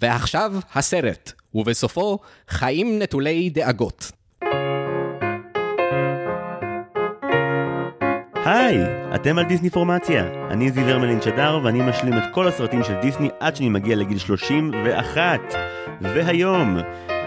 [0.00, 4.12] ועכשיו הסרט, ובסופו חיים נטולי דאגות.
[8.44, 8.78] היי,
[9.14, 10.24] אתם על דיסני פורמציה.
[10.50, 14.18] אני זיו הרמלין שדר ואני משלים את כל הסרטים של דיסני עד שאני מגיע לגיל
[14.18, 15.40] 31.
[16.00, 16.78] והיום,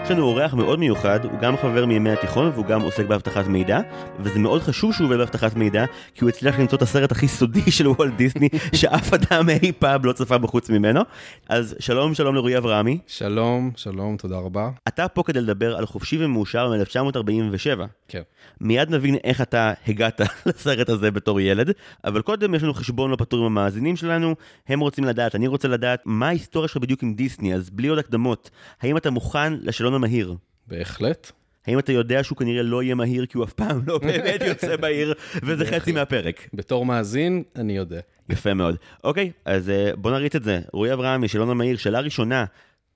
[0.04, 3.80] יש לנו אורח מאוד מיוחד, הוא גם חבר מימי התיכון והוא גם עוסק באבטחת מידע,
[4.18, 5.84] וזה מאוד חשוב שהוא עובד באבטחת מידע,
[6.14, 8.48] כי הוא הצליח למצוא את הסרט הכי סודי של וולט דיסני,
[8.80, 11.00] שאף אדם אי פעם לא צפה בחוץ ממנו.
[11.48, 12.98] אז שלום שלום לרועי אברהמי.
[13.06, 14.70] שלום, שלום, תודה רבה.
[14.88, 17.80] אתה פה כדי לדבר על חופשי ומאושר מ-1947.
[18.08, 18.22] כן.
[18.60, 21.70] מיד נבין איך אתה הגעת לסרט הזה בתור ילד,
[22.04, 24.34] אבל קודם יש לנו חשבון לא פתור עם המאזינים שלנו,
[24.68, 27.98] הם רוצים לדעת, אני רוצה לדעת, מה ההיסטוריה שלך בדיוק עם דיסני, אז בלי עוד
[27.98, 28.50] הקדמות,
[28.82, 30.34] האם אתה מוכן לשאלון המהיר?
[30.66, 31.32] בהחלט.
[31.66, 34.76] האם אתה יודע שהוא כנראה לא יהיה מהיר כי הוא אף פעם לא באמת יוצא
[34.80, 36.48] מהיר, וזה חצי מהפרק?
[36.54, 38.00] בתור מאזין, אני יודע.
[38.28, 38.76] יפה מאוד.
[39.04, 40.60] אוקיי, אז אה, בוא נריץ את זה.
[40.72, 42.44] רועי אברהמי, שאלון המהיר, שאלה ראשונה,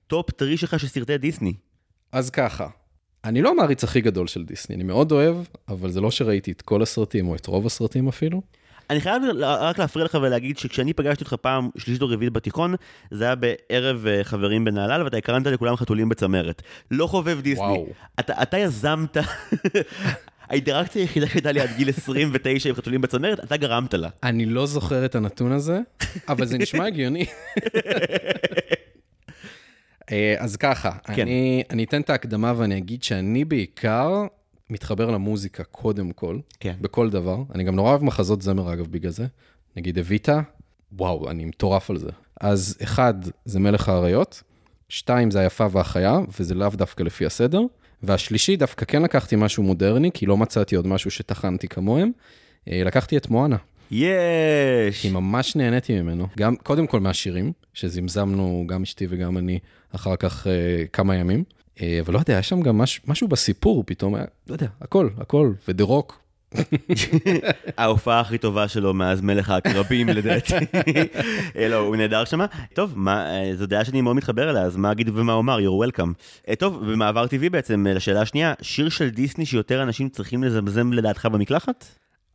[0.07, 1.53] top three שלך של סרטי דיסני.
[2.11, 2.67] אז ככה,
[3.23, 5.35] אני לא המעריץ הכי גדול של דיסני, אני מאוד אוהב,
[5.67, 8.41] אבל זה לא שראיתי את כל הסרטים או את רוב הסרטים אפילו.
[8.89, 12.75] אני חייב רק להפריע לך ולהגיד שכשאני פגשתי אותך פעם שלישית או רביעית בתיכון,
[13.11, 16.61] זה היה בערב אה, חברים בנהלל, ואתה הקרנת לכולם חתולים בצמרת.
[16.91, 17.65] לא חובב דיסני.
[17.65, 17.87] וואו.
[18.19, 19.17] אתה, אתה יזמת,
[20.49, 24.09] האינטראקציה היחידה שהייתה לי עד גיל 29 עם חתולים בצמרת, אתה גרמת לה.
[24.23, 25.79] אני לא זוכר את הנתון הזה,
[26.29, 27.25] אבל זה נשמע הגיוני.
[30.11, 31.21] אה, אז ככה, כן.
[31.21, 34.25] אני, אני אתן את ההקדמה ואני אגיד שאני בעיקר
[34.69, 36.75] מתחבר למוזיקה קודם כל, כן.
[36.81, 37.43] בכל דבר.
[37.55, 39.25] אני גם נורא אוהב מחזות זמר אגב בגלל זה.
[39.77, 40.41] נגיד אביטה,
[40.91, 42.09] וואו, אני מטורף על זה.
[42.41, 43.13] אז אחד,
[43.45, 44.43] זה מלך האריות,
[44.89, 47.61] שתיים, זה היפה והחיה, וזה לאו דווקא לפי הסדר.
[48.03, 52.11] והשלישי, דווקא כן לקחתי משהו מודרני, כי לא מצאתי עוד משהו שטחנתי כמוהם.
[52.71, 53.57] אה, לקחתי את מואנה.
[53.91, 55.01] יש!
[55.01, 56.27] כי ממש נהניתי ממנו.
[56.37, 59.59] גם, קודם כל מהשירים, שזמזמנו גם אשתי וגם אני
[59.95, 61.43] אחר כך אה, כמה ימים.
[61.81, 65.09] אה, אבל לא יודע, יש שם גם מש, משהו בסיפור פתאום, היה, לא יודע, הכל,
[65.17, 66.25] הכל, ודה רוק.
[67.77, 70.53] ההופעה הכי טובה שלו מאז מלך העקרבים לדעתי.
[71.57, 72.45] אה, לא, הוא נהדר שמה.
[72.73, 75.87] טוב, מה, אה, זו דעה שאני מאוד מתחבר אליה, אז מה אגיד ומה אומר, you're
[75.89, 76.13] welcome.
[76.49, 80.93] אה, טוב, במעבר טבעי בעצם, אה, לשאלה השנייה, שיר של דיסני שיותר אנשים צריכים לזמזם
[80.93, 81.85] לדעתך במקלחת?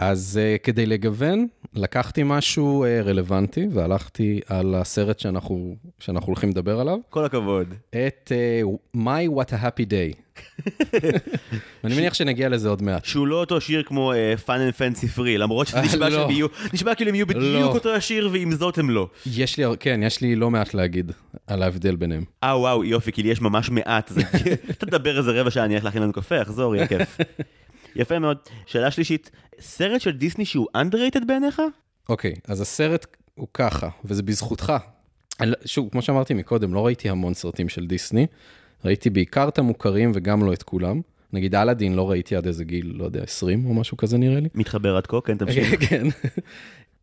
[0.01, 6.81] אז uh, כדי לגוון, לקחתי משהו uh, רלוונטי והלכתי על הסרט שאנחנו, שאנחנו הולכים לדבר
[6.81, 7.75] עליו, כל הכבוד.
[7.91, 10.41] את uh, My What a Happy Day.
[11.85, 13.05] אני מניח שנגיע לזה עוד מעט.
[13.05, 16.19] שהוא לא אותו שיר כמו uh, Fun and Fancy Free, למרות שזה נשמע לא.
[16.19, 17.73] שהם יהיו, נשמע כאילו הם יהיו בדיוק לא.
[17.73, 19.09] אותו השיר, ועם זאת הם לא.
[19.27, 21.13] יש לי, כן, יש לי לא מעט להגיד
[21.47, 22.25] על ההבדל ביניהם.
[22.45, 24.13] אה וואו, יופי, כי לי יש ממש מעט.
[24.71, 27.19] אתה תדבר איזה רבע שעה, אני אלך להכין לנו קפה, אחזור, יהיה כיף.
[27.97, 28.37] יפה מאוד.
[28.67, 29.31] שאלה שלישית,
[29.61, 31.63] סרט של דיסני שהוא underrated בעיניך?
[32.09, 34.73] אוקיי, אז הסרט הוא ככה, וזה בזכותך.
[35.41, 38.27] לא- שוב, כמו שאמרתי מקודם, לא ראיתי המון סרטים של דיסני,
[38.85, 41.01] ראיתי בעיקר את המוכרים וגם לא את כולם.
[41.33, 44.49] נגיד אלאדין לא ראיתי עד איזה גיל, לא יודע, 20 או משהו כזה נראה לי.
[44.55, 45.89] מתחבר עד כה, כן, תמשיך.
[45.89, 46.07] כן.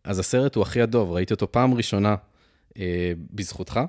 [0.04, 2.16] אז הסרט הוא הכי הדוב, ראיתי אותו פעם ראשונה
[2.78, 3.80] אה, בזכותך.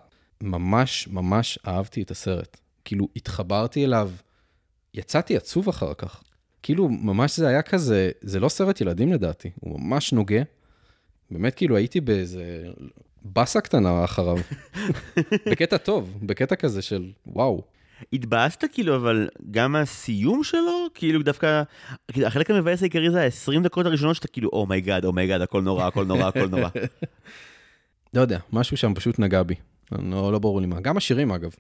[0.43, 2.57] ממש ממש אהבתי את הסרט.
[2.85, 4.11] כאילו, התחברתי אליו,
[4.95, 6.23] יצאתי עצוב אחר כך.
[6.63, 10.43] כאילו, ממש זה היה כזה, זה לא סרט ילדים לדעתי, הוא ממש נוגע.
[11.31, 12.65] באמת, כאילו, הייתי באיזה
[13.23, 14.37] באסה קטנה אחריו.
[15.51, 17.63] בקטע טוב, בקטע כזה של וואו.
[18.13, 21.63] התבאסת כאילו, אבל גם הסיום שלו, כאילו דווקא,
[22.13, 26.05] כאילו, החלק המבאס העיקרי זה ה-20 דקות הראשונות שאתה כאילו, אומייגאד, אומייגאד, הכל נורא, הכל
[26.05, 26.69] נורא, הכל נורא.
[28.15, 29.55] לא יודע, משהו שם פשוט נגע בי.
[29.93, 30.81] לא, לא ברור לי מה.
[30.81, 31.51] גם השירים, אגב.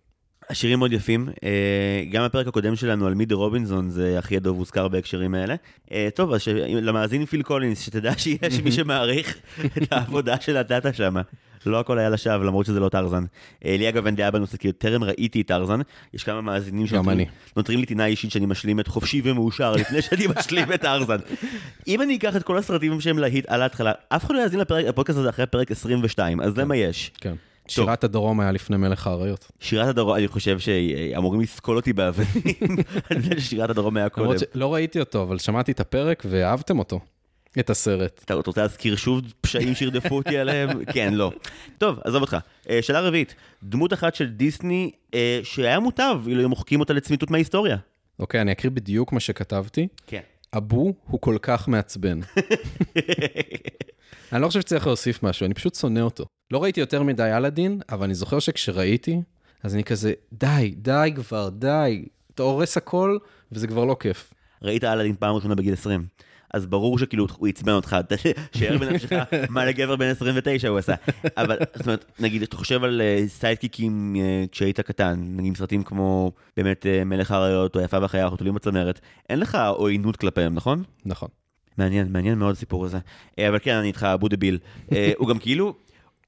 [0.50, 4.58] השירים מאוד יפים, אה, גם הפרק הקודם שלנו על Meet the Robinsons זה אחי הדוב
[4.58, 5.54] הוזכר בהקשרים האלה.
[5.92, 9.36] אה, טוב, אז למאזין פיל קולינס, שתדע שיש מי שמעריך
[9.82, 11.16] את העבודה של הדאטה שם.
[11.66, 13.24] לא הכל היה לשווא, למרות שזה לא טרזן.
[13.64, 15.80] אה, לי אגב אין דעה בנושא, כי טרם ראיתי את טרזן.
[16.14, 16.86] יש כמה מאזינים.
[17.56, 21.16] נותנים לי טינה אישית שאני משלים את חופשי ומאושר לפני שאני משלים את טרזן.
[21.88, 25.18] אם אני אקח את כל הסרטים שהם להיט על ההתחלה, אף אחד לא יאזין לפודקאסט
[25.18, 27.12] הזה אחרי פרק 22, אז זה מה יש.
[27.20, 27.34] כן.
[27.68, 29.50] שירת הדרום היה לפני מלך האריות.
[29.60, 32.76] שירת הדרום, אני חושב שאמורים לסקול אותי באבנים
[33.10, 34.26] על זה ששירת הדרום היה קודם.
[34.26, 37.00] למרות שלא ראיתי אותו, אבל שמעתי את הפרק ואהבתם אותו,
[37.58, 38.20] את הסרט.
[38.24, 40.84] אתה רוצה להזכיר שוב פשעים שירדפו אותי עליהם?
[40.94, 41.32] כן, לא.
[41.78, 42.36] טוב, עזוב אותך.
[42.70, 47.30] אה, שאלה רביעית, דמות אחת של דיסני אה, שהיה מוטב אילו היו מוחקים אותה לצמיתות
[47.30, 47.76] מההיסטוריה.
[48.18, 49.88] אוקיי, אני אקריא בדיוק מה שכתבתי.
[50.06, 50.20] כן.
[50.56, 52.20] אבו הוא כל כך מעצבן.
[54.32, 56.24] אני לא חושב שצריך להוסיף משהו, אני פשוט שונא אותו.
[56.50, 59.20] לא ראיתי יותר מדי אלאדין, אבל אני זוכר שכשראיתי,
[59.62, 62.04] אז אני כזה, די, די כבר, די.
[62.34, 63.18] אתה הורס הכל,
[63.52, 64.34] וזה כבר לא כיף.
[64.62, 66.06] ראית אלאדין פעם ראשונה בגיל 20.
[66.54, 67.96] אז ברור שכאילו הוא עצבן אותך,
[68.52, 69.12] שער בנפשך
[69.48, 70.94] מה לגבר בן 29 הוא עשה.
[71.36, 74.16] אבל זאת אומרת, נגיד, אתה חושב על סיידקיקים
[74.52, 79.58] כשהיית קטן, נגיד סרטים כמו באמת מלך האריות או יפה והחיה, חתולים בצמרת, אין לך
[79.76, 80.82] עוינות כלפיהם, נכון?
[81.06, 81.28] נכון.
[81.78, 82.98] מעניין, מעניין מאוד הסיפור הזה.
[83.48, 84.58] אבל כן, אני איתך, אבו דביל.
[85.16, 85.74] הוא גם כאילו...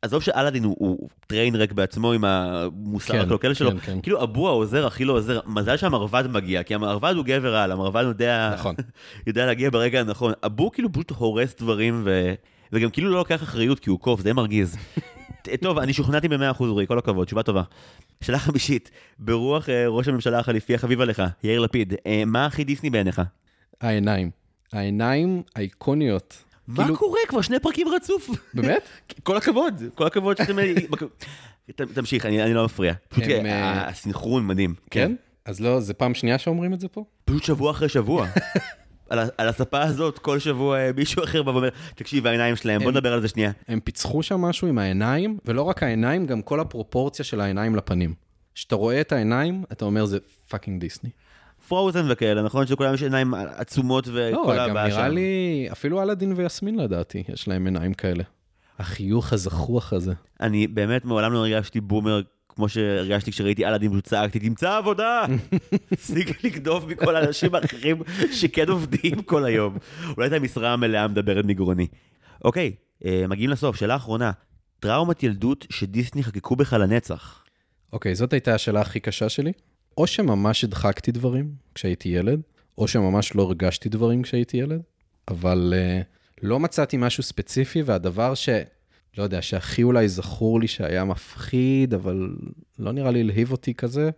[0.02, 4.00] עזוב שאלאדין הוא, הוא טריין רק בעצמו עם המוסר כן, הקלוקל שלו, כן, כן.
[4.00, 8.02] כאילו אבו העוזר הכי לא עוזר, מזל שהמרבד מגיע, כי המרבד הוא גבר על, המרבד
[8.02, 8.74] יודע, נכון.
[9.26, 10.32] יודע להגיע ברגע הנכון.
[10.46, 12.34] אבו כאילו פשוט הורס דברים, ו...
[12.72, 14.76] וגם כאילו לא לוקח אחריות כי הוא קוף, זה מרגיז.
[15.62, 17.62] טוב, אני שוכנעתי ב-100% אורי, כל הכבוד, תשובה טובה.
[18.20, 21.96] שאלה חמישית, ברוח אה, ראש הממשלה החליפי החביב עליך, יאיר לפיד, אה,
[22.26, 23.22] מה הכי דיסני בעיניך?
[23.80, 24.30] העיניים.
[24.72, 26.44] העיניים האיקוניות
[26.76, 26.98] מה כאילו...
[26.98, 27.20] קורה?
[27.28, 28.30] כבר שני פרקים רצוף.
[28.54, 28.88] באמת?
[29.22, 30.56] כל הכבוד, כל הכבוד שאתם...
[31.94, 32.94] תמשיך, אני, אני לא מפריע.
[33.08, 33.48] פשוט הם, uh...
[33.88, 34.74] הסנכרון מדהים.
[34.90, 35.08] כן?
[35.08, 35.14] כן?
[35.44, 37.04] אז לא, זה פעם שנייה שאומרים את זה פה?
[37.24, 38.26] פשוט שבוע אחרי שבוע.
[39.10, 42.90] על, על הספה הזאת, כל שבוע אה, מישהו אחר בא ואומר, תקשיב, העיניים שלהם, בוא
[42.90, 43.50] נדבר על זה שנייה.
[43.68, 48.14] הם פיצחו שם משהו עם העיניים, ולא רק העיניים, גם כל הפרופורציה של העיניים לפנים.
[48.54, 50.18] כשאתה רואה את העיניים, אתה אומר, זה
[50.48, 51.10] fucking דיסני.
[51.70, 52.66] פרוזן וכאלה, נכון?
[52.66, 54.74] שלכולם יש עיניים עצומות וכל הבעיה שם.
[54.74, 58.24] לא, גם נראה לי, אפילו אלאדין ויסמין לדעתי, יש להם עיניים כאלה.
[58.78, 60.12] החיוך הזחוח הזה.
[60.40, 65.24] אני באמת מעולם לא הרגשתי boomer כמו שהרגשתי כשראיתי אלאדין, פשוט צעקתי, תמצא עבודה!
[65.90, 68.02] תפסיק לגנוב מכל האנשים האחרים
[68.32, 69.78] שכן עובדים כל היום.
[70.16, 71.86] אולי את המשרה המלאה מדברת מגרוני.
[72.44, 72.72] אוקיי,
[73.04, 74.30] אה, מגיעים לסוף, שאלה אחרונה.
[74.80, 77.44] טראומת ילדות שדיסני חקקו בך לנצח.
[77.92, 79.52] אוקיי, זאת הייתה השאלה הכי קשה שלי.
[80.00, 82.40] או שממש הדחקתי דברים כשהייתי ילד,
[82.78, 84.80] או שממש לא הרגשתי דברים כשהייתי ילד,
[85.28, 86.04] אבל uh,
[86.42, 88.48] לא מצאתי משהו ספציפי, והדבר ש...
[89.18, 92.36] לא יודע, שהכי אולי זכור לי שהיה מפחיד, אבל
[92.78, 94.10] לא נראה לי להיב אותי כזה,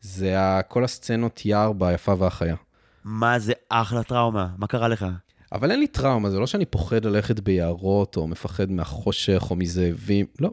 [0.00, 0.36] זה
[0.68, 2.56] כל הסצנות יער ביפה והחיה.
[3.04, 4.48] מה זה אחלה טראומה?
[4.58, 5.06] מה קרה לך?
[5.52, 10.26] אבל אין לי טראומה, זה לא שאני פוחד ללכת ביערות, או מפחד מהחושך, או מזאבים,
[10.40, 10.50] לא.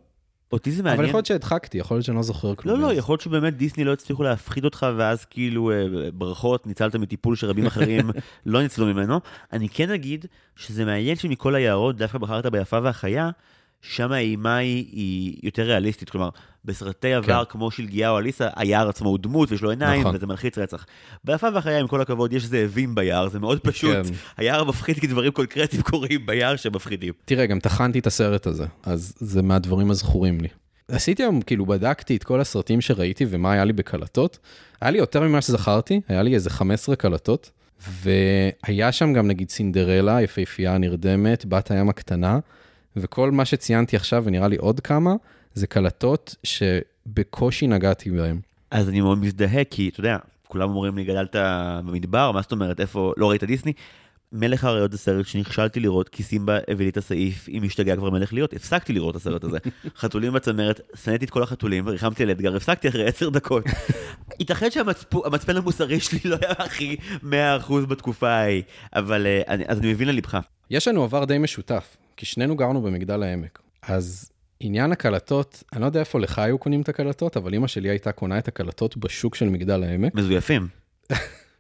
[0.52, 1.00] אותי זה מעניין.
[1.00, 2.82] אבל יכול להיות שהדחקתי, יכול להיות שאני לא זוכר כלום.
[2.82, 6.96] לא, לא, יכול להיות שבאמת דיסני לא הצליחו להפחיד אותך, ואז כאילו אה, ברכות, ניצלת
[6.96, 8.10] מטיפול שרבים אחרים
[8.46, 9.20] לא ניצלו ממנו.
[9.54, 10.26] אני כן אגיד
[10.56, 13.30] שזה מעניין שמכל היערות דווקא בחרת ביפה והחיה,
[13.82, 16.30] שם האימה היא, היא יותר ריאליסטית, כלומר,
[16.66, 17.52] בסרטי עבר כן.
[17.52, 20.16] כמו שלגיה או אליסה, היער עצמו הוא דמות ויש לו עיניים, נכון.
[20.16, 20.86] וזה מלחיץ רצח.
[21.24, 24.06] ביפה והחיה, עם כל הכבוד, יש זאבים ביער, זה מאוד פשוט.
[24.06, 24.14] כן.
[24.38, 27.14] היער מפחיד כי דברים קונקרטיים קורים ביער שמפחידים.
[27.26, 30.48] תראה, גם טחנתי את הסרט הזה, אז זה מהדברים הזכורים לי.
[30.88, 34.40] עשיתי היום, כאילו, בדקתי את כל הסרטים שראיתי ומה היה לי בקלטות.
[34.82, 37.52] היה לי יותר ממה שזכרתי, היה לי איזה 15 קלטות,
[38.04, 42.40] והיה שם גם נגיד סינדרלה, יפהפייה נרדמת, בת הים הקטנה.
[42.96, 45.16] וכל מה שציינתי עכשיו, ונראה לי עוד כמה,
[45.54, 48.40] זה קלטות שבקושי נגעתי בהן.
[48.72, 51.36] אז אני מאוד מזדהה, כי אתה יודע, כולם אומרים לי, גדלת
[51.86, 53.74] במדבר, מה זאת אומרת, איפה, לא ראית דיסני?
[54.32, 58.10] מלך האריות זה סרט שנכשלתי לראות, כי סימבה הביא לי את הסעיף, אם השתגע כבר
[58.10, 59.58] מלך להיות, הפסקתי לראות את הסרט הזה.
[60.02, 63.64] חתולים בצמרת, שנאתי את כל החתולים, וריחמתי על אתגר, הפסקתי אחרי עשר דקות.
[64.40, 67.26] ייתכן שהמצפן המוסרי שלי לא היה הכי 100%
[67.88, 68.64] בתקופה ההיא,
[68.94, 70.38] אבל אה, אז אני מבין ללבך.
[70.70, 71.98] יש לנו עבר די משותף.
[72.20, 73.60] כי שנינו גרנו במגדל העמק.
[73.82, 77.90] אז עניין הקלטות, אני לא יודע איפה לך היו קונים את הקלטות, אבל אימא שלי
[77.90, 80.16] הייתה קונה את הקלטות בשוק של מגדל העמק.
[80.16, 80.68] מזויפים.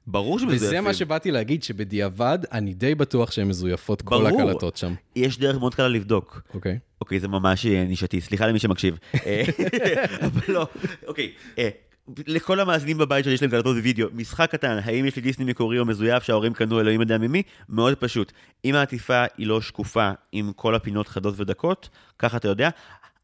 [0.07, 0.67] ברור שמזויפים.
[0.67, 4.94] וזה מה שבאתי להגיד, שבדיעבד, אני די בטוח שהן מזויפות כל הקלטות שם.
[5.15, 6.41] יש דרך מאוד קלה לבדוק.
[6.53, 6.73] אוקיי.
[6.73, 7.01] Okay.
[7.01, 8.97] אוקיי, זה ממש נישתי, סליחה למי שמקשיב.
[9.25, 9.44] אה,
[10.25, 10.67] אבל לא,
[11.07, 11.31] אוקיי.
[11.57, 11.69] אה,
[12.27, 15.86] לכל המאזינים בבית שיש להם קלטות ווידאו, משחק קטן, האם יש לי דיסני מקורי או
[15.86, 17.43] מזויף שההורים קנו אלוהים יודע ממי?
[17.69, 18.31] מאוד פשוט.
[18.65, 22.69] אם העטיפה היא לא שקופה עם כל הפינות חדות ודקות, ככה אתה יודע.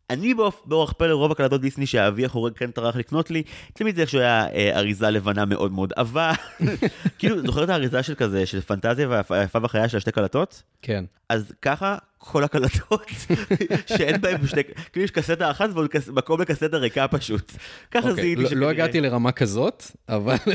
[0.09, 0.33] אני
[0.65, 3.43] באורח פלא רוב הקלטות דיסני שאבי החורג כן טרח לקנות לי,
[3.73, 6.33] תמיד זה שהוא היה אה, אריזה לבנה מאוד מאוד עבה.
[7.19, 10.63] כאילו, זוכר את האריזה של כזה, של פנטזיה והיפה וחיה של השתי קלטות?
[10.81, 11.05] כן.
[11.29, 13.05] אז ככה כל הקלטות
[13.97, 17.51] שאין בהם שתי, כאילו יש קסטה אחת ועוד מקום לקסטה ריקה פשוט.
[17.91, 18.65] ככה okay, זיהיתי לא, שכנראה...
[18.65, 20.35] לא הגעתי לרמה כזאת, אבל...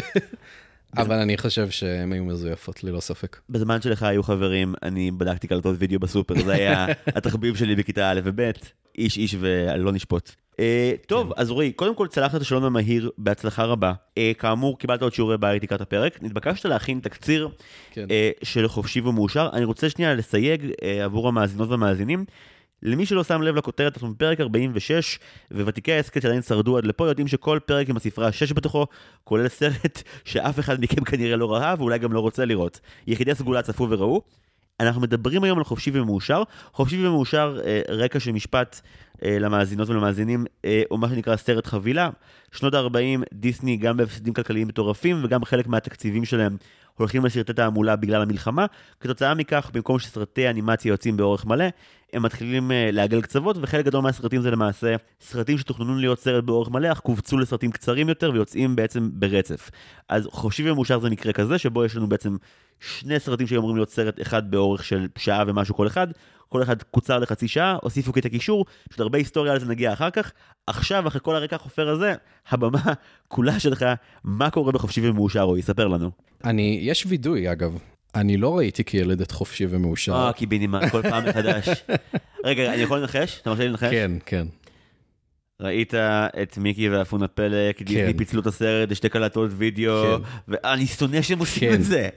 [0.97, 3.41] אבל אני חושב שהן היו מזויפות, ללא ספק.
[3.51, 8.21] בזמן שלך היו חברים, אני בדקתי קלטות וידאו בסופר, זה היה התחביב שלי בכיתה א'
[8.25, 8.51] וב',
[8.99, 10.31] איש איש ולא נשפוט.
[10.61, 13.93] אה, טוב, אז רועי, קודם כל צלחת את השלום המהיר בהצלחה רבה.
[14.19, 16.23] אה, כאמור, קיבלת עוד שיעורי בית לקראת הפרק.
[16.23, 17.49] נתבקשת להכין תקציר
[17.91, 18.07] כן.
[18.11, 19.49] אה, של חופשי ומאושר.
[19.53, 20.73] אני רוצה שנייה לסייג
[21.05, 22.25] עבור המאזינות והמאזינים.
[22.83, 25.19] למי שלא שם לב לכותרת, אנחנו בפרק 46,
[25.51, 28.87] וותיקי ההסכת שעדיין שרדו עד לפה יודעים שכל פרק עם הספרה 6 בתוכו,
[29.25, 32.81] כולל סרט שאף אחד מכם כנראה לא ראה, ואולי גם לא רוצה לראות.
[33.07, 34.23] יחידי הסגולה צפו וראו.
[34.81, 36.43] אנחנו מדברים היום על חופשי ומאושר.
[36.73, 38.81] חופשי ומאושר, אה, רקע של משפט
[39.25, 42.11] אה, למאזינות ולמאזינים, אה, או מה שנקרא סרט חבילה.
[42.53, 46.57] שנות ה-40, דיסני גם בהפסדים כלכליים מטורפים, וגם חלק מהתקציבים שלהם
[47.01, 48.67] הולכים לסרטי תעמולה בגלל המלחמה.
[49.01, 51.65] כתוצאה מכך, במקום שסרטי אנימציה יוצאים באורך מלא,
[52.13, 56.69] הם מתחילים uh, לעגל קצוות, וחלק גדול מהסרטים זה למעשה סרטים שתוכננו להיות סרט באורך
[56.69, 59.71] מלא, אך קובצו לסרטים קצרים יותר ויוצאים בעצם ברצף.
[60.09, 62.37] אז חופשי ומאושר זה מקרה כזה, שבו יש לנו בעצם
[62.81, 66.07] שני סרטים שהיו אמורים להיות סרט אחד באורך של שעה ומשהו כל אחד,
[66.49, 69.93] כל אחד קוצר לחצי שעה, הוסיפו קטע קישור, יש עוד הרבה היסטוריה על זה נגיע
[69.93, 70.33] אחר כך.
[70.67, 72.15] עכשיו, אחרי כל הרקע החופר הזה,
[72.49, 72.93] הבמה
[73.29, 73.85] כולה שלך,
[74.25, 76.11] מה קורה בחופשי ומאושר, רועי, ספר לנו.
[76.45, 77.79] אני, יש וידוי אגב.
[78.15, 80.15] אני לא ראיתי כילד את חופשי ומאושר.
[80.15, 81.69] אה, קיבינימט, כל פעם מחדש.
[82.45, 83.39] רגע, אני יכול לנחש?
[83.43, 83.91] אתה מרשה לי לנחש?
[83.91, 84.47] כן, כן.
[85.61, 85.95] ראית
[86.43, 88.19] את מיקי ואפונה פלא, כי דיסני כן.
[88.19, 90.23] פיצלו את הסרט לשתי קלטות וידאו, כן.
[90.49, 91.75] ואני שונא שהם עושים כן.
[91.75, 92.09] את זה.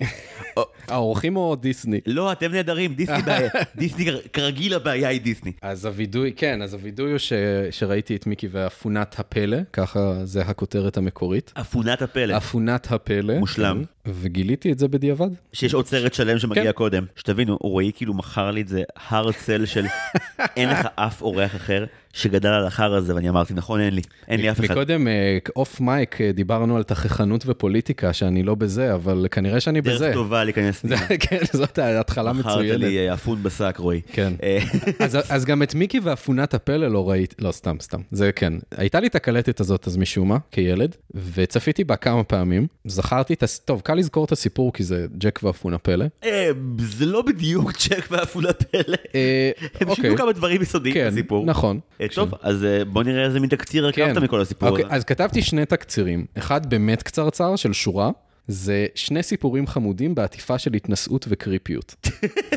[0.88, 2.00] האורחים או דיסני?
[2.06, 5.52] לא, אתם נהדרים, דיסני בעיה, דיסני כרגיל הבעיה היא דיסני.
[5.62, 7.34] אז הווידוי, כן, אז הווידוי הוא ש,
[7.72, 11.54] שראיתי את מיקי ואפונת הפלא, ככה זה הכותרת המקורית.
[11.62, 13.40] אפונת הפלא, אפונת הפלא.
[13.40, 13.84] מושלם.
[14.08, 15.30] וגיליתי את זה בדיעבד.
[15.54, 16.72] שיש עוד סרט שלם שמגיע כן.
[16.72, 17.06] קודם.
[17.16, 19.86] שתבינו, רועי כאילו מכר לי את זה הר צל של
[20.58, 24.40] אין לך אף אורח אחר שגדל על החר הזה, ואני אמרתי, נכון, אין לי, אין
[24.42, 24.72] לי אף אחד.
[24.72, 29.82] מקודם, אה, אוף מייק, אה, דיברנו על תככנות ופוליטיקה, שאני לא בזה, אבל כנראה שאני
[29.82, 30.06] בזה.
[30.06, 31.18] דרך טובה להיכנס זה- פנימה.
[31.30, 32.80] כן, זאת התחלה מכרת מצוינת.
[32.80, 34.02] לי אה, אפון בשק, רועי.
[34.12, 34.34] כן.
[34.44, 34.60] אה,
[35.06, 38.02] אז, אז גם את מיקי ואפונת הפלא לא ראיתי, לא, סתם, סתם.
[38.12, 38.54] זה כן.
[38.78, 40.96] הייתה לי את הקלטת הזאת אז משום מה, כילד,
[41.34, 42.68] וצפיתי בה כמה פעמים.
[42.86, 43.44] זכרתי את.
[43.66, 46.06] טוב, קל לזכור את הסיפור, כי זה ג'ק ואפונה פלא.
[46.24, 48.96] אה, זה לא בדיוק צ'ק ואפונת פלא.
[49.16, 50.04] אה, הם אוקיי.
[50.04, 51.46] שינו כמה דברים יסודיים כן, בסיפור.
[51.46, 51.80] נכון.
[52.02, 54.02] אה, טוב, אז בוא נראה איזה מין תקציר כן.
[54.02, 54.94] הרכבת מכל הסיפור אוקיי, הזה.
[54.94, 56.26] אז כתבתי שני תקצירים.
[56.38, 58.12] אחד באמת קצרצר של שורה,
[58.48, 61.96] זה שני סיפורים חמודים בעטיפה של התנשאות וקריפיות.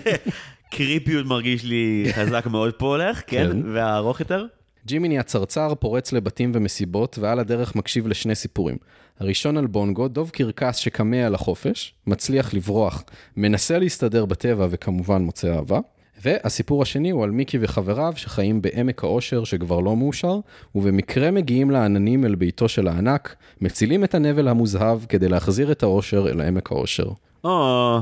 [0.74, 3.48] קריפיות מרגיש לי חזק מאוד פה הולך, כן?
[3.52, 3.72] כן.
[3.74, 4.46] והארוך יותר?
[4.86, 8.76] ג'ימיני הצרצר פורץ לבתים ומסיבות, ועל הדרך מקשיב לשני סיפורים.
[9.20, 13.04] הראשון על בונגו, דוב קרקס שקמע על החופש, מצליח לברוח,
[13.36, 15.80] מנסה להסתדר בטבע וכמובן מוצא אהבה.
[16.24, 20.38] והסיפור השני הוא על מיקי וחבריו שחיים בעמק האושר שכבר לא מאושר,
[20.74, 26.28] ובמקרה מגיעים לעננים אל ביתו של הענק, מצילים את הנבל המוזהב כדי להחזיר את האושר
[26.28, 27.08] אל עמק האושר.
[27.44, 27.98] או,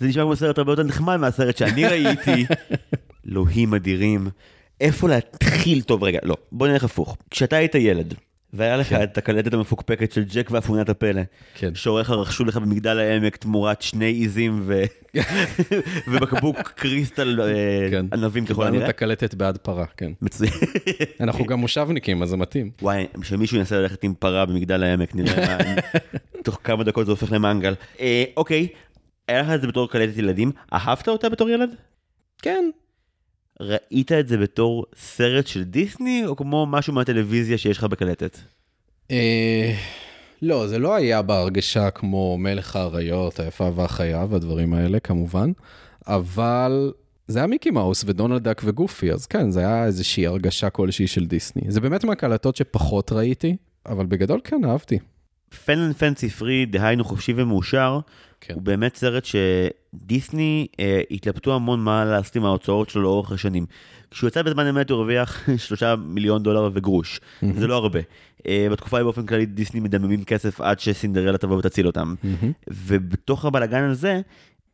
[0.00, 2.46] זה נשמע כמו סרט הרבה יותר נחמד מהסרט שאני ראיתי.
[3.28, 4.28] אלוהים אדירים.
[4.80, 5.82] איפה להתחיל?
[5.82, 6.36] טוב, רגע, לא.
[6.52, 7.16] בוא נלך הפוך.
[7.30, 8.14] כשאתה היית ילד,
[8.52, 11.22] והיה לך את הקלטת המפוקפקת של ג'ק ואפונת הפלא,
[11.54, 11.74] כן.
[11.74, 14.82] שהוריך רכשו לך במגדל העמק תמורת שני עיזים ו...
[16.08, 18.06] ובקבוק קריסטל אה, כן.
[18.12, 18.84] ענבים ככל קיבלנו הנראה.
[18.84, 20.12] את הקלטת בעד פרה, כן.
[20.22, 20.52] מצוין.
[21.20, 22.70] אנחנו גם מושבניקים, אז זה מתאים.
[22.82, 25.74] וואי, שמישהו ינסה ללכת עם פרה במגדל העמק, נראה מה...
[26.44, 27.74] תוך כמה דקות זה הופך למנגל.
[28.00, 28.68] אה, אוקיי,
[29.28, 31.70] היה לך את זה בתור קלטת ילדים, אהבת אותה בתור ילד?
[32.42, 32.70] כן,
[33.60, 38.38] ראית את זה בתור סרט של דיסני, או כמו משהו מהטלוויזיה שיש לך בקלטת?
[39.10, 39.74] אה,
[40.42, 45.52] לא, זה לא היה בהרגשה כמו מלך האריות, היפה והחיה והדברים האלה, כמובן,
[46.06, 46.92] אבל
[47.28, 51.26] זה היה מיקי מאוס ודונלד דאק וגופי, אז כן, זה היה איזושהי הרגשה כלשהי של
[51.26, 51.62] דיסני.
[51.68, 54.98] זה באמת מהקלטות שפחות ראיתי, אבל בגדול כן, אהבתי.
[55.64, 58.00] Fun and Fancy Free, דהיינו חופשי ומאושר,
[58.40, 58.54] כן.
[58.54, 63.66] הוא באמת סרט שדיסני אה, התלבטו המון מה לעשות עם ההוצאות שלו לאורך השנים.
[64.10, 67.20] כשהוא יצא בזמן אמת הוא הרוויח שלושה מיליון דולר וגרוש,
[67.54, 68.00] זה לא הרבה.
[68.48, 72.14] אה, בתקופה ההיא באופן כללי דיסני מדממים כסף עד שסינדרלה תבוא ותציל אותם.
[72.68, 74.20] ובתוך הבלאגן הזה,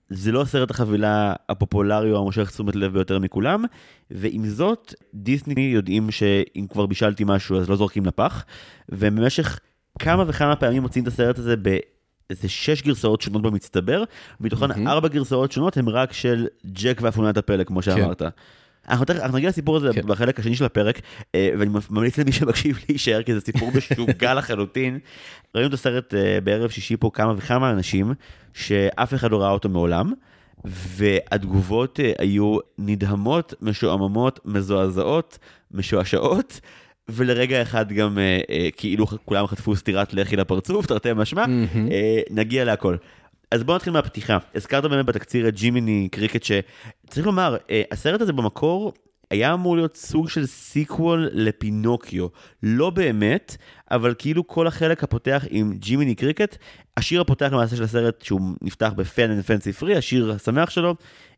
[0.08, 3.64] זה לא סרט החבילה הפופולרי או המושך תשומת לב ביותר מכולם,
[4.10, 8.44] ועם זאת, דיסני יודעים שאם כבר בישלתי משהו אז לא זורקים לפח,
[8.88, 9.60] ובמשך
[9.98, 14.04] כמה וכמה פעמים מוצאים את הסרט הזה באיזה שש גרסאות שונות במצטבר,
[14.40, 18.22] מתוכן ארבע גרסאות שונות הן רק של ג'ק ואפונת הפלא, כמו שאמרת.
[18.88, 20.00] אנחנו, תכף- אנחנו נגיע לסיפור הזה כן.
[20.06, 21.00] בחלק השני של הפרק,
[21.34, 24.98] אה, ואני ממליץ למי שמקשיב להישאר, כי זה סיפור משוגע לחלוטין.
[25.54, 28.14] ראינו את הסרט אה, בערב שישי פה כמה וכמה אנשים,
[28.54, 30.12] שאף אחד לא ראה אותו מעולם,
[30.64, 35.38] והתגובות אה, היו נדהמות, משועממות, מזועזעות,
[35.70, 36.60] משועשעות.
[37.08, 41.44] ולרגע אחד גם אה, אה, כאילו כולם חטפו סטירת לחי לפרצוף, תרתי משמע,
[41.90, 42.96] אה, נגיע להכל.
[43.50, 44.38] אז בואו נתחיל מהפתיחה.
[44.54, 48.92] הזכרת באמת בתקציר את ג'ימיני קריקט, שצריך לומר, אה, הסרט הזה במקור
[49.30, 52.26] היה אמור להיות סוג של sequel לפינוקיו.
[52.62, 53.56] לא באמת,
[53.90, 56.56] אבל כאילו כל החלק הפותח עם ג'ימיני קריקט,
[56.96, 60.94] השיר הפותח למעשה של הסרט, שהוא נפתח ב fun and fancy free, השיר השמח שלו,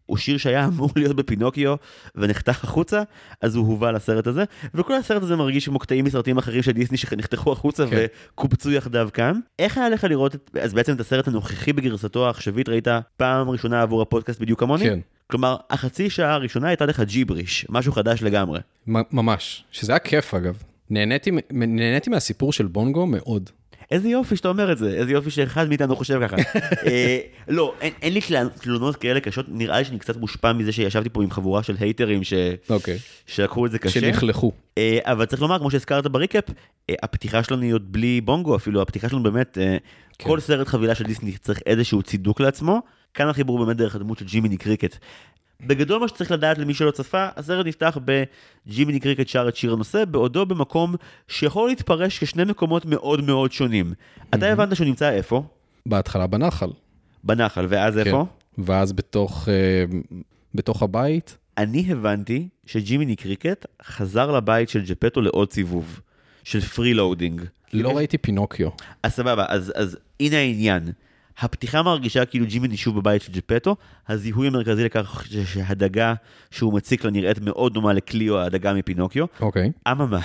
[0.06, 1.74] הוא שיר שהיה אמור להיות בפינוקיו
[2.14, 3.02] ונחתך החוצה,
[3.40, 4.44] אז הוא הובא לסרט הזה,
[4.74, 8.06] וכל הסרט הזה מרגיש כמו קטעים מסרטים אחרים של דיסני שנחתכו החוצה כן.
[8.32, 9.40] וקובצו יחדיו כאן.
[9.58, 13.82] איך היה לך לראות את, אז בעצם את הסרט הנוכחי בגרסתו העכשווית ראית פעם ראשונה
[13.82, 14.84] עבור הפודקאסט בדיוק כמוני?
[14.84, 14.98] כן,
[15.30, 18.60] כלומר, החצי שעה הראשונה הייתה לך ג'יבריש, משהו חדש לגמרי.
[18.86, 19.64] ממש.
[19.72, 20.62] שזה היה כיף אגב.
[20.90, 23.50] נהניתי, נהניתי מהסיפור של בונגו מאוד.
[23.90, 26.36] איזה יופי שאתה אומר את זה, איזה יופי שאחד מאיתנו חושב ככה.
[26.86, 30.72] אה, לא, אין, אין לי תל- תלונות כאלה קשות, נראה לי שאני קצת מושפע מזה
[30.72, 32.32] שישבתי פה עם חבורה של הייטרים ש...
[32.70, 32.98] אוקיי.
[33.26, 34.00] שלקחו את זה קשה.
[34.00, 34.52] שנכלכו.
[34.78, 36.44] אה, אבל צריך לומר, כמו שהזכרת ב recap,
[36.90, 39.76] אה, הפתיחה שלנו היא עוד בלי בונגו אפילו, הפתיחה שלנו באמת, אה,
[40.18, 40.28] כן.
[40.28, 42.80] כל סרט חבילה של דיסני צריך איזשהו צידוק לעצמו,
[43.14, 44.98] כאן החיבור באמת דרך הדמות של ג'ימיני קריקט.
[45.60, 50.04] בגדול מה שצריך לדעת למי שלא צפה, הסרט נפתח בג'ימיני קריקט שר את שיר הנושא,
[50.04, 50.94] בעודו במקום
[51.28, 53.92] שיכול להתפרש כשני מקומות מאוד מאוד שונים.
[54.34, 55.42] אתה הבנת שהוא נמצא איפה?
[55.86, 56.70] בהתחלה בנחל.
[57.24, 58.26] בנחל, ואז איפה?
[58.56, 58.62] כן.
[58.64, 59.98] ואז בתוך, אה,
[60.54, 66.00] בתוך הבית, אני הבנתי שג'ימיני קריקט חזר לבית של ג'פטו לעוד סיבוב,
[66.44, 67.42] של freeloading.
[67.72, 68.68] לא ראיתי פינוקיו.
[69.02, 70.82] אז סבבה, אז, אז הנה העניין.
[71.38, 73.76] הפתיחה מרגישה כאילו ג'ימיני שוב בבית של ג'פטו,
[74.08, 76.14] הזיהוי המרכזי לכך שהדגה
[76.50, 79.24] שהוא מציק לה נראית מאוד דומה לקליו, הדגה מפינוקיו.
[79.40, 79.72] אוקיי.
[79.88, 80.20] אממה,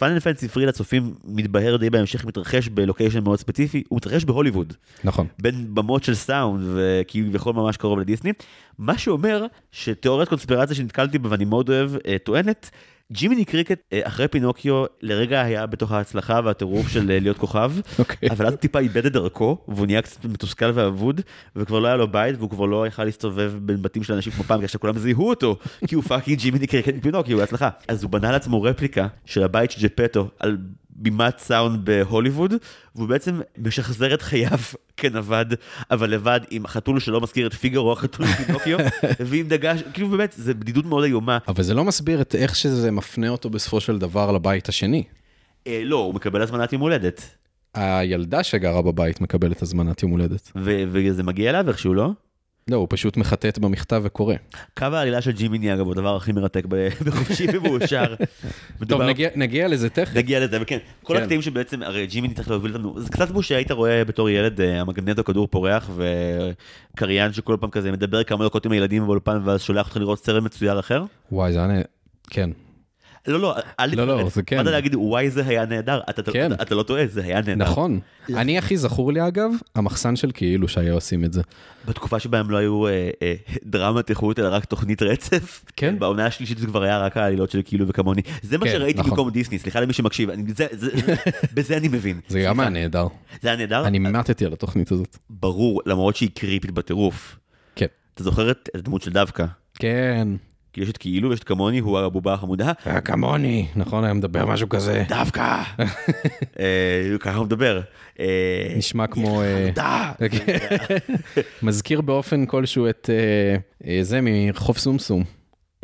[0.00, 4.72] fun and fancy free לצופים מתבהר די בהמשך, מתרחש בלוקיישן מאוד ספציפי, הוא מתרחש בהוליווד.
[5.04, 5.26] נכון.
[5.42, 8.32] בין במות של סאונד וכביכול ממש קרוב לדיסני,
[8.78, 12.70] מה שאומר שתיאוריית קונספירציה שנתקלתי בה ואני מאוד אוהב, אה, טוענת,
[13.12, 18.30] ג'ימיני קריקט אה, אחרי פינוקיו לרגע היה בתוך ההצלחה והטירוף של אה, להיות כוכב, אוקיי.
[18.30, 21.20] אבל אז טיפה איבד את דרכו, והוא נהיה קצת מתוסכל ואבוד,
[21.56, 24.44] וכבר לא היה לו בית, והוא כבר לא יכל להסתובב בין בתים של אנשים כמו
[24.44, 27.68] פעם, בגלל שכולם זיהו אותו, כי הוא fucking ג'ימיני קריקט מפינוקיו, הוא הצלחה.
[27.88, 30.58] אז הוא בנה לעצמו רפליקה של הבית של ג'פטו על
[31.00, 32.54] בימת סאונד בהוליווד,
[32.94, 34.58] והוא בעצם משחזר את חייו
[34.96, 35.54] כנווד,
[35.90, 38.78] אבל לבד עם חתול שלא מזכיר את פיגארו, החתול מפינוקיו,
[39.20, 41.38] ועם דגש, כאילו באמת, זה בדידות מאוד איומה.
[41.48, 45.04] אבל זה לא מסביר את איך שזה מפנה אותו בסופו של דבר לבית השני.
[45.66, 47.36] אה, לא, הוא מקבל הזמנת יום הולדת,
[47.74, 50.52] הילדה שגרה בבית מקבלת הזמנת יום הולדת.
[50.56, 52.10] וזה מגיע אליו איכשהו, לא?
[52.70, 54.34] לא, הוא פשוט מחטט במכתב וקורא.
[54.78, 56.64] קו העלילה של ג'ימיני, אגב, הוא הדבר הכי מרתק
[57.06, 58.14] בחופשי ומאושר.
[58.88, 60.16] טוב, נגיע, נגיע לזה תכף.
[60.16, 61.22] נגיע לזה, וכן, כל כן.
[61.22, 64.80] הקטעים שבעצם, הרי ג'ימיני צריך להוביל אותנו, זה קצת כמו שהיית רואה בתור ילד, אה,
[64.80, 65.90] המגנטו כדור פורח,
[66.94, 70.42] וקריין שכל פעם כזה מדבר כמה דקות עם הילדים באולפן, ואז שולח אותך לראות סרט
[70.42, 71.04] מצויר אחר.
[71.32, 71.82] וואי, זה היה...
[72.30, 72.50] כן.
[73.26, 74.34] לא, לא, אל לא, לא, תתפרץ.
[74.34, 74.56] זה כן.
[74.56, 76.52] באת להגיד, וואי, זה היה נהדר, אתה- אתה כן.
[76.52, 77.54] אתה לא טועה, זה היה נהדר.
[77.54, 78.00] נכון.
[78.36, 81.42] אני הכי זכור לי אגב, המחסן של כאילו שהיה עושים את זה.
[81.88, 85.64] בתקופה שבה הם לא היו אה, אה, דרמת איכות, אלא רק תוכנית רצף.
[85.76, 85.98] כן.
[85.98, 88.22] בעונה השלישית זה כבר היה רק העלילות של כאילו וכמוני.
[88.42, 89.10] זה מה כן, שראיתי נכון.
[89.10, 90.90] במקום דיסני, סליחה למי שמקשיב, אני- זה- זה-
[91.54, 92.20] בזה אני מבין.
[92.28, 93.06] זה גם היה נהדר.
[93.42, 93.86] זה היה נהדר?
[93.86, 95.16] אני מתתי על התוכנית הזאת.
[95.30, 97.36] ברור, למרות שהיא קריפית בטירוף.
[97.76, 97.86] כן.
[98.14, 99.44] אתה זוכר את הדמות של דווקא?
[99.74, 100.28] כן.
[100.72, 102.72] כי יש את כאילו ויש את כמוני, הוא הבובה החמודה.
[102.84, 105.04] היה כמוני, נכון, היה מדבר משהו כזה.
[105.08, 105.62] דווקא!
[106.60, 107.80] אה, ככה הוא מדבר.
[108.20, 109.42] אה, נשמע כמו...
[109.42, 110.12] אה!
[111.62, 113.56] מזכיר באופן כלשהו את אה,
[113.90, 115.24] אה, זה מרחוב סומסום.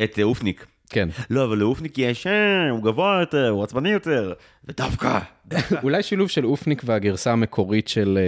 [0.03, 0.65] את אה, אופניק.
[0.89, 1.09] כן.
[1.29, 4.33] לא, אבל לאופניק יש, אה, הוא גבוה יותר, הוא עצבני יותר.
[4.65, 5.19] ודווקא!
[5.83, 8.19] אולי שילוב של אופניק והגרסה המקורית של...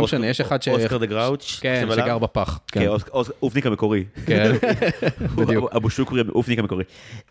[0.00, 0.68] לא משנה, יש אחד ש...
[0.68, 1.58] אוסקר דה גראוץ'.
[1.62, 1.88] כן?
[1.94, 2.60] שגר בפח.
[2.72, 4.04] כן, אוס- אופניק המקורי.
[4.26, 4.52] כן.
[5.36, 5.76] בדיוק.
[5.76, 6.84] אבו שוקרי, אופניק המקורי.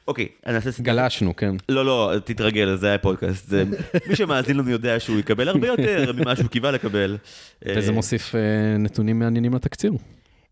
[0.07, 0.69] אוקיי, אני אעשה...
[0.83, 1.55] גלשנו, כן.
[1.69, 3.53] לא, לא, תתרגל, זה היה פודקאסט.
[4.09, 7.17] מי שמאזין לנו יודע שהוא יקבל הרבה יותר ממה שהוא קיווה לקבל.
[7.75, 8.41] וזה אה, מוסיף אה,
[8.77, 9.91] נתונים מעניינים לתקציר.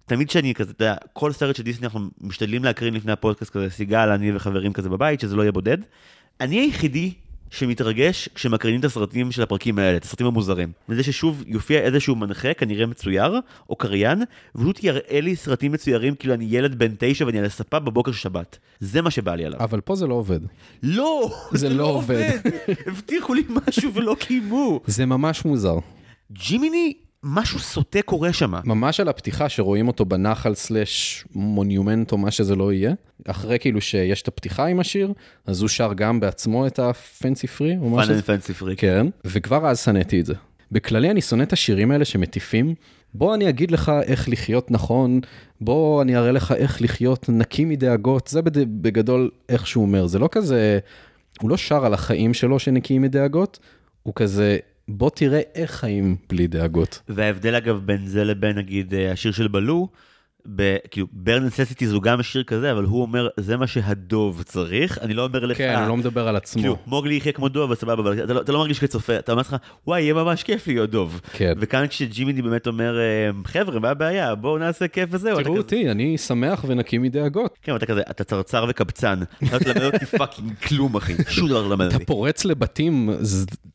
[0.05, 3.69] תמיד שאני כזה, אתה יודע, כל סרט של דיסני אנחנו משתדלים להקרין לפני הפודקאסט כזה,
[3.69, 5.77] סיגל, אני וחברים כזה בבית, שזה לא יהיה בודד.
[6.41, 7.13] אני היחידי
[7.51, 10.71] שמתרגש כשמקרינים את הסרטים של הפרקים האלה, את הסרטים המוזרים.
[10.89, 14.23] וזה ששוב יופיע איזשהו מנחה, כנראה מצויר, או קריין,
[14.55, 18.17] ופשוט יראה לי סרטים מצוירים כאילו אני ילד בן תשע ואני על הספה בבוקר של
[18.17, 18.57] שבת.
[18.79, 19.59] זה מה שבא לי עליו.
[19.59, 20.39] אבל פה זה לא עובד.
[20.83, 21.31] לא!
[21.51, 22.29] זה לא עובד.
[22.87, 24.79] הבטיחו לי משהו ולא קיימו.
[24.87, 25.75] זה ממש מוזר.
[26.31, 28.53] ג'ימיני, משהו סוטה קורה שם.
[28.65, 32.93] ממש על הפתיחה שרואים אותו בנחל סלאש מונומנט או מה שזה לא יהיה.
[33.27, 35.13] אחרי כאילו שיש את הפתיחה עם השיר,
[35.45, 37.97] אז הוא שר גם בעצמו את הפנסי פרי או.
[38.21, 38.79] פנסי פריק.
[38.79, 40.33] כן, וכבר אז שנאתי את זה.
[40.71, 42.75] בכללי אני שונא את השירים האלה שמטיפים.
[43.13, 45.19] בוא אני אגיד לך איך לחיות נכון,
[45.61, 50.29] בוא אני אראה לך איך לחיות נקי מדאגות, זה בגדול איך שהוא אומר, זה לא
[50.31, 50.79] כזה,
[51.41, 53.59] הוא לא שר על החיים שלו שנקיים מדאגות,
[54.03, 57.01] הוא כזה, בוא תראה איך חיים בלי דאגות.
[57.09, 59.87] וההבדל אגב בין זה לבין נגיד אה, השיר של בלו,
[60.55, 64.97] ב- כאילו, bare necessities הוא גם שיר כזה, אבל הוא אומר, זה מה שהדוב צריך,
[65.01, 66.61] אני לא אומר לך, כן, הוא לא מדבר על עצמו.
[66.61, 69.31] כאילו, מוגלי יחיה כמו דוב, אז סבבה, אבל אתה לא, אתה לא מרגיש כצופה, אתה
[69.31, 69.55] אומר לך,
[69.87, 71.21] וואי, יהיה ממש כיף להיות דוב.
[71.33, 71.53] כן.
[71.59, 73.03] וכאן כשג'ימיני באמת אומר, אה,
[73.45, 74.35] חבר'ה, מה הבעיה?
[74.35, 75.33] בואו נעשה כיף וזהו.
[75.35, 77.57] אתה תראו כזה- אותי, אני שמח ונקי מדאגות.
[77.61, 81.69] כן, אתה כזה, אתה צרצר וקבצן, אתה תלמד אותי fucking כלום, אחי, שום דבר לא
[81.71, 82.05] למד אתה אותי.
[82.05, 83.09] פורץ לבתים,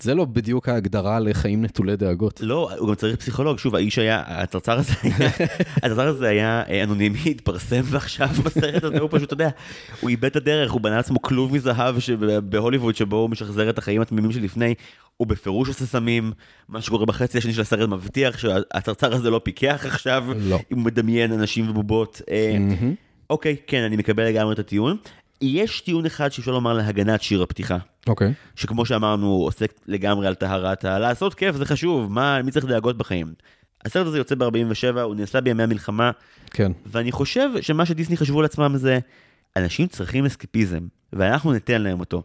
[0.02, 2.40] זה לא בדיוק ההגדרה לחיים נטולי דאגות.
[2.44, 5.30] לא, הוא גם צריך פסיכולוג, שוב, האיש היה, הצרצר הזה היה,
[5.82, 9.51] הצרצר הזה היה אנונימי, התפרסם, ועכשיו בסרט הזה הוא פשוט, אתה יודע,
[10.01, 11.96] הוא איבד את הדרך, הוא בנה לעצמו כלוב מזהב
[12.44, 14.75] בהוליווד, שבו הוא משחזר את החיים התמימים שלפני,
[15.16, 16.33] הוא בפירוש עושה סמים,
[16.68, 20.59] מה שקורה בחצי השני של הסרט מבטיח שהצרצר הזה לא פיקח עכשיו, לא.
[20.72, 22.22] אם הוא מדמיין אנשים ובובות.
[22.31, 22.57] אה.
[23.31, 24.96] אוקיי, כן, אני מקבל לגמרי את הטיעון.
[25.42, 27.79] יש טיעון אחד שאפשר לומר להגנת שיר הפתיחה.
[28.07, 28.33] אוקיי.
[28.57, 30.98] שכמו שאמרנו, עוסק לגמרי על טהרת ה...
[30.98, 33.35] לעשות כיף זה חשוב, מה, מי צריך דאגות בחיים?
[33.85, 36.11] הסרט הזה יוצא ב-47, הוא נעשה בימי המלחמה,
[36.53, 36.73] כן.
[36.87, 38.99] ואני חושב שמה שדיסני חשבו לעצמם זה,
[39.57, 40.81] אנשים צריכים אסקפיזם,
[41.12, 42.23] ואנחנו ניתן להם אותו.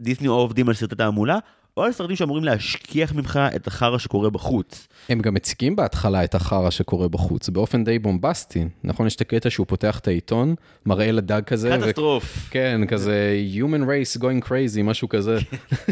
[0.00, 1.38] דיסני או עובדים על סרטי תעמולה,
[1.76, 4.88] או על סרטים שאמורים להשכיח ממך את החרא שקורה בחוץ.
[5.08, 8.64] הם גם מציגים בהתחלה את החרא שקורה בחוץ, באופן די בומבסטי.
[8.84, 10.54] נכון, יש את הקטע שהוא פותח את העיתון,
[10.86, 11.70] מראה לדג כזה.
[11.80, 12.48] ו- קטסטרוף.
[12.50, 15.38] כן, כזה Human race going crazy, משהו כזה.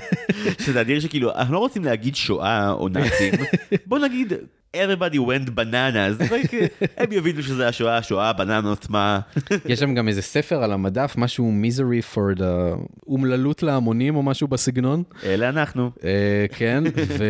[0.64, 3.34] שזה אדיר שכאילו, אנחנו לא רוצים להגיד שואה או נאצים,
[3.86, 4.32] בוא נגיד,
[4.76, 6.22] everybody went bananas,
[6.96, 9.20] הם יבינו שזה השואה, השואה, בננות, מה...
[9.68, 12.44] יש שם גם איזה ספר על המדף, משהו misery for the...
[13.06, 15.02] אומללות להמונים או משהו בסגנון.
[15.24, 15.90] אלה אנחנו.
[16.04, 16.84] אה, כן,
[17.18, 17.24] ו...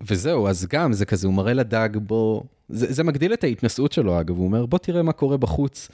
[0.08, 4.20] וזהו, אז גם זה כזה, הוא מראה לדג בו, זה, זה מגדיל את ההתנשאות שלו
[4.20, 5.88] אגב, הוא אומר בוא תראה מה קורה בחוץ.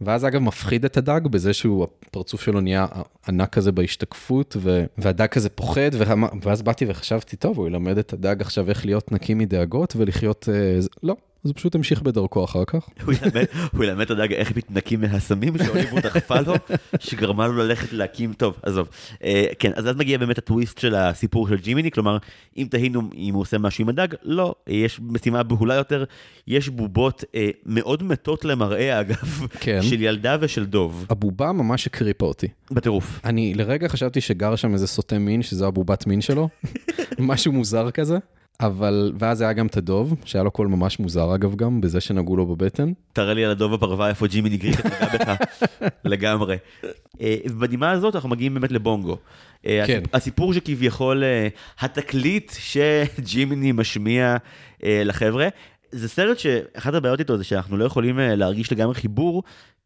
[0.00, 2.86] ואז אגב מפחיד את הדג בזה שהוא, הפרצוף שלו נהיה
[3.28, 4.84] ענק כזה בהשתקפות, ו...
[4.98, 6.14] והדג כזה פוחד, וה...
[6.42, 10.78] ואז באתי וחשבתי, טוב, הוא ילמד את הדג עכשיו איך להיות נקי מדאגות ולחיות, אה,
[11.02, 12.88] לא, אז הוא פשוט המשיך בדרכו אחר כך.
[13.04, 16.54] הוא ילמד- את הדג איך מתנקים מהסמים שהוליווד דחפה לו,
[16.98, 18.88] שגרמה לו ללכת להקים, טוב, עזוב.
[19.24, 22.18] אה, כן, אז אז מגיע באמת הטוויסט של הסיפור של ג'ימיני, כלומר,
[22.56, 26.04] אם תהינו אם הוא עושה משהו עם הדג, לא, יש משימה בהולה יותר,
[26.46, 29.82] יש בובות אה, מאוד מתות למראה, אגב, כן.
[29.82, 32.46] של ילדה ושל דוב, הבובה ממש הקריפה אותי.
[32.70, 33.20] בטירוף.
[33.24, 36.48] אני לרגע חשבתי שגר שם איזה סוטה מין, שזו הבובת מין שלו,
[37.18, 38.18] משהו מוזר כזה.
[38.60, 42.36] אבל, ואז היה גם את הדוב, שהיה לו קול ממש מוזר אגב גם, בזה שנגעו
[42.36, 42.92] לו בבטן.
[43.12, 45.34] תראה לי על הדוב הפרווה איפה ג'ימיני קריקט נגע בך,
[46.04, 46.56] לגמרי.
[47.20, 49.16] אה, ובנימה הזאת אנחנו מגיעים באמת לבונגו.
[49.66, 50.02] אה, כן.
[50.04, 51.48] הסיפ- הסיפור שכביכול אה,
[51.80, 54.36] התקליט שג'ימיני משמיע
[54.82, 55.48] לחבר'ה,
[55.92, 59.42] זה סרט שאחת הבעיות איתו זה שאנחנו לא יכולים להרגיש לגמרי חיבור.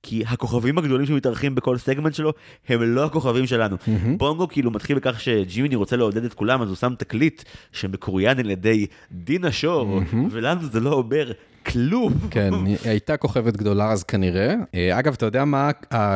[0.07, 2.33] כי הכוכבים הגדולים שמתארחים בכל סגמנט שלו
[2.69, 3.77] הם לא הכוכבים שלנו.
[4.17, 8.51] בונגו כאילו מתחיל בכך שג'ימיני רוצה לעודד את כולם אז הוא שם תקליט שמקוריין על
[8.51, 11.33] ידי דינה שור ולנו זה לא אומר
[11.67, 12.12] כלום.
[12.31, 14.55] כן, היא הייתה כוכבת גדולה אז כנראה.
[14.75, 15.71] אה, אגב, אתה יודע מה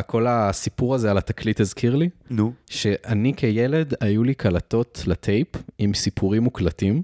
[0.06, 2.08] כל הסיפור הזה על התקליט הזכיר לי?
[2.30, 2.52] נו.
[2.70, 5.48] שאני כילד, היו לי קלטות לטייפ
[5.78, 7.02] עם סיפורים מוקלטים,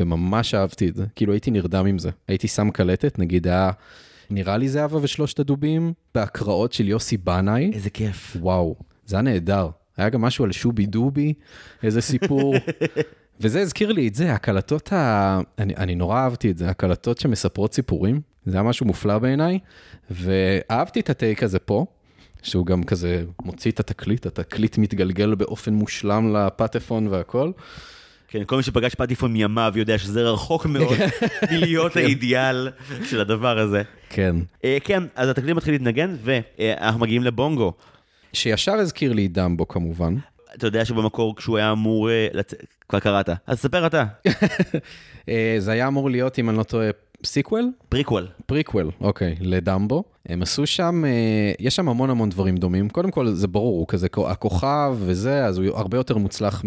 [0.00, 1.04] וממש אהבתי את זה.
[1.16, 2.10] כאילו הייתי נרדם עם זה.
[2.28, 3.70] הייתי שם קלטת, נגיד היה,
[4.30, 7.70] נראה לי זהבה ושלושת הדובים, בהקראות של יוסי בנאי.
[7.74, 8.36] איזה כיף.
[8.40, 9.68] וואו, זה היה נהדר.
[9.96, 11.34] היה גם משהו על שובי דובי,
[11.82, 12.54] איזה סיפור.
[13.40, 15.40] וזה הזכיר לי את זה, הקלטות ה...
[15.58, 19.58] אני, אני נורא אהבתי את זה, הקלטות שמספרות סיפורים, זה היה משהו מופלא בעיניי,
[20.10, 21.86] ואהבתי את הטייק הזה פה,
[22.42, 27.50] שהוא גם כזה מוציא את התקליט, התקליט מתגלגל באופן מושלם לפטפון והכל.
[28.34, 30.98] כן, כל מי שפגש פטיפון מימיו יודע שזה רחוק מאוד
[31.52, 32.68] מלהיות האידיאל
[33.04, 33.82] של הדבר הזה.
[34.10, 34.36] כן.
[34.64, 37.72] אה, כן, אז התקליט מתחיל להתנגן, ואנחנו מגיעים לבונגו.
[38.32, 40.16] שישר הזכיר לי דמבו כמובן.
[40.54, 42.28] אתה יודע שבמקור כשהוא היה אמור אה,
[42.88, 44.04] כבר קראת, אז ספר אתה.
[45.28, 46.90] אה, זה היה אמור להיות, אם אני לא טועה,
[47.24, 47.70] sequel?
[47.88, 48.26] prequel.
[48.46, 50.04] prequel, אוקיי, לדמבו.
[50.28, 52.88] הם עשו שם, אה, יש שם המון המון דברים דומים.
[52.88, 56.62] קודם כל, זה ברור, הוא כזה הכוכב וזה, אז הוא הרבה יותר מוצלח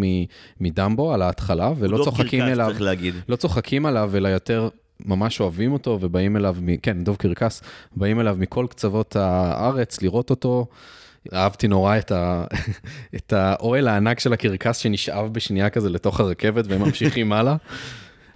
[0.59, 3.13] מדמבו על ההתחלה, ולא דוב צוחקים קרקס, אליו, צריך להגיד.
[3.29, 4.69] לא צוחקים עליו, אלא יותר
[5.05, 7.61] ממש אוהבים אותו ובאים אליו, מ- כן, דוב קרקס,
[7.95, 10.65] באים אליו מכל קצוות הארץ לראות אותו.
[11.33, 12.43] אהבתי נורא את, ה...
[13.15, 17.55] את האוהל הענק של הקרקס שנשאב בשנייה כזה לתוך הרכבת והם ממשיכים הלאה.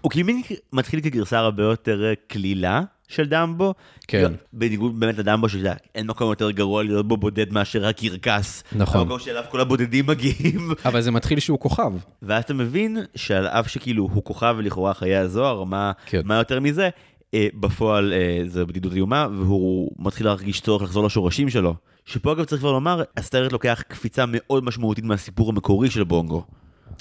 [0.02, 0.30] הוא כאילו
[0.74, 3.74] מתחיל כגרסה הרבה יותר אה, קלילה של דמבו.
[4.08, 4.32] כן.
[4.54, 8.64] בניגוד באמת לדמבו שאתה אין מקום יותר גרוע להיות בו בודד מאשר הקרקס.
[8.76, 9.02] נכון.
[9.02, 10.72] המקום שאליו כל הבודדים מגיעים.
[10.86, 11.92] אבל זה מתחיל שהוא כוכב.
[12.22, 16.22] ואז אתה מבין שעל אף שכאילו הוא כוכב ולכאורה חיי הזוהר, מה, כן.
[16.26, 16.90] מה יותר מזה,
[17.34, 21.76] אה, בפועל אה, זה בדידות איומה, והוא מתחיל להרגיש צורך לחזור לשורשים שלו.
[22.06, 26.44] שפה אגב צריך כבר לומר, הסרט לוקח קפיצה מאוד משמעותית מהסיפור המקורי של בונגו.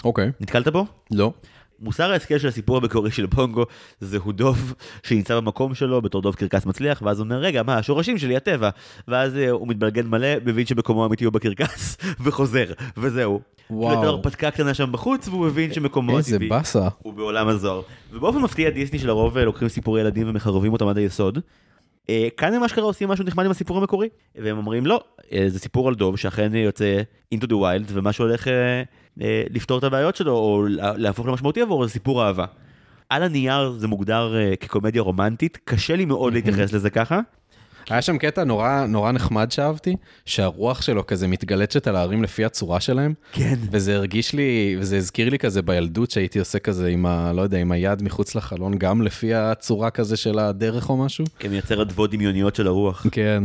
[0.05, 0.31] אוקיי.
[0.41, 0.87] נתקלת בו?
[1.11, 1.33] לא.
[1.81, 3.65] מוסר ההשכל של הסיפור המקורי של בונגו
[4.01, 7.79] זה הוא דוב שנמצא במקום שלו בתור דוב קרקס מצליח, ואז הוא אומר, רגע, מה,
[7.79, 8.71] השורשים שלי, הטבע.
[9.09, 12.65] ואז אה, הוא מתבלגן מלא, מבין שמקומו האמיתי הוא בקרקס, וחוזר,
[12.97, 13.41] וזהו.
[13.71, 13.89] וואו.
[13.89, 16.89] כאילו הייתה הרפתקה קטנה שם בחוץ, והוא הבין שמקומו איזה הטבעי באסה.
[17.03, 17.83] הוא בעולם הזוהר.
[18.13, 21.39] ובאופן מפתיע דיסני שלרוב אה, לוקחים סיפורי ילדים ומחרבים אותם עד היסוד.
[22.09, 25.01] אה, כאן הם אשכרה עושים משהו נחמד עם הסיפור המקורי, והם אומרים לא,
[25.47, 27.03] זה סיפור על דוב שאכן יוצא
[27.35, 28.47] into the wild, ומה שהולך
[29.23, 32.45] אה, לפתור את הבעיות שלו, או לה- להפוך למשמעותי עבורו, זה סיפור אהבה.
[33.09, 37.21] על הנייר זה מוגדר אה, כקומדיה רומנטית, קשה לי מאוד להתייחס לזה ככה.
[37.91, 39.97] היה שם קטע נורא, נורא נחמד שאהבתי,
[40.27, 43.15] שהרוח שלו כזה מתגלצת על ההרים לפי הצורה שלהם.
[43.33, 43.55] כן.
[43.71, 47.33] וזה הרגיש לי, וזה הזכיר לי כזה בילדות שהייתי עושה כזה עם ה...
[47.33, 51.25] לא יודע, עם היד מחוץ לחלון, גם לפי הצורה כזה של הדרך או משהו.
[51.39, 53.07] כמייצר אדוות דמיוניות של הרוח.
[53.13, 53.43] כן.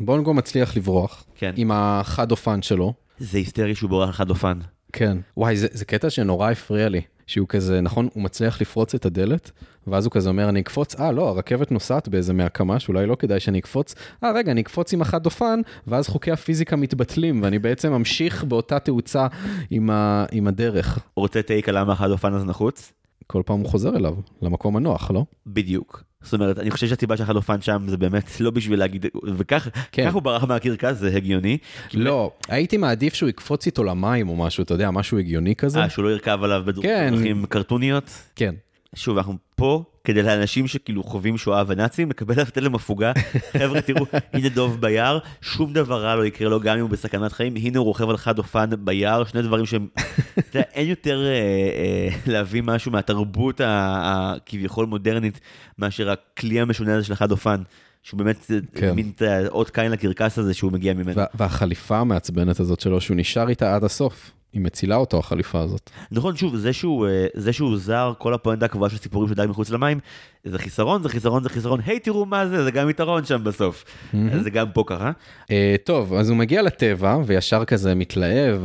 [0.00, 1.24] בונגו מצליח לברוח.
[1.34, 1.52] כן.
[1.56, 2.92] עם החד אופן שלו.
[3.18, 4.58] זה היסטרי שהוא בורח אחד אופן.
[4.92, 5.18] כן.
[5.36, 7.00] וואי, זה, זה קטע שנורא הפריע לי.
[7.28, 9.50] שהוא כזה, נכון, הוא מצליח לפרוץ את הדלת,
[9.86, 13.40] ואז הוא כזה אומר, אני אקפוץ, אה, לא, הרכבת נוסעת באיזה מהקמ"ש, אולי לא כדאי
[13.40, 17.92] שאני אקפוץ, אה, רגע, אני אקפוץ עם החד אופן, ואז חוקי הפיזיקה מתבטלים, ואני בעצם
[17.92, 19.26] ממשיך באותה תאוצה
[19.70, 20.98] עם, ה, עם הדרך.
[21.16, 22.92] רוצה טייק על למה אחד אופן הזה נחוץ?
[23.30, 25.24] כל פעם הוא חוזר אליו, למקום הנוח, לא?
[25.46, 26.04] בדיוק.
[26.22, 30.08] זאת אומרת, אני חושב שהסיבה שאחד אופן שם זה באמת לא בשביל להגיד, וכך כן.
[30.08, 31.58] הוא ברח מהקרקס, זה הגיוני.
[31.94, 35.80] לא, הייתי מעדיף שהוא יקפוץ איתו למים או משהו, אתה יודע, משהו הגיוני כזה.
[35.80, 37.10] אה, שהוא לא ירכב עליו כן.
[37.12, 38.10] בדרכים קרטוניות.
[38.36, 38.54] כן.
[38.98, 43.12] שוב, אנחנו פה כדי לאנשים שכאילו חווים שואה ונאצים, לקבל לתת להם הפוגה.
[43.58, 47.32] חבר'ה, תראו, הנה דוב ביער, שום דבר רע לא יקרה לו גם אם הוא בסכנת
[47.32, 49.86] חיים, הנה הוא רוכב על חד אופן ביער, שני דברים שהם,
[50.38, 55.40] אתה יודע, אין יותר אה, אה, להביא משהו מהתרבות הכביכול מודרנית,
[55.78, 57.62] מאשר הכלי המשונה הזה של החד אופן.
[58.02, 58.60] שהוא באמת כן.
[58.74, 58.92] כן.
[58.94, 61.14] מין את האות קין לקרקס הזה שהוא מגיע ממנו.
[61.16, 64.30] וה- והחליפה המעצבנת הזאת שלו, שהוא נשאר איתה עד הסוף.
[64.52, 65.90] היא מצילה אותו, החליפה הזאת.
[66.10, 69.46] נכון, שוב, זה שהוא, אה, זה שהוא זר, כל הפואנטה הקבועה של סיפורים של דג
[69.48, 70.00] מחוץ למים,
[70.44, 73.84] זה חיסרון, זה חיסרון, זה חיסרון, היי, תראו מה זה, זה גם יתרון שם בסוף.
[74.32, 75.10] אז זה גם פה ככה.
[75.50, 78.60] אה, טוב, אז הוא מגיע לטבע, וישר כזה מתלהב,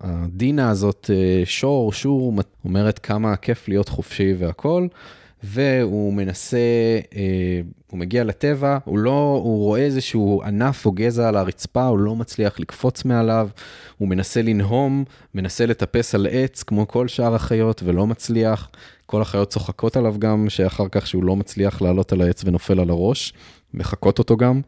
[0.00, 2.32] הדינה הזאת, אה, שור, שור,
[2.64, 4.86] אומרת כמה כיף להיות חופשי והכל,
[5.46, 6.56] והוא מנסה,
[7.16, 11.98] אה, הוא מגיע לטבע, הוא לא, הוא רואה איזשהו ענף או גזע על הרצפה, הוא
[11.98, 13.48] לא מצליח לקפוץ מעליו,
[13.98, 15.04] הוא מנסה לנהום,
[15.34, 18.70] מנסה לטפס על עץ כמו כל שאר החיות ולא מצליח.
[19.06, 22.90] כל החיות צוחקות עליו גם, שאחר כך שהוא לא מצליח לעלות על העץ ונופל על
[22.90, 23.32] הראש,
[23.74, 24.60] מחקות אותו גם.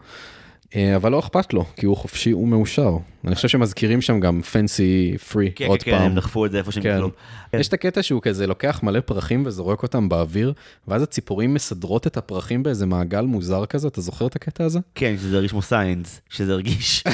[0.77, 2.97] אה, אבל לא אכפת לו, כי הוא חופשי ומאושר.
[3.25, 6.07] אני חושב שמזכירים שם גם פנסי פרי, כן, עוד כן, כן, פעם.
[6.07, 6.95] הם דחפו את זה איפה שהם כן.
[6.95, 7.11] יכלו.
[7.53, 7.61] כן.
[7.61, 10.53] יש את הקטע שהוא כזה לוקח מלא פרחים וזורק אותם באוויר,
[10.89, 14.79] ואז הציפורים מסדרות את הפרחים באיזה מעגל מוזר כזה, אתה זוכר את הקטע הזה?
[14.95, 17.05] כן, שזה הרגיש כמו סיינס, שזה הרגיש.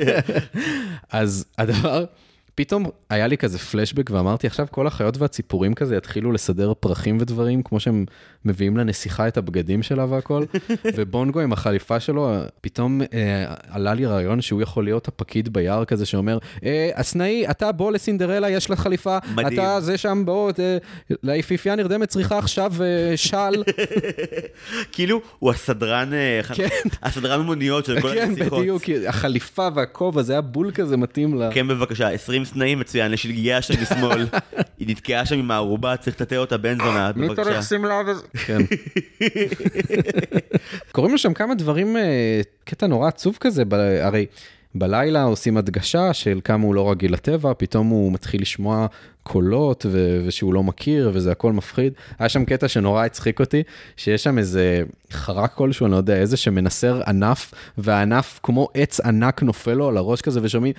[1.10, 2.04] אז הדבר,
[2.54, 7.62] פתאום היה לי כזה פלשבק ואמרתי, עכשיו כל החיות והציפורים כזה יתחילו לסדר פרחים ודברים,
[7.62, 8.04] כמו שהם
[8.44, 10.44] מביאים לנסיכה את הבגדים שלה והכל,
[10.96, 16.06] ובונגו עם החליפה שלו, פתאום אה, עלה לי רעיון שהוא יכול להיות הפקיד ביער כזה
[16.06, 19.60] שאומר, אה, הסנאי, אתה בוא לסינדרלה, יש לך חליפה, מדהים.
[19.60, 20.76] אתה זה שם, בוא, אה,
[21.22, 23.62] ליפיפייה נרדמת צריכה עכשיו אה, של,
[24.92, 26.68] כאילו, הוא הסדרן, אה, כן.
[27.02, 28.60] הסדרן מוניות של כל כן, הנסיכות.
[28.60, 31.50] בדיוק, החליפה והכובע, זה היה בול כזה מתאים לה.
[31.52, 34.26] כן, בבקשה, 20 סנאים מצוין, לשלגיה שם משמאל.
[34.78, 37.62] היא נתקעה שם עם הערובה, צריך לטאטא אותה בן זונה, בבקשה.
[37.62, 38.22] שמלה וזה.
[38.46, 38.58] כן.
[40.92, 43.62] קוראים לו שם כמה דברים, אה, קטע נורא עצוב כזה,
[44.00, 44.26] הרי
[44.74, 48.86] בלילה עושים הדגשה של כמה הוא לא רגיל לטבע, פתאום הוא מתחיל לשמוע
[49.22, 51.92] קולות ו- ושהוא לא מכיר וזה הכל מפחיד.
[52.18, 53.62] היה שם קטע שנורא הצחיק אותי,
[53.96, 54.82] שיש שם איזה
[55.12, 59.96] חרק כלשהו, אני לא יודע איזה, שמנסר ענף, והענף כמו עץ ענק נופל לו על
[59.96, 60.72] הראש כזה ושומעים,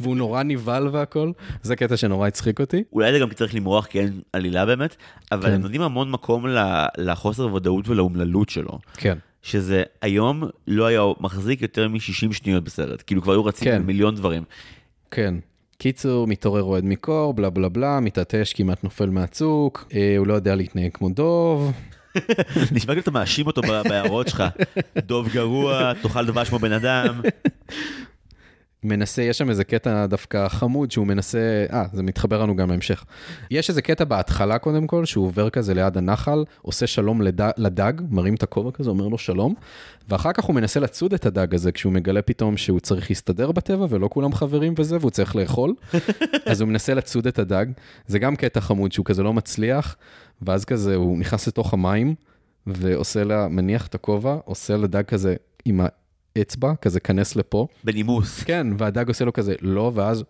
[0.00, 2.82] והוא נורא נבהל והכל, זה קטע שנורא הצחיק אותי.
[2.92, 4.96] אולי זה גם צריך למרוח כי אין עלילה באמת,
[5.32, 5.52] אבל כן.
[5.52, 6.46] הם נותנים המון מקום
[6.98, 8.78] לחוסר ודאות ולאומללות שלו.
[8.96, 9.18] כן.
[9.42, 13.82] שזה היום לא היה מחזיק יותר מ-60 שניות בסרט, כאילו כבר היו רצים כן.
[13.82, 14.42] מיליון דברים.
[15.10, 15.34] כן.
[15.78, 20.54] קיצור, מתעורר רועד מקור, בלה בלה בלה, מתעטש, כמעט נופל מהצוק, אה, הוא לא יודע
[20.54, 21.72] להתנהג כמו דוב.
[22.72, 24.44] נשמע כאילו אתה מאשים אותו בהערות שלך.
[24.96, 27.20] דוב גרוע, תאכל דבש כמו בן אדם.
[28.84, 33.04] מנסה, יש שם איזה קטע דווקא חמוד שהוא מנסה, אה, זה מתחבר לנו גם להמשך.
[33.50, 37.40] יש איזה קטע בהתחלה קודם כל, שהוא עובר כזה ליד הנחל, עושה שלום לד...
[37.56, 39.54] לדג, מרים את הכובע כזה, אומר לו שלום,
[40.08, 43.86] ואחר כך הוא מנסה לצוד את הדג הזה, כשהוא מגלה פתאום שהוא צריך להסתדר בטבע,
[43.90, 45.74] ולא כולם חברים וזה, והוא צריך לאכול,
[46.50, 47.66] אז הוא מנסה לצוד את הדג.
[48.06, 49.96] זה גם קטע חמוד שהוא כזה לא מצליח,
[50.42, 52.14] ואז כזה הוא נכנס לתוך המים,
[52.66, 55.80] ועושה לה, מניח את הכובע, עושה לדג כזה עם
[56.40, 57.66] אצבע, כזה כנס לפה.
[57.84, 58.42] בנימוס.
[58.42, 60.24] כן, והדג עושה לו כזה לא, ואז...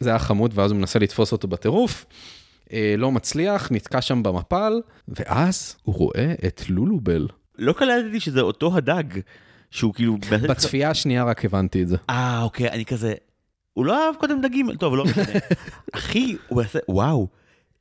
[0.00, 2.06] זה היה חמוד, ואז הוא מנסה לתפוס אותו בטירוף.
[2.72, 7.28] אה, לא מצליח, נתקע שם במפל, ואז הוא רואה את לולובל.
[7.58, 9.04] לא קלטתי שזה אותו הדג,
[9.70, 10.16] שהוא כאילו...
[10.48, 11.96] בצפייה השנייה רק הבנתי את זה.
[12.10, 13.14] אה, אוקיי, אני כזה...
[13.72, 14.76] הוא לא אהב קודם דגים?
[14.76, 15.24] טוב, לא משנה.
[15.94, 16.78] אחי, הוא עושה...
[16.88, 17.28] וואו,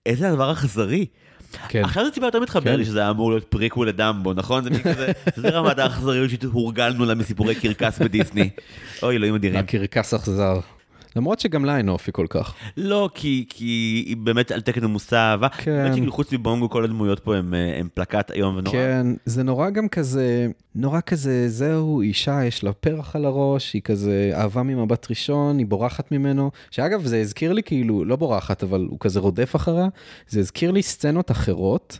[0.05, 1.05] איזה הדבר אכזרי.
[1.69, 1.83] כן.
[1.83, 2.77] עכשיו זה טיפה יותר מתחבר כן.
[2.77, 4.63] לי שזה היה אמור להיות פריקוול לדמבו, נכון?
[4.63, 8.49] זה כזה, זה רמת האכזריות שהורגלנו לה מסיפורי קרקס בדיסני.
[9.03, 9.59] אוי, אלוהים אדירים.
[9.59, 10.59] הקרקס אכזר.
[11.15, 12.53] למרות שגם לה אין אופי כל כך.
[12.77, 15.49] לא, כי, כי היא באמת על תקן המושא אהבה.
[15.49, 15.71] כן.
[15.71, 18.75] באמת שכאילו חוץ מבונגו כל הדמויות פה הם, אה, הם פלקט איום ונורא.
[18.75, 23.81] כן, זה נורא גם כזה, נורא כזה, זהו, אישה, יש לה פרח על הראש, היא
[23.81, 28.87] כזה אהבה ממבט ראשון, היא בורחת ממנו, שאגב, זה הזכיר לי כאילו, לא בורחת, אבל
[28.89, 29.87] הוא כזה רודף אחריה,
[30.27, 31.99] זה הזכיר לי סצנות אחרות,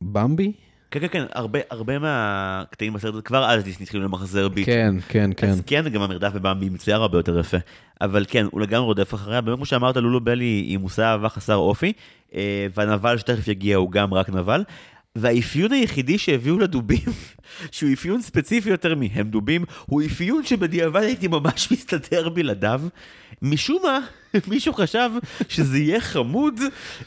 [0.00, 0.52] במבי,
[0.90, 4.66] כן, כן, כן, הרבה, הרבה מהקטעים בסרט הזה כבר אז דיסני התחילו למחזר ביט.
[4.66, 5.48] כן, כן, כן.
[5.48, 7.56] אז כן, גם המרדף בבמבי מצויר הרבה יותר יפה.
[8.00, 11.56] אבל כן, הוא לגמרי רודף אחריה, באמת כמו שאמרת, לולו בלי היא מושא אהבה חסר
[11.56, 11.92] אופי,
[12.34, 14.64] אה, והנבל שתכף יגיע הוא גם רק נבל.
[15.16, 17.04] והאפיון היחידי שהביאו לדובים,
[17.72, 22.82] שהוא אפיון ספציפי יותר מהם דובים, הוא אפיון שבדיעבד הייתי ממש מסתדר בלעדיו.
[23.42, 23.98] משום מה,
[24.48, 25.10] מישהו חשב
[25.48, 26.60] שזה יהיה חמוד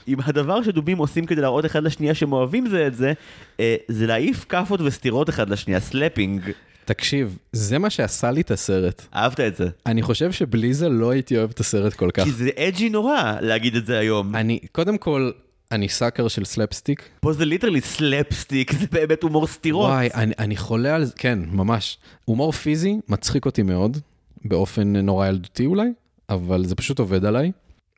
[0.07, 3.13] אם הדבר שדובים עושים כדי להראות אחד לשנייה שהם אוהבים זה את זה,
[3.59, 6.51] אה, זה להעיף כאפות וסטירות אחד לשנייה, slapping.
[6.85, 9.01] תקשיב, זה מה שעשה לי את הסרט.
[9.15, 9.69] אהבת את זה.
[9.85, 12.23] אני חושב שבלי זה לא הייתי אוהב את הסרט כל כך.
[12.23, 14.35] כי זה edgy נורא להגיד את זה היום.
[14.35, 15.31] אני, קודם כל,
[15.71, 17.09] אני sucker של סלפסטיק.
[17.19, 19.89] פה זה literally סלפסטיק, זה באמת הומור סטירות.
[19.89, 21.97] וואי, אני, אני חולה על זה, כן, ממש.
[22.25, 23.97] הומור פיזי מצחיק אותי מאוד,
[24.45, 25.87] באופן נורא ילדותי אולי,
[26.29, 27.51] אבל זה פשוט עובד עליי.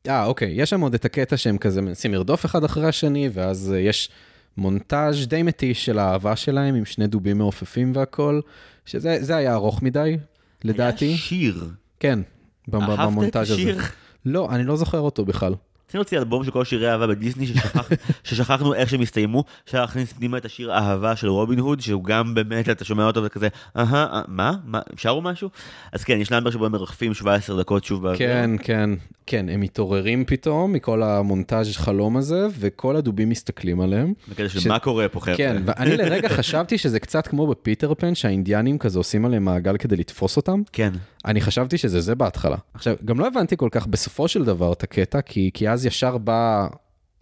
[0.08, 3.74] אה, אוקיי, יש שם עוד את הקטע שהם כזה מנסים לרדוף אחד אחרי השני, ואז
[3.74, 4.10] uh, יש
[4.58, 8.39] מונטאז' די מתיש של האהבה שלהם עם שני דובים מעופפים והכל,
[8.86, 10.17] שזה זה היה ארוך מדי,
[10.63, 11.06] לדעתי.
[11.06, 11.70] היה שיר.
[12.00, 12.20] כן,
[12.67, 13.62] ב- ב- אהבת את במונטאז' הזה.
[13.62, 13.78] השיר?
[14.26, 15.54] לא, אני לא זוכר אותו בכלל.
[15.92, 17.90] צריכים להוציא אלבום של כל שירי אהבה בדיסני ששכח,
[18.24, 22.34] ששכחנו איך שהם הסתיימו, אפשר להכניס פנימה את השיר אהבה של רובין הוד, שהוא גם
[22.34, 24.54] באמת, אתה שומע אותו וכזה, אהה, אה, מה?
[24.66, 24.80] מה?
[24.98, 25.50] שרו משהו?
[25.92, 28.18] אז כן, יש נאמבר שבו הם מרחפים 17 דקות שוב באוויר.
[28.18, 28.90] כן, כן,
[29.28, 34.14] כן, הם מתעוררים פתאום מכל המונטאז' חלום הזה, וכל הדובים מסתכלים עליהם.
[34.30, 35.38] בקטע של ש- מה קורה פה חבר'ה.
[35.38, 39.96] כן, ואני לרגע חשבתי שזה קצת כמו בפיטר פן, שהאינדיאנים כזה עושים עליהם מעגל כדי
[39.96, 40.62] לתפוס אותם.
[40.72, 40.92] כן.
[41.26, 42.58] אני חשבתי שזה זה בהתחלה.
[42.74, 46.17] עכשיו, גם לא הבנתי כל כך בסופו של דבר את הקטע, כי, כי אז ישר
[46.17, 46.67] בא,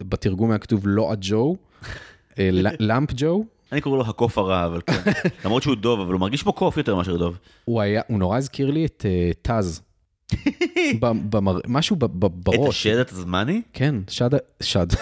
[0.00, 1.56] בתרגום היה כתוב לא הג'ו,
[2.38, 3.44] אה, למפ ג'ו.
[3.72, 5.10] אני קורא לו הקוף הרע, אבל כן.
[5.44, 7.38] למרות שהוא דוב, אבל הוא מרגיש כמו קוף יותר מאשר דוב.
[7.64, 9.82] הוא היה, הוא נורא הזכיר לי את אה, טאז.
[11.68, 12.68] משהו ב- ב- את בראש.
[12.68, 13.62] השד התזמני?
[13.72, 14.30] כן, שד...
[14.62, 14.86] שד.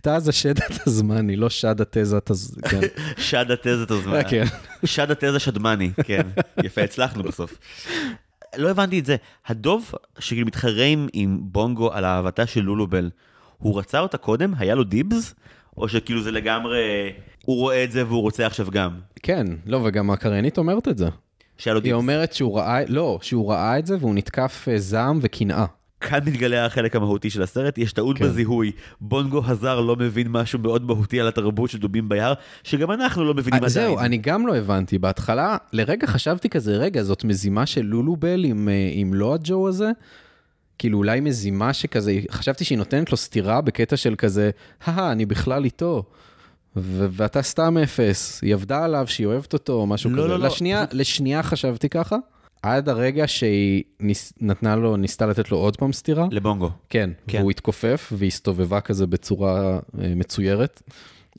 [0.00, 2.58] טאז השד התזמני, לא שד התזה התז...
[2.70, 2.80] כן.
[3.16, 4.24] שד התזה התזמני.
[4.30, 4.44] כן.
[4.84, 6.22] שד התזה שדמני, כן.
[6.64, 7.58] יפה, הצלחנו בסוף.
[8.56, 9.16] לא הבנתי את זה.
[9.46, 13.10] הדוב שכאילו מתחרה עם- בונגו על אהבתה של לולובל,
[13.58, 14.52] הוא רצה אותה קודם?
[14.58, 15.34] היה לו דיבס?
[15.76, 17.12] או שכאילו זה לגמרי,
[17.44, 18.90] הוא רואה את זה והוא רוצה עכשיו גם?
[19.22, 21.08] כן, לא, וגם הקריינית אומרת את זה.
[21.58, 21.96] שהיה לו היא דיבס.
[21.96, 25.64] אומרת שהוא ראה, לא, שהוא ראה את זה והוא נתקף אה, זעם וקנאה.
[26.04, 28.24] כאן מתגלה החלק המהותי של הסרט, יש טעות כן.
[28.24, 28.72] בזיהוי.
[29.00, 33.34] בונגו הזר לא מבין משהו מאוד מהותי על התרבות של דובים ביער, שגם אנחנו לא
[33.34, 33.70] מבינים עדיין.
[33.70, 34.98] זהו, אני גם לא הבנתי.
[34.98, 39.90] בהתחלה, לרגע חשבתי כזה, רגע, זאת מזימה של לולובל עם, אה, עם לא הג'ו הזה?
[40.78, 44.50] כאילו, אולי מזימה שכזה, חשבתי שהיא נותנת לו סטירה בקטע של כזה,
[44.84, 46.02] הא, אני בכלל איתו.
[46.76, 50.28] ו- ואתה סתם אפס, היא עבדה עליו שהיא אוהבת אותו או משהו לא, כזה.
[50.28, 50.46] לא, לא.
[50.46, 52.16] לשנייה, לשנייה חשבתי ככה,
[52.64, 56.26] עד הרגע שהיא ניס, נתנה לו, ניסתה לתת לו עוד פעם סטירה.
[56.30, 56.70] לבונגו.
[56.88, 57.38] כן, כן.
[57.38, 60.82] והוא התכופף והסתובבה כזה בצורה אה, מצוירת,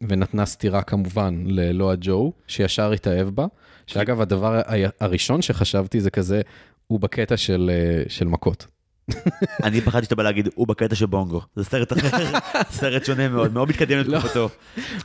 [0.02, 3.46] ונתנה סטירה כמובן ללואה ג'ו, שישר התאהב בה.
[3.88, 4.62] שאגב, הדבר
[5.00, 6.42] הראשון שחשבתי זה כזה,
[6.88, 8.68] הוא בקטע של, אה, של מכות.
[9.64, 11.42] אני פחדתי שאתה בא להגיד, הוא בקטע של בונגו.
[11.56, 12.40] זה סרט אחר,
[12.80, 14.50] סרט שונה מאוד, מאוד מתקדם לתקופתו.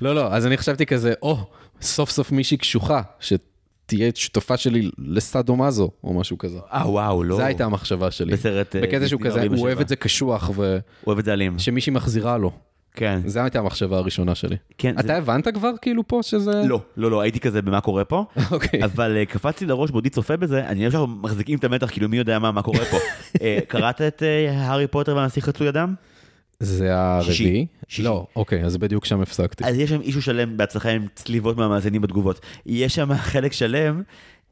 [0.01, 1.47] לא, לא, אז אני חשבתי כזה, או,
[1.81, 3.03] סוף סוף מישהי קשוחה,
[3.91, 6.59] שתהיה שותפה שלי לסטאדו מאזו, או משהו כזה.
[6.73, 7.37] אה, וואו, לא.
[7.37, 8.33] זו הייתה המחשבה שלי.
[8.33, 8.77] בסרט...
[8.77, 9.67] אה, בקטע שהוא כזה, הוא 47.
[9.67, 10.51] אוהב את זה קשוח,
[11.07, 11.53] אוהב את זה אלים.
[11.57, 12.53] ושמישהי מחזירה לו.
[12.95, 13.21] כן.
[13.27, 14.57] זו הייתה המחשבה הראשונה שלי.
[14.79, 16.63] כן, אתה זה- הבנת כבר כאילו פה שזה...
[16.67, 18.85] לא, לא, לא, הייתי כזה במה קורה פה, אוקיי.
[18.85, 22.17] אבל קפץ לי לראש בעודי צופה בזה, אני חושב שאנחנו מחזיקים את המתח, כאילו מי
[22.17, 22.97] יודע מה, מה קורה פה.
[23.43, 25.95] אה, קראת את הארי פוטר והנסיך חצוי אדם?
[26.61, 27.67] זה הרביעי?
[27.89, 28.03] שישי.
[28.03, 29.65] לא, אוקיי, אז בדיוק שם הפסקתי.
[29.65, 32.41] אז יש שם אישו שלם בהצלחה עם צליבות מהמאזינים בתגובות.
[32.67, 34.03] יש שם חלק שלם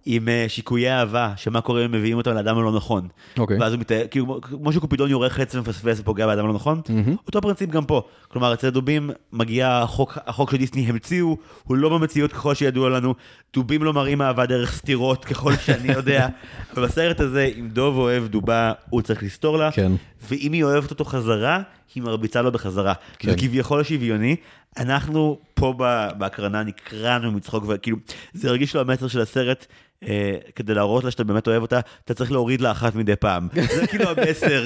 [0.07, 3.09] עם אה, שיקויי אהבה, שמה קורה אם מביאים אותם לאדם הלא נכון.
[3.39, 3.61] אוקיי.
[3.61, 6.81] ואז הוא מתאר, כאילו, כמו שקופידון יורה חץ ומפספס ופוגע באדם הלא נכון,
[7.27, 8.03] אותו פרינציפ גם פה.
[8.29, 13.15] כלומר, אצל הדובים מגיע החוק, החוק שדיסני המציאו, הוא לא במציאות ככל שידוע לנו,
[13.55, 16.29] דובים לא מראים אהבה דרך סתירות ככל שאני יודע.
[16.77, 19.93] ובסרט הזה, אם דוב אוהב דובה, הוא צריך לסתור לה, כן.
[20.29, 21.63] ואם היא אוהבת אותו חזרה,
[21.95, 22.93] היא מרביצה לו בחזרה.
[23.19, 23.31] כן.
[23.31, 24.37] זה כביכול שוויוני.
[24.79, 25.75] אנחנו פה
[26.19, 27.97] בהקרנה נקרענו מצחוק, וכאילו,
[28.33, 29.67] זה הרגיש לו המסר של הסרט.
[30.03, 33.49] אה, כדי להראות לה שאתה באמת אוהב אותה, אתה צריך להוריד לה אחת מדי פעם.
[33.55, 34.65] זה כאילו המסר.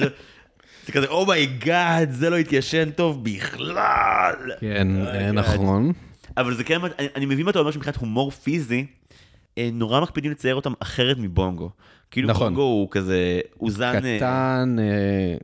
[0.85, 4.35] זה כזה, oh my god, זה לא התיישן טוב בכלל.
[4.59, 5.31] כן, Oh אה.
[5.31, 5.91] נכון.
[6.37, 8.85] אבל זה כן, אני, אני מבין מה אתה אומר שמבחינת הומור פיזי,
[9.57, 11.69] אה, נורא מקפידים לצייר אותם אחרת מבונגו.
[12.11, 12.47] כאילו נכון.
[12.47, 14.05] בונגו הוא כזה, הוא זן...
[14.05, 15.37] אה, קטן, אה,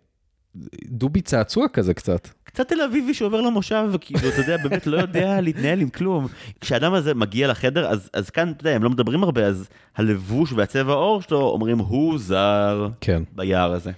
[0.86, 2.28] דובי צעצוע כזה קצת.
[2.60, 6.28] קצת תל אביבי שעובר למושב, כאילו, אתה יודע, באמת לא יודע להתנהל עם כלום.
[6.62, 10.53] כשהאדם הזה מגיע לחדר, אז, אז כאן, אתה יודע, הם לא מדברים הרבה, אז הלבוש
[10.53, 13.24] והצבע העור שלו אומרים, הוא זר כן.
[13.36, 13.91] ביער הזה.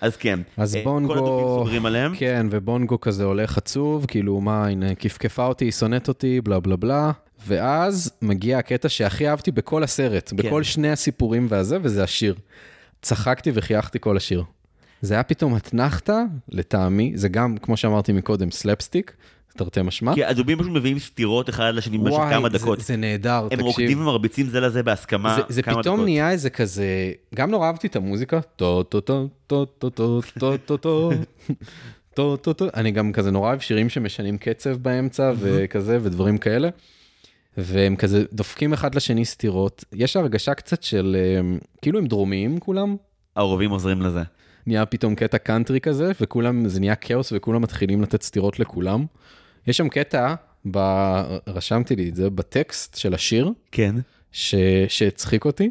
[0.00, 1.12] אז כן, אז אה, בונגו...
[1.12, 2.14] כל הדובים סוגרים עליהם.
[2.16, 6.76] כן, ובונגו כזה הולך עצוב, כאילו, מה, הנה, כפכפה אותי, היא שונאת אותי, בלה בלה
[6.76, 7.10] בלה.
[7.46, 10.36] ואז מגיע הקטע שהכי אהבתי בכל הסרט, כן.
[10.36, 12.34] בכל שני הסיפורים והזה, וזה השיר.
[13.02, 14.42] צחקתי וחייכתי כל השיר.
[15.02, 19.12] זה היה פתאום אתנחתא, לטעמי, זה גם, כמו שאמרתי מקודם, סלפסטיק,
[19.56, 20.14] תרתי משמע.
[20.14, 22.80] כי הדובים פשוט מביאים סטירות אחד לשני במשך כמה זה- דקות.
[22.80, 23.60] זה נהדר, הם תקשיב.
[23.60, 26.04] רוקדים ומרביצים זה לזה בהסכמה זה, זה כמה פתאום דקות.
[26.04, 26.86] נהיה איזה כזה,
[27.34, 31.10] גם נורא אהבתי את המוזיקה, טו טו טו טו טו טו טו טו טו
[32.14, 36.68] טו טו טו, אני גם כזה נורא אוהב שירים שמשנים קצב באמצע וכזה ודברים כאלה.
[37.58, 42.96] והם כזה דופקים אחד לשני סטירות, יש הרגשה קצת של אה, כאילו הם דרומיים כולם,
[43.36, 44.22] העורבים עוזרים לזה.
[44.66, 49.06] נהיה פתאום קטע קאנטרי כזה וכולם זה נהיה כאוס וכולם מתחילים לתת סטירות לכולם.
[49.66, 50.34] יש שם קטע,
[50.70, 50.78] ב...
[51.46, 53.50] רשמתי לי את זה בטקסט של השיר.
[53.72, 53.94] כן.
[54.32, 54.54] ש...
[54.88, 55.70] שהצחיק אותי.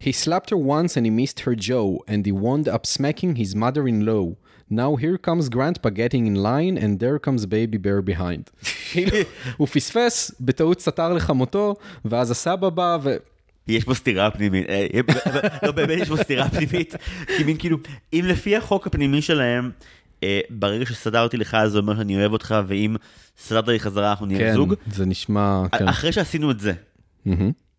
[0.00, 3.56] He slapped her once and he missed her jaw, and he wound up smacking his
[3.56, 4.26] mother-in-law.
[4.70, 8.50] Now here comes grandpa getting in line, and there comes baby bear behind.
[8.92, 9.16] כאילו,
[9.56, 11.74] הוא פספס, בטעות סתר לחמותו,
[12.04, 13.16] ואז הסבא בא, ו...
[13.68, 14.86] יש פה סתירה פנימית, אה,
[15.62, 16.94] לא באמת יש פה סתירה פנימית,
[17.36, 17.78] כי מין כאילו,
[18.12, 19.70] אם לפי החוק הפנימי שלהם,
[20.22, 22.96] אה, ברגע שסתרתי לך זה אומר שאני אוהב אותך, ואם
[23.42, 25.62] סתרת לי חזרה אנחנו נהיה כן, זוג, זה נשמע...
[25.78, 25.88] כן.
[25.88, 26.72] אחרי שעשינו את זה.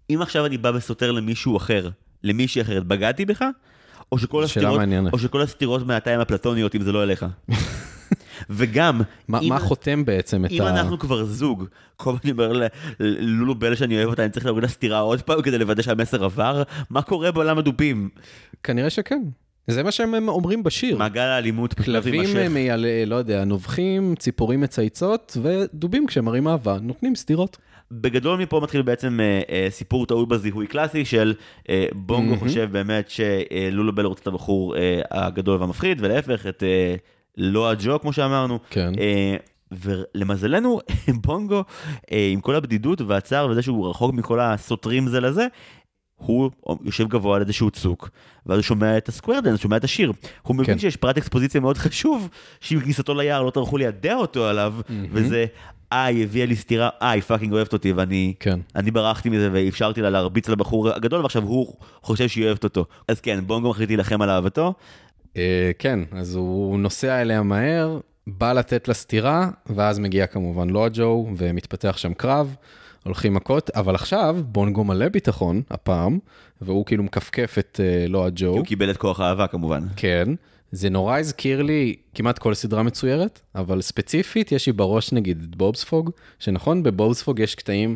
[0.09, 1.89] אם עכשיו אני בא וסותר למישהו אחר,
[2.23, 3.43] למישהי אחרת, בגדתי בך?
[4.11, 4.81] או שכל הסתירות.
[5.13, 7.25] או שכל הסתירות מעתה הן אפלטוניות אם זה לא אליך.
[8.49, 10.69] וגם, מה אם- מה חותם בעצם את אם ה...
[10.69, 11.65] אנחנו כבר זוג,
[11.95, 12.67] כל פעם אני אומר
[12.99, 16.23] ללולו בל שאני אוהב אותה, אני צריך להוריד לה סטירה עוד פעם כדי לוודא שהמסר
[16.25, 16.63] עבר?
[16.89, 18.09] מה קורה בעולם הדובים?
[18.63, 19.21] כנראה שכן.
[19.67, 20.97] זה מה שהם אומרים בשיר.
[20.97, 22.47] מעגל האלימות כלבים מתמשך.
[22.49, 22.85] מייל...
[23.05, 27.57] לא יודע, נובחים, ציפורים מצייצות, ודובים כשמראים אהבה, נותנים סטירות.
[27.91, 31.33] בגדול מפה מתחיל בעצם אה, אה, סיפור טעות בזיהוי קלאסי של
[31.69, 32.39] אה, בונגו מהמם.
[32.39, 36.95] חושב באמת שלולו בל רוצה את הבחור אה, הגדול והמפחיד, ולהפך את אה,
[37.37, 38.59] לאמפ ג'ו כמו שאמרנו.
[38.69, 38.91] כן.
[38.99, 39.35] אה,
[39.71, 40.79] ולמזלנו
[41.25, 41.63] בונגו
[42.11, 45.47] אה, עם כל הבדידות והצער וזה שהוא רחוק מכל הסותרים זה לזה.
[46.15, 46.51] הוא
[46.83, 48.09] יושב גבוה על איזשהו צוק,
[48.45, 50.11] ואז הוא שומע את ה square dance, שומע את השיר.
[50.41, 50.79] הוא מבין כן.
[50.79, 54.73] שיש פרט אקספוזיציה מאוד חשוב, שעם כניסתו ליער לא טרחו ליידע אותו עליו,
[55.11, 55.45] וזה,
[55.93, 58.59] אה, היא הביאה לי סטירה, אה, היא fucking אוהבת אותי, ואני כן.
[58.75, 62.85] אני ברחתי מזה ואפשרתי לה להרביץ לבחור הגדול, ועכשיו הוא חושב שהיא אוהבת אותו.
[63.07, 64.73] אז כן, בונגו מחליט להילחם על אהבתו.
[65.37, 70.89] אה, כן, אז הוא נוסע אליה מהר, בא לתת לה סטירה, ואז מגיע כמובן לאמפ
[70.93, 72.55] ג'ו, ומתפתח שם קרב,
[73.03, 76.19] הולכים מכות, אבל עכשיו בונגו מלא ביטחון, הפעם,
[76.61, 78.35] והוא כאילו מכפכף את אה, לאמפ ג'ו.
[78.35, 79.83] כי הוא קיבל את כוח האהבה כמובן.
[79.95, 80.29] כן,
[80.71, 85.55] זה נורא הזכיר לי כמעט כל סדרה מצוירת, אבל ספציפית יש לי בראש נגיד את
[85.55, 86.09] בובספוג,
[86.39, 87.95] שנכון, בבובספוג יש קטעים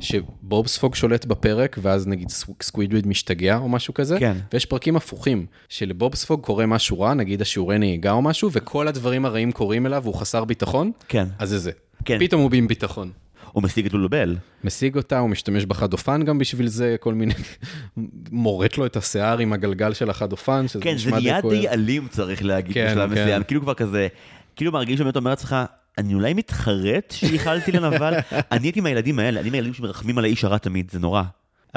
[0.00, 4.36] שבובספוג שולט בפרק, ואז נגיד סק- סקווידוויד משתגע או משהו כזה, כן.
[4.52, 9.52] ויש פרקים הפוכים, שלבובספוג קורה משהו רע, נגיד השיעורי נהיגה או משהו, וכל הדברים הרעים
[9.52, 11.26] קורים אליו והוא חסר ביטחון, כן.
[11.38, 11.70] אז זה זה.
[12.04, 12.18] כן.
[12.20, 13.10] פתאום הוא עם ביטחון.
[13.56, 14.36] הוא משיג את לולובל.
[14.64, 17.34] משיג אותה, הוא משתמש בחדופן גם בשביל זה, כל מיני,
[18.30, 21.54] מורט לו את השיער עם הגלגל של החדופן, שזה כן, זה נשמע נהיה כואב.
[21.54, 23.22] די אלים צריך להגיד כן, בשלב כן.
[23.22, 23.42] מסוים.
[23.42, 24.08] כאילו כבר כזה,
[24.56, 25.56] כאילו מרגיש שבאמת אומר לעצמך,
[25.98, 28.14] אני אולי מתחרט שייחלתי לנבל?
[28.52, 31.22] אני הייתי מהילדים האלה, אני מהילדים שמרחמים על האיש הרע תמיד, זה נורא.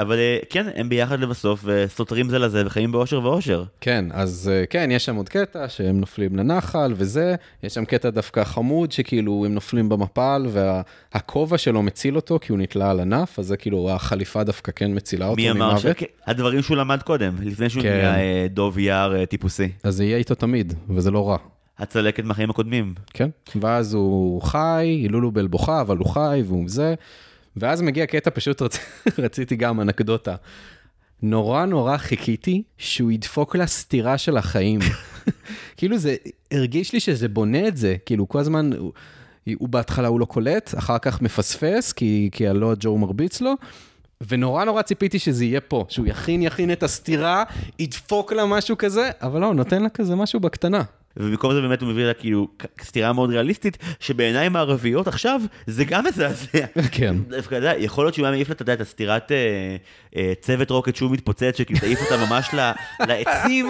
[0.00, 3.64] אבל אה, כן, הם ביחד לבסוף, וסותרים זה לזה, וחיים באושר ואושר.
[3.80, 8.10] כן, אז אה, כן, יש שם עוד קטע שהם נופלים לנחל וזה, יש שם קטע
[8.10, 13.38] דווקא חמוד שכאילו הם נופלים במפל והכובע שלו מציל אותו כי הוא נתלה על ענף,
[13.38, 15.84] אז זה כאילו החליפה דווקא כן מצילה אותו מי אמר ש...
[15.84, 15.96] ממוות.
[15.96, 17.88] כן, הדברים שהוא למד קודם, לפני שהוא כן.
[17.88, 19.68] נהיה אה, דוב יער טיפוסי.
[19.82, 21.36] אז זה יהיה איתו תמיד, וזה לא רע.
[21.78, 22.94] הצלקת מהחיים הקודמים.
[23.14, 23.28] כן,
[23.60, 26.94] ואז הוא חי, הילולובל בוכה, אבל הוא חי והוא זה,
[27.56, 28.78] ואז מגיע קטע, פשוט רצ...
[29.18, 30.34] רציתי גם אנקדוטה.
[31.22, 34.80] נורא נורא חיכיתי שהוא ידפוק לה סטירה של החיים.
[35.76, 36.16] כאילו זה,
[36.50, 38.92] הרגיש לי שזה בונה את זה, כאילו כל הזמן, הוא,
[39.58, 43.54] הוא בהתחלה הוא לא קולט, אחר כך מפספס, כי, כי הלא ג'ו מרביץ לו,
[44.28, 47.44] ונורא נורא ציפיתי שזה יהיה פה, שהוא יכין יכין את הסטירה,
[47.78, 50.82] ידפוק לה משהו כזה, אבל לא, הוא נותן לה כזה משהו בקטנה.
[51.16, 52.48] ובמקום זה באמת הוא מביא לה כאילו
[52.82, 56.66] סתירה מאוד ריאליסטית, שבעיניים הערביות עכשיו זה גם מזעזע.
[56.92, 57.16] כן.
[57.28, 59.76] דווקא, אתה יודע, יכול להיות שהוא היה מעיף לה, אתה יודע, את הסתירת אה,
[60.16, 62.70] אה, צוות רוקט שהוא מתפוצץ, שכאילו תעיף אותה ממש ל,
[63.06, 63.66] לעצים,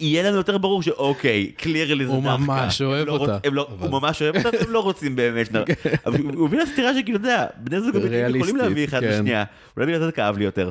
[0.00, 2.36] יהיה לנו יותר ברור שאוקיי, קלירלי זה הוא דווקא.
[2.42, 4.80] ממש אוהב הם לא אותה, רוצ- הם לא- אבל- הוא ממש אוהב אותה, והם לא
[4.80, 5.48] רוצים באמת.
[6.06, 7.94] אבל הוא הביא לה סתירה שכאילו, אתה יודע, בני זוג
[8.36, 9.08] יכולים להביא אחד כן.
[9.08, 9.44] לשנייה.
[9.76, 10.70] אולי בגלל זה זה כאב לי יותר.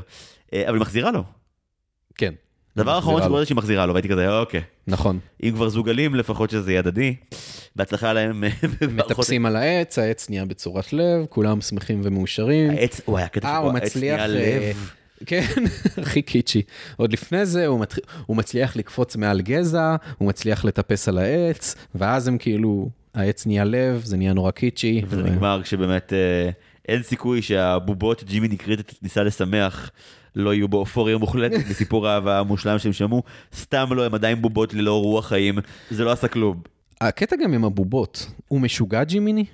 [0.53, 1.23] אה, אבל היא מחזירה לו.
[2.17, 2.33] כן.
[2.77, 3.23] דבר אחרון.
[3.23, 4.61] שקורה זה שהיא מחזירה לו, והייתי כזה, אוקיי.
[4.87, 5.19] נכון.
[5.43, 7.15] אם כבר זוג אלים, לפחות שזה יהיה הדדי.
[7.75, 8.43] בהצלחה להם.
[8.95, 12.69] מטפסים על העץ, העץ נהיה בצורת לב, כולם שמחים ומאושרים.
[12.69, 13.97] העץ, וואי, הקטע אה, שבו העץ.
[13.97, 14.91] נהיה אה, לב.
[15.25, 15.45] כן,
[16.01, 16.61] הכי קיצ'י.
[16.97, 17.97] עוד לפני זה הוא, מתח...
[18.25, 23.63] הוא מצליח לקפוץ מעל גזע, הוא מצליח לטפס על העץ, ואז הם כאילו, העץ נהיה
[23.63, 25.01] לב, זה נהיה נורא קיצ'י.
[25.07, 26.49] וזה ו- נגמר כשבאמת אה,
[26.87, 29.91] אין סיכוי שהבובות ג'ימי נקרית ניסה לשמח.
[30.35, 33.23] לא יהיו באופוריה מוחלטת בסיפור האהבה המושלם שהם שמעו,
[33.55, 35.59] סתם לא, הם עדיין בובות ללא רוח חיים,
[35.91, 36.61] זה לא עשה כלום.
[37.01, 39.45] הקטע גם עם הבובות, הוא משוגע ג'ימיני?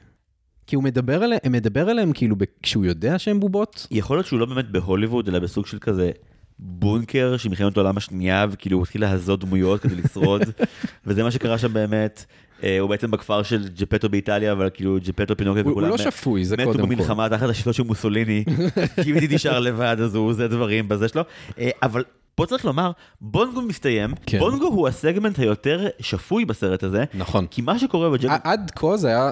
[0.67, 3.87] כי הוא מדבר עליהם, מדבר עליהם כאילו כשהוא יודע שהם בובות?
[3.91, 6.11] יכול להיות שהוא לא באמת בהוליווד, אלא בסוג של כזה
[6.59, 10.41] בונקר של מלחמת העולם השנייה, וכאילו הוא התחיל להזות דמויות כדי לשרוד,
[11.05, 12.25] וזה מה שקרה שם באמת.
[12.63, 16.45] אה, הוא בעצם בכפר של ג'פטו באיטליה, אבל כאילו ג'פטו פינוקט הוא, הוא לא שפוי,
[16.45, 16.85] זה קודם מתו כל.
[16.85, 18.43] במלחמה תחת השלטון של מוסוליני,
[19.03, 21.21] ג'ימיני נשאר לבד, אז הוא עושה דברים בזה שלו.
[21.59, 22.03] אה, אבל
[22.35, 22.91] פה צריך לומר,
[23.21, 24.39] בונגו מסתיים, כן.
[24.39, 27.45] בונגו הוא הסגמנט היותר שפוי בסרט הזה, נכון.
[27.51, 28.29] כי מה שקורה בג'ק...
[28.29, 29.31] ע- עד כה זה היה,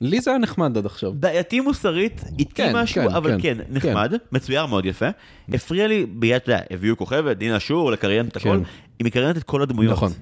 [0.00, 1.12] לי זה היה נחמד עד עכשיו.
[1.12, 5.06] בעייתי מוסרית, איטי כן, משהו, כן, אבל כן, כן, נחמד, מצויר מאוד יפה.
[5.52, 8.62] הפריע לי, ביד, אתה יודע, הביאו כוכבת, דינה שור, לקריין את הכל, כן.
[8.98, 9.92] היא מקריינת את כל הדמויות.
[9.92, 10.12] נכון.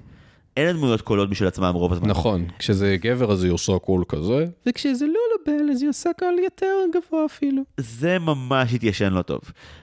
[0.57, 2.09] אין לדמויות קולות בשביל עצמם רוב הזמן.
[2.09, 6.75] נכון, כשזה גבר אז היא עושה קול כזה, וכשזה לולובל אז היא עושה קול יותר
[6.95, 7.63] גבוה אפילו.
[7.77, 9.41] זה ממש התיישן לא טוב.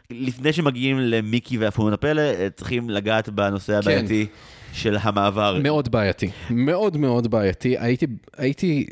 [0.10, 4.26] לפני שמגיעים למיקי ואפונות הפלא, אה, צריכים לגעת בנושא הבעייתי
[4.74, 5.60] של המעבר.
[5.64, 7.78] מאוד בעייתי, מאוד מאוד בעייתי.
[7.78, 8.06] הייתי,
[8.38, 8.86] הייתי,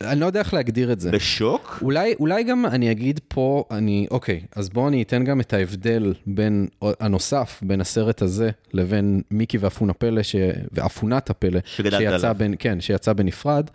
[0.00, 1.10] אני לא יודע איך להגדיר את זה.
[1.10, 1.78] בשוק?
[1.82, 6.14] אולי, אולי גם אני אגיד פה, אני, אוקיי, אז בואו אני אתן גם את ההבדל
[6.26, 10.36] בין, הנוסף, בין הסרט הזה לבין מיקי ואפונה פלא, ש...
[10.72, 12.32] ואפונת הפלא, שיצא.
[12.32, 13.70] בין, כן, שיצא בנפרד.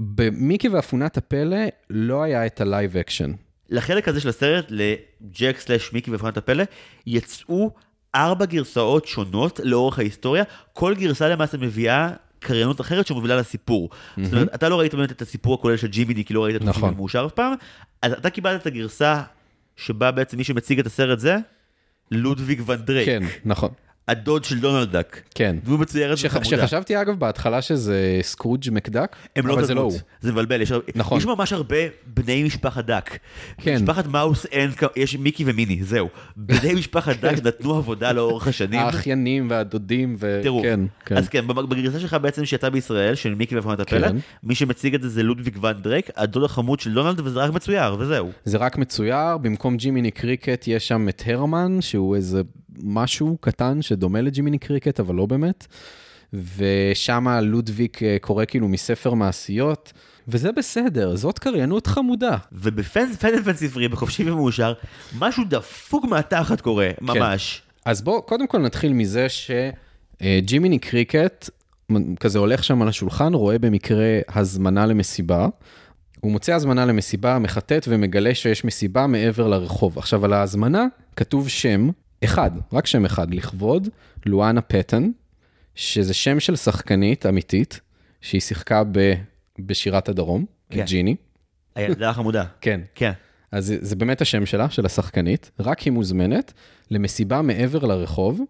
[0.00, 1.56] במיקי ואפונת הפלא
[1.90, 3.32] לא היה את ה live action.
[3.70, 6.64] לחלק הזה של הסרט, לג'ק slash מיקי ואפונת הפלא,
[7.06, 7.70] יצאו
[8.14, 10.44] ארבע גרסאות שונות לאורך ההיסטוריה.
[10.72, 12.10] כל גרסה למעשה מביאה
[12.40, 13.90] קריינות אחרת שמובילה לסיפור.
[14.22, 16.62] זאת אומרת, אתה לא ראית באמת את הסיפור הכולל של ג'ימיני, כי לא ראית את
[16.62, 16.80] נכון.
[16.80, 17.52] ג'ימיני מאושר אף פעם,
[18.02, 19.22] אז אתה קיבלת את הגרסה
[19.76, 21.36] שבה בעצם מי שמציג את הסרט זה
[22.10, 23.70] לודוויג ון דרייק, כן, נכון,
[24.10, 25.22] הדוד של דונלד דאק.
[25.34, 25.56] כן.
[25.64, 26.24] דמות מצוירת שח...
[26.36, 26.46] וחמודה.
[26.46, 29.98] שחשבתי אגב בהתחלה שזה סקרוג' מקדק, הם לא אבל זה לא הוא.
[30.20, 31.18] זה מבלבל, יש, נכון.
[31.18, 33.18] יש ממש הרבה בני משפחת דק.
[33.58, 33.74] כן.
[33.74, 36.08] משפחת מאוס אין, יש מיקי ומיני, זהו.
[36.36, 38.80] בני משפחת דק נתנו עבודה לאורך השנים.
[38.80, 40.40] האחיינים והדודים, ו...
[40.42, 40.62] טירוף.
[40.62, 41.16] כן, כן.
[41.16, 44.16] אז כן, בג- בגרסה שלך בעצם שיצאה בישראל, של מיקי ואפונת הפלא, כן.
[44.42, 47.96] מי שמציג את זה זה לודוויג ון דרייק, הדוד החמוד של דונלד, וזה רק מצויר,
[47.98, 48.30] וזהו.
[48.44, 52.42] זה רק מצויר, במקום ג'ימיני קריקט יש שם את הרמן, שהוא איזה
[52.84, 55.66] משהו קטן שדומה לג'ימיני קריקט, אבל לא באמת.
[56.32, 59.92] ושם לודוויק אה, קורא כאילו מספר מעשיות,
[60.28, 62.36] וזה בסדר, זאת קריינות חמודה.
[62.52, 64.72] ובפן פן ספרי, בחופשי ומאושר,
[65.18, 67.04] משהו דפוק מהתחת קורה, כן.
[67.06, 67.62] ממש.
[67.84, 71.50] אז בואו קודם כל נתחיל מזה שג'ימיני קריקט
[71.92, 75.48] מ- כזה הולך שם על השולחן, רואה במקרה הזמנה למסיבה.
[76.20, 79.98] הוא מוצא הזמנה למסיבה, מחטט ומגלה שיש מסיבה מעבר לרחוב.
[79.98, 81.90] עכשיו, על ההזמנה כתוב שם
[82.24, 83.88] אחד, רק שם אחד, לכבוד
[84.26, 85.10] לואנה פטן,
[85.74, 87.80] שזה שם של שחקנית אמיתית,
[88.20, 89.14] שהיא שיחקה ב,
[89.58, 90.84] בשירת הדרום, כן.
[90.84, 91.16] ג'יני.
[91.74, 92.44] הילדה החמודה.
[92.60, 92.80] כן.
[92.94, 93.12] כן.
[93.52, 96.52] אז זה, זה באמת השם שלה, של השחקנית, רק היא מוזמנת
[96.90, 98.40] למסיבה מעבר לרחוב.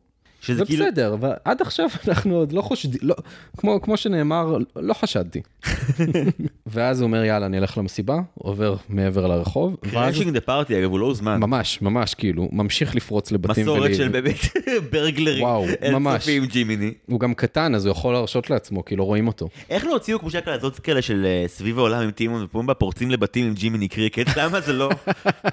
[0.40, 3.14] שזה זה כאילו, בסדר, ועד עכשיו אנחנו עוד לא חושדים, לא,
[3.56, 5.42] כמו, כמו שנאמר, לא חשדתי.
[6.72, 10.98] ואז הוא אומר, יאללה, אני אלך למסיבה, עובר מעבר לרחוב, crashing the party, אגב, הוא
[10.98, 11.40] לא הוזמן.
[11.40, 13.62] ממש, ממש, כאילו, ממשיך לפרוץ לבתים.
[13.62, 14.36] מסורת של באמת
[14.92, 15.42] ברגלרים.
[15.42, 16.12] וואו, ממש.
[16.12, 16.92] אינסופיים ג'ימיני.
[17.06, 19.48] הוא גם קטן, אז הוא יכול להרשות לעצמו, כי לא רואים אותו.
[19.70, 23.10] איך לא הוציאו כמו שהקלטות הזאת כאלה של אה, סביב העולם עם טימון ופומבה פורצים
[23.10, 24.26] לבתים עם ג'ימיני קריקט?
[24.38, 24.90] למה זה לא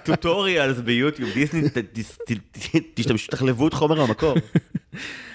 [0.03, 1.29] tutorials ביוטיוב?
[1.33, 1.61] דיסני,
[2.93, 4.35] תשתמשו, תחלבו את חומר המקור.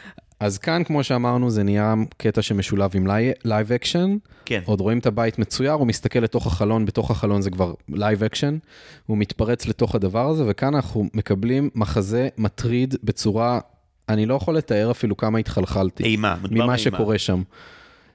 [0.42, 3.06] אז כאן, כמו שאמרנו, זה נהיה קטע שמשולב עם
[3.44, 4.16] live action.
[4.44, 4.60] כן.
[4.64, 8.58] עוד רואים את הבית מצויר, הוא מסתכל לתוך החלון, בתוך החלון זה כבר live action.
[9.06, 13.60] הוא מתפרץ לתוך הדבר הזה, וכאן אנחנו מקבלים מחזה מטריד בצורה,
[14.08, 16.02] אני לא יכול לתאר אפילו כמה התחלחלתי.
[16.02, 16.78] אימה, מדובר ממה באימה.
[16.78, 17.42] שקורה שם.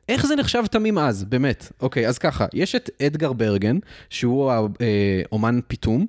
[0.09, 1.71] איך זה נחשב תמים אז, באמת?
[1.81, 3.77] אוקיי, אז ככה, יש את אדגר ברגן,
[4.09, 6.05] שהוא האומן פיתום.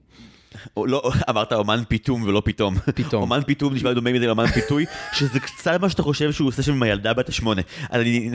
[0.77, 2.75] לא, אמרת אומן פיתום ולא פתאום.
[2.95, 3.23] פתאום.
[3.23, 6.73] אומן פיתום נשמע דומה מדי לאומן פיתוי, שזה קצת מה שאתה חושב שהוא עושה שם
[6.73, 7.63] עם הילדה בת השמונה.
[7.93, 8.31] אני,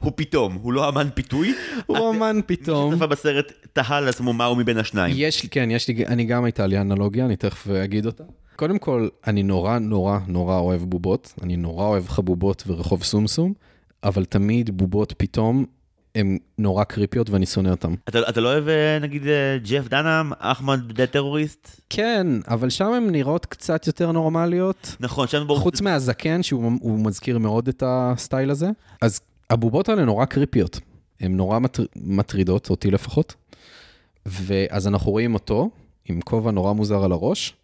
[0.00, 1.54] הוא פתאום, הוא לא אמן פיתוי.
[1.86, 2.92] הוא אומן מי פתאום.
[2.92, 5.14] שצפה בסרט תהה לעצמו מהו מבין השניים.
[5.18, 8.24] יש, כן, יש לי, אני גם הייתה לי אנלוגיה, אני תכף אגיד אותה.
[8.56, 13.52] קודם כל, אני נורא נורא נורא אוהב בובות, אני נורא אוהב חבובות ורחוב סומסום,
[14.04, 15.64] אבל תמיד בובות פתאום
[16.14, 17.94] הן נורא קריפיות ואני שונא אותן.
[18.08, 21.80] אתה, אתה לא אוהב אה, נגיד אה, ג'ף דנאם, אחמד דה טרוריסט?
[21.90, 24.96] כן, אבל שם הן נראות קצת יותר נורמליות.
[25.00, 25.60] נכון, שם ברור.
[25.60, 28.70] חוץ מהזקן, שהוא הוא מזכיר מאוד את הסטייל הזה.
[29.00, 30.80] אז הבובות האלה נורא קריפיות.
[31.20, 31.84] הן נורא מטר...
[31.96, 33.34] מטרידות, אותי לפחות.
[34.26, 35.70] ואז אנחנו רואים אותו,
[36.04, 37.54] עם כובע נורא מוזר על הראש.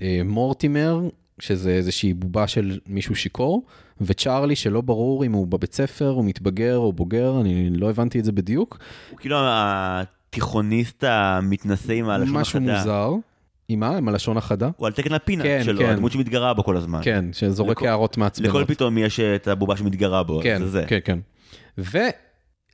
[0.00, 1.00] אה, מורטימר,
[1.40, 3.66] שזה איזושהי בובה של מישהו שיכור.
[4.00, 8.24] וצ'ארלי, שלא ברור אם הוא בבית ספר, הוא מתבגר או בוגר, אני לא הבנתי את
[8.24, 8.78] זה בדיוק.
[9.10, 12.78] הוא כאילו התיכוניסט המתנשא עם הלשון משהו החדה.
[12.78, 13.10] מוזר.
[13.68, 13.96] עם מה?
[13.96, 14.70] עם הלשון החדה?
[14.76, 15.86] הוא על תקן הפינה כן, שלו, כן.
[15.90, 17.00] הדמות שמתגרה בו כל הזמן.
[17.02, 18.50] כן, שזורק לכל- הערות מעצבנות.
[18.50, 20.84] לכל פתאום יש את הבובה שמתגרה בו, כן, זה זה.
[20.88, 21.18] כן, כן.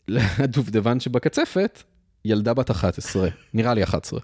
[0.09, 1.83] והדובדבן שבקצפת,
[2.25, 4.21] ילדה בת 11, נראה לי 11.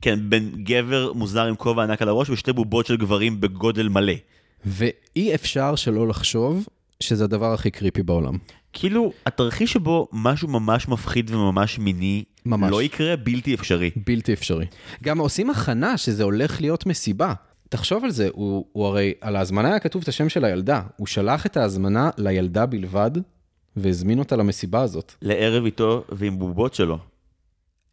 [0.00, 4.12] כן, בין גבר מוזר עם כובע ענק על הראש ושתי בובות של גברים בגודל מלא.
[4.66, 6.66] ואי אפשר שלא לחשוב
[7.00, 8.38] שזה הדבר הכי קריפי בעולם.
[8.72, 12.70] כאילו, התרחיש שבו משהו ממש מפחיד וממש מיני, ממש.
[12.70, 13.90] לא יקרה בלתי אפשרי.
[14.06, 14.66] בלתי אפשרי.
[15.02, 17.34] גם עושים הכנה שזה הולך להיות מסיבה.
[17.68, 20.82] תחשוב על זה, הוא, הוא הרי, על ההזמנה היה כתוב את השם של הילדה.
[20.96, 23.10] הוא שלח את ההזמנה לילדה בלבד,
[23.76, 25.12] והזמין אותה למסיבה הזאת.
[25.22, 26.98] לערב איתו ועם בובות שלו.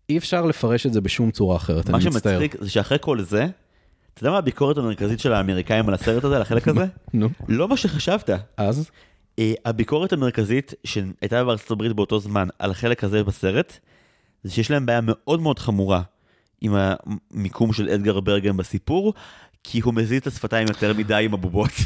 [0.10, 2.32] אי אפשר לפרש את זה בשום צורה אחרת, מה אני מצטער.
[2.32, 3.48] שמצחיק זה שאחרי כל זה,
[4.14, 6.86] אתה יודע מה הביקורת המרכזית של האמריקאים על הסרט הזה, על החלק הזה?
[7.14, 8.30] נו, לא מה שחשבת.
[8.58, 8.90] אז?
[9.40, 13.80] אה, הביקורת המרכזית שהייתה בארצות הברית באותו זמן על החלק הזה בסרט,
[14.44, 16.02] זה שיש להם בעיה מאוד מאוד חמורה
[16.62, 19.14] עם המיקום של אדגר ברגן בסיפור,
[19.64, 21.72] כי הוא מזיז את השפתיים יותר מדי עם הבובות.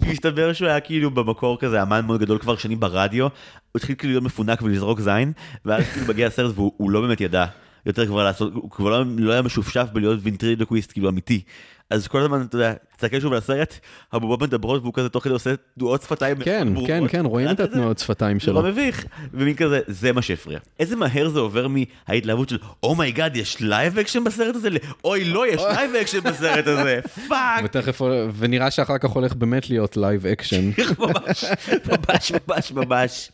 [0.00, 3.30] כי מסתבר שהוא היה כאילו במקור כזה אמן מאוד גדול כבר שנים ברדיו, הוא
[3.76, 5.32] התחיל כאילו להיות מפונק ולזרוק זין,
[5.64, 7.46] ואז כאילו מגיע הסרט והוא הוא לא באמת ידע
[7.86, 11.42] יותר כבר לעשות, הוא כבר לא, לא היה משופשף בלהיות וינטרידוקוויסט כאילו אמיתי.
[11.90, 13.78] אז כל הזמן, אתה יודע, תסתכל שוב על הסרט,
[14.12, 16.88] הבובות מדברות והוא כזה תוך כדי עושה תנועות שפתיים כן, ברורות.
[16.88, 17.64] כן, כן, רואים את זה?
[17.64, 18.54] התנועות שפתיים זה שלו.
[18.54, 19.04] לא מביך,
[19.34, 20.58] ומין כזה, זה מה שהפריע.
[20.80, 24.68] איזה מהר זה עובר מההתלהבות של, oh my god, יש live action בסרט הזה?
[25.04, 27.64] אוי, לא, יש live action בסרט הזה, fuck.
[27.64, 28.00] ותכף,
[28.36, 30.70] ונראה שאחר כך הולך באמת להיות live action.
[30.98, 31.44] ממש,
[31.88, 33.30] ממש, ממש, ממש.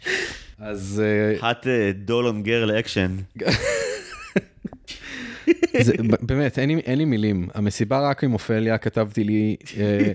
[0.58, 1.02] אז
[1.42, 1.66] אה, hot
[2.04, 3.16] doll on girl action.
[5.80, 7.48] זה, באמת, אין לי, אין לי מילים.
[7.54, 10.12] המסיבה רק עם אופליה, כתבתי לי, אה,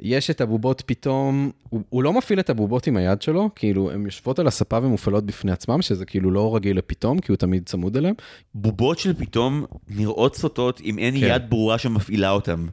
[0.00, 4.04] יש את הבובות פתאום, הוא, הוא לא מפעיל את הבובות עם היד שלו, כאילו, הן
[4.04, 7.96] יושבות על הספה ומופעלות בפני עצמם, שזה כאילו לא רגיל לפתאום, כי הוא תמיד צמוד
[7.96, 8.14] אליהם.
[8.54, 11.26] בובות של פתאום נראות סוטות אם אין כן.
[11.30, 12.66] יד ברורה שמפעילה אותם.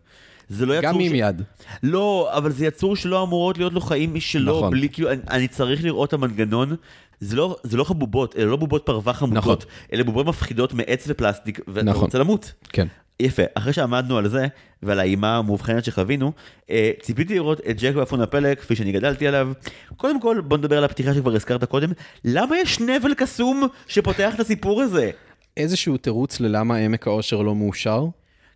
[0.49, 1.41] זה לא יצור גם עם ש- יד.
[1.83, 4.71] לא, אבל זה יצור שלא אמורות להיות לו חיים משלו, נכון.
[4.71, 6.75] בלי כאילו, אני, אני צריך לראות את המנגנון.
[7.19, 9.57] זה לא, זה לא חבובות, אלה לא בובות פרווה חמודות, נכון.
[9.93, 12.03] אלה בובות מפחידות מעץ ופלסטיק, ואתה נכון.
[12.03, 12.53] רוצה למות.
[12.69, 12.87] כן.
[13.19, 14.47] יפה, אחרי שעמדנו על זה,
[14.83, 16.31] ועל האימה המאובחנת שחווינו,
[16.69, 19.51] אה, ציפיתי לראות את ג'ק ואפונת הפלא, כפי שאני גדלתי עליו.
[19.97, 21.91] קודם כל, בוא נדבר על הפתיחה שכבר הזכרת קודם,
[22.25, 25.11] למה יש נבל קסום שפותח את הסיפור הזה?
[25.57, 28.05] איזשהו תירוץ ללמה עמק האושר לא מאושר?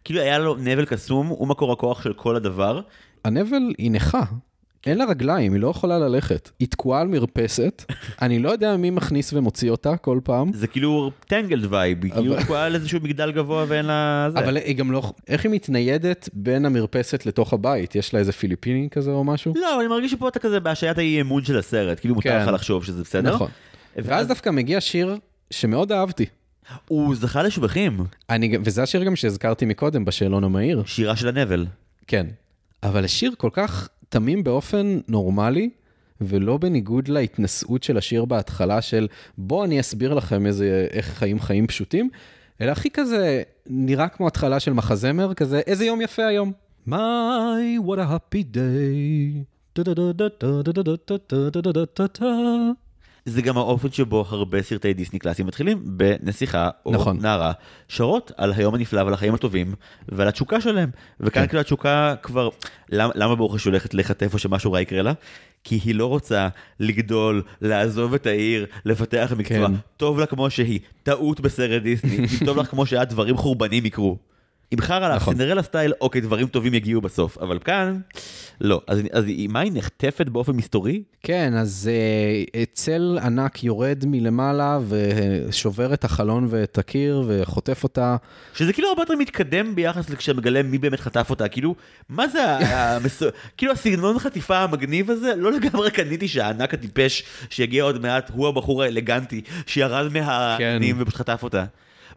[0.04, 2.82] כאילו היה לו נבל קסום, הוא מקור הכוח של כל הדבר.
[3.26, 4.24] הנבל היא נכה.
[4.86, 6.50] אין לה רגליים, היא לא יכולה ללכת.
[6.60, 7.86] היא תקועה על מרפסת,
[8.22, 12.42] אני לא יודע מי מכניס ומוציא אותה כל פעם, זה כאילו Tangled vibe, היא כאילו
[12.42, 14.40] תקועה על איזשהו מגדל גבוה ואין לה זה.
[14.40, 15.14] אבל היא גם לא...
[15.28, 17.96] איך היא מתניידת בין המרפסת לתוך הבית?
[17.96, 19.54] יש לה איזה פיליפיני כזה או משהו?
[19.56, 22.44] לא, אני מרגיש שפה אתה כזה בהשעיית האי אמון של הסרט, כאילו מותר כן.
[22.44, 23.36] לך לחשוב שזה בסדר.
[23.36, 23.50] נכון.
[23.96, 25.18] ואז דווקא מגיע שיר
[25.52, 26.26] שמאוד אהבתי.
[26.88, 27.98] הוא זכה לשבחים,
[28.30, 30.84] אני, וזה השיר גם שהזכרתי מקודם בשאלון המהיר.
[30.86, 31.66] שירה של הנבל.
[32.08, 32.28] כן.
[32.84, 35.70] אבל השיר כל כך תמים באופן נורמלי,
[36.22, 39.08] ולא בניגוד להתנשאות של השיר בהתחלה של
[39.38, 42.10] בוא אני אסביר לכם איזה, איך חיים חיים פשוטים,
[42.62, 46.52] אלא הכי כזה נראה כמו התחלה של מחזמר, כזה איזה יום יפה היום.
[46.88, 46.94] My,
[47.86, 49.46] what a happy day.
[53.26, 57.18] זה גם האופן שבו הרבה סרטי דיסני קלאסיים מתחילים בנסיכה או נכון.
[57.22, 57.52] נערה
[57.88, 59.74] שרות על היום הנפלא ועל החיים הטובים
[60.10, 60.90] ועל התשוקה שלהם.
[61.20, 61.48] וכאן כן.
[61.48, 62.50] כאילו התשוקה כבר,
[62.90, 65.14] למה, למה ברוך השם הולכת לחטף או שמשהו רע יקרה לה?
[65.64, 66.48] כי היא לא רוצה
[66.80, 69.68] לגדול, לעזוב את העיר, לפתח מקצוע.
[69.68, 69.74] כן.
[69.98, 74.31] טוב לה כמו שהיא, טעות בסרט דיסני, טוב לך כמו שאת, דברים חורבנים יקרו.
[74.74, 75.36] אם חרא לך, נכון.
[75.36, 78.00] סינדרלה סטייל, אוקיי, דברים טובים יגיעו בסוף, אבל כאן,
[78.62, 78.82] לא.
[78.88, 81.04] אז, אז מה, היא נחטפת באופן מסתורי?
[81.24, 81.90] כן, אז
[82.56, 88.16] אה, צל ענק יורד מלמעלה ושובר את החלון ואת הקיר וחוטף אותה.
[88.54, 91.76] שזה כאילו הרבה יותר מתקדם ביחס לכשמגלם מי באמת חטף אותה, כאילו,
[92.10, 93.24] מה זה, המס...
[93.58, 98.84] כאילו הסגנון חטיפה המגניב הזה, לא לגמרי קניתי שהענק הטיפש שיגיע עוד מעט, הוא הבחור
[98.84, 101.02] האלגנטי שירד מהעננים כן.
[101.02, 101.66] ופשוט חטף אותה.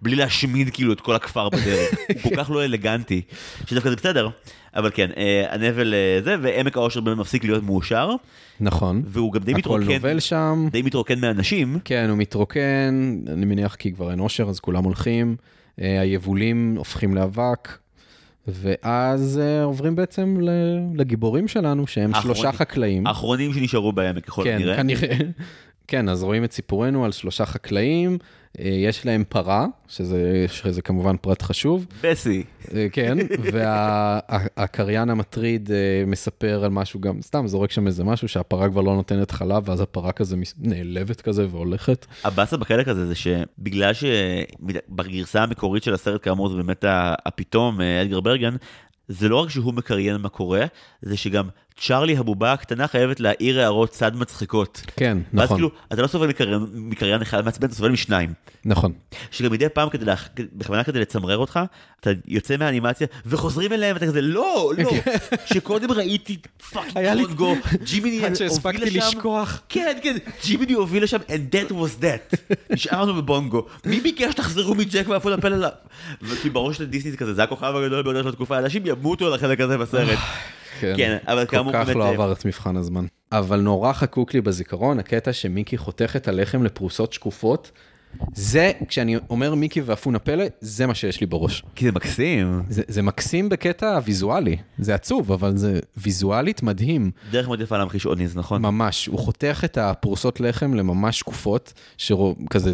[0.02, 3.22] בלי להשמיד כאילו את כל הכפר בדרך, הוא כל כך לא אלגנטי,
[3.66, 4.28] שדווקא זה בסדר,
[4.74, 8.10] אבל כן, אה, הנבל אה, זה, ועמק האושר באמת מפסיק להיות מאושר,
[8.60, 9.02] נכון.
[9.06, 10.68] והוא גם די הכל מתרוקן, נובל שם.
[10.70, 15.36] די מתרוקן מאנשים, כן, הוא מתרוקן, אני מניח כי כבר אין אושר, אז כולם הולכים.
[15.80, 17.78] אה, היבולים הופכים לאבק,
[18.48, 20.38] ואז אה, עוברים בעצם
[20.94, 22.34] לגיבורים שלנו, שהם האחרונים.
[22.34, 23.06] שלושה חקלאים.
[23.06, 24.76] האחרונים שנשארו בעמק ככל כן, הנראה.
[24.76, 25.16] כנראה.
[25.88, 28.18] כן, אז רואים את סיפורנו על שלושה חקלאים,
[28.58, 32.44] יש להם פרה, שזה, שזה כמובן פרט חשוב, בסי.
[32.74, 33.18] אה, כן,
[33.52, 38.94] והקריין המטריד אה, מספר על משהו גם, סתם זורק שם איזה משהו שהפרה כבר לא
[38.94, 42.06] נותנת חלב, ואז הפרה כזה נעלבת כזה והולכת.
[42.24, 46.84] הבאסה בחלק הזה זה שבגלל שבגרסה המקורית של הסרט כאמור זה באמת
[47.26, 48.56] הפתאום אה, אדגר ברגן,
[49.08, 50.64] זה לא רק שהוא מקריין מה קורה,
[51.02, 51.48] זה שגם
[51.80, 54.82] צ'ארלי הבובה הקטנה חייבת להעיר הערות צד מצחיקות.
[54.96, 58.32] כן, ואז נכון, כאילו, אתה לא סובל מקריין, מקריין אחד מעצבן, אתה סובל משניים.
[58.64, 58.92] נכון.
[59.30, 60.14] שגם מדי פעם כדי, לה,
[60.52, 61.60] בכוונה כדי לצמרר אותך,
[62.00, 64.90] אתה יוצא מהאנימציה וחוזרים אליהם ואתה כזה לא, לא,
[65.46, 66.36] שקודם ראיתי
[66.70, 69.60] פאקינג קונגו, ג'ימיני עד הוביל שהספקתי לשם, לשכוח.
[69.68, 75.08] כן, כן, ג'ימיני הוביל לשם and that was that, נשארנו בבונגו, מי ביקש שתחזרו מג'ק
[75.08, 75.70] ואפו לפל עליו?
[76.22, 79.34] וכי בראש של דיסני זה כזה, זה הכוכב הגדול ביותר של התקופה, אנשים ימותו על
[79.34, 80.18] החלק הזה בסרט.
[80.80, 83.06] כן, אבל כאמור כל כך לא אה, עבר את מבחן הזמן.
[83.32, 87.70] אבל נורא חקוק לי בזיכרון, הקטע שמיקי חותך את הלחם לפרוסות שקופות,
[88.34, 91.62] זה, כשאני אומר מיקי ואפונה פלא, זה מה שיש לי בראש.
[91.74, 92.62] כי זה מקסים.
[92.68, 98.06] זה, זה מקסים בקטע ויזואלי, זה עצוב, אבל זה ויזואלית מדהים, דרך מאוד יפה להמחיש
[98.06, 98.62] אוניז, נכון?
[98.62, 99.06] ממש.
[99.06, 102.72] הוא חותך את הפרוסות לחם לממש שקופות, שכזה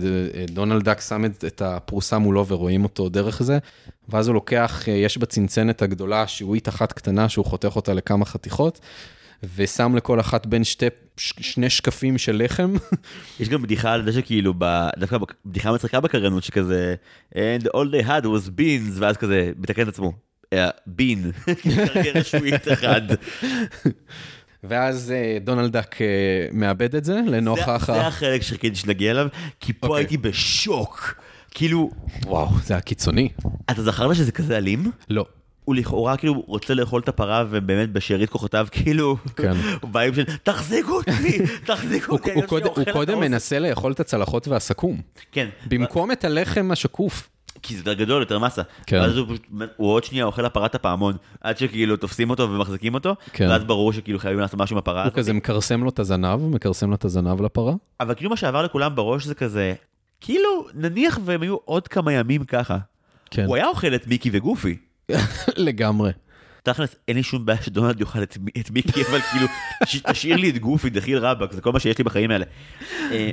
[0.51, 3.59] דונלד דאק שם את, את הפרוסה מולו ורואים אותו דרך זה,
[4.09, 8.80] ואז הוא לוקח, אה, יש בצנצנת הגדולה שיעועית אחת קטנה שהוא חותך אותה לכמה חתיכות,
[9.57, 10.86] ושם לכל אחת בין שתי,
[11.16, 12.74] ש, שני שקפים של לחם.
[13.41, 15.16] יש גם בדיחה על זה שכאילו, ב- דווקא
[15.47, 16.95] בדיחה מצחיקה בקריינות שכזה,
[17.34, 20.12] and all they had was beans, ואז כזה, מתקן את עצמו,
[20.86, 21.30] בין,
[22.22, 23.03] שביעית אחד.
[24.64, 26.07] ואז אה, דונלד דאק אה,
[26.53, 28.07] מאבד את זה לנוכח זה ה...
[28.07, 29.28] החלק שחיכיתי שנגיע אליו,
[29.61, 30.01] כי פה אוקיי.
[30.01, 31.14] הייתי בשוק.
[31.51, 31.91] כאילו,
[32.26, 33.28] וואו, זה היה קיצוני.
[33.70, 34.91] אתה זכרת שזה כזה אלים?
[35.11, 35.26] לא.
[35.71, 39.53] הוא לכאורה כאילו רוצה לאכול את הפרה ובאמת בשארית כוחותיו כאילו כן.
[39.93, 42.33] באים של תחזיקו אותי תחזיקו הוא, אותי.
[42.33, 42.43] הוא,
[42.77, 45.01] הוא את קודם האוזן." מנסה לאכול את הצלחות והסכו"ם,
[45.33, 45.49] כן.
[45.68, 47.29] במקום את הלחם השקוף.
[47.62, 48.62] כי זה יותר גדול יותר מסה.
[48.87, 49.01] כן.
[49.01, 49.27] ואז הוא
[49.77, 53.14] הוא עוד שנייה אוכל הפרת הפעמון עד שכאילו תופסים אותו ומחזיקים אותו.
[53.33, 53.49] כן.
[53.49, 55.18] ואז ברור שכאילו חייבים לעשות משהו עם הפרה הוא הזאת.
[55.18, 57.73] כזה מכרסם לו את הזנב, מכרסם לו את הזנב לפרה.
[58.01, 59.75] אבל כאילו מה שעבר לכולם בראש זה כזה
[60.21, 62.79] כאילו נניח והם היו עוד כמה ימים ככה.
[63.31, 64.77] כן, הוא היה אוכל את מיקי וגופי.
[65.57, 66.11] לגמרי.
[66.63, 69.47] תכלס אין לי שום בעיה שדונלד יאכל את, את מיקי אבל כאילו
[70.13, 72.45] תשאיר לי את גופי דחיל רבאק זה כל מה שיש לי בחיים האלה.
[73.11, 73.31] אה,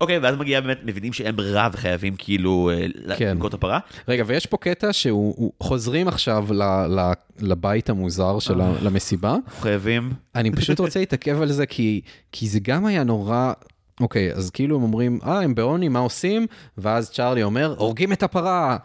[0.00, 2.70] אוקיי ואז מגיע באמת מבינים שאין ברירה וחייבים כאילו
[3.08, 3.28] אה, כן.
[3.28, 3.78] לנקוט הפרה.
[4.08, 9.30] רגע, ויש פה קטע שהוא הוא- חוזרים עכשיו ל, ל, לבית המוזר של ה- למסיבה.
[9.46, 12.00] אנחנו חייבים אני פשוט רוצה להתעכב על זה, כי,
[12.32, 13.52] כי זה גם היה נורא...
[14.00, 16.46] אוקיי, אז כאילו הם אומרים, אה, הם בעוני, מה עושים?
[16.78, 18.76] ואז צ'ארלי אומר, הורגים את הפרה,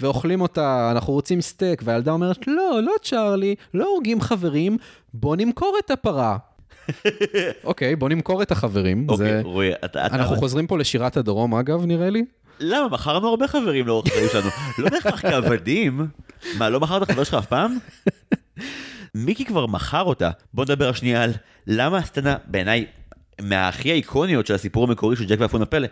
[0.00, 1.82] ואוכלים אותה, אנחנו רוצים סטייק.
[1.84, 4.76] והילדה אומרת, לא, לא צ'ארלי, לא הורגים חברים,
[5.14, 6.36] בוא נמכור את הפרה.
[7.64, 9.06] אוקיי, בוא נמכור את החברים.
[9.08, 9.40] אוקיי זה...
[9.44, 12.24] רועי אתה אתה- אנחנו חוזרים פה לשירת הדרום, אגב, נראה לי.
[12.60, 14.48] למה מכרנו הרבה חברים לאורך החיים שלנו
[14.78, 16.06] לא בהכרח כעבדים
[16.58, 17.78] מה לא מכרת חבר שלך אף פעם.
[19.14, 21.32] מיקי כבר מכר אותה בוא נדבר השנייה על
[21.66, 22.86] למה הסצנה בעיניי
[23.42, 25.88] מהכי האיקוניות של הסיפור המקורי של ג'ק ואפון הפלא.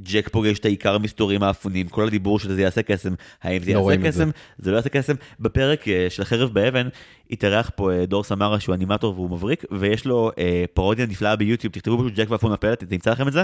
[0.00, 3.78] ג'ק פוגש את העיקר המסתורים האפונים, כל הדיבור של זה יעשה קסם, האם זה לא
[3.78, 4.08] יעשה את זה.
[4.08, 5.14] קסם, זה לא יעשה קסם.
[5.40, 6.88] בפרק אה, של החרב באבן
[7.30, 11.72] התארח פה אה, דור סמרה שהוא אנימטור והוא מבריק, ויש לו אה, פרודיה נפלאה ביוטיוב,
[11.72, 13.42] תכתבו פשוט ג'ק ואפון הפלא, תמצא לכם את זה.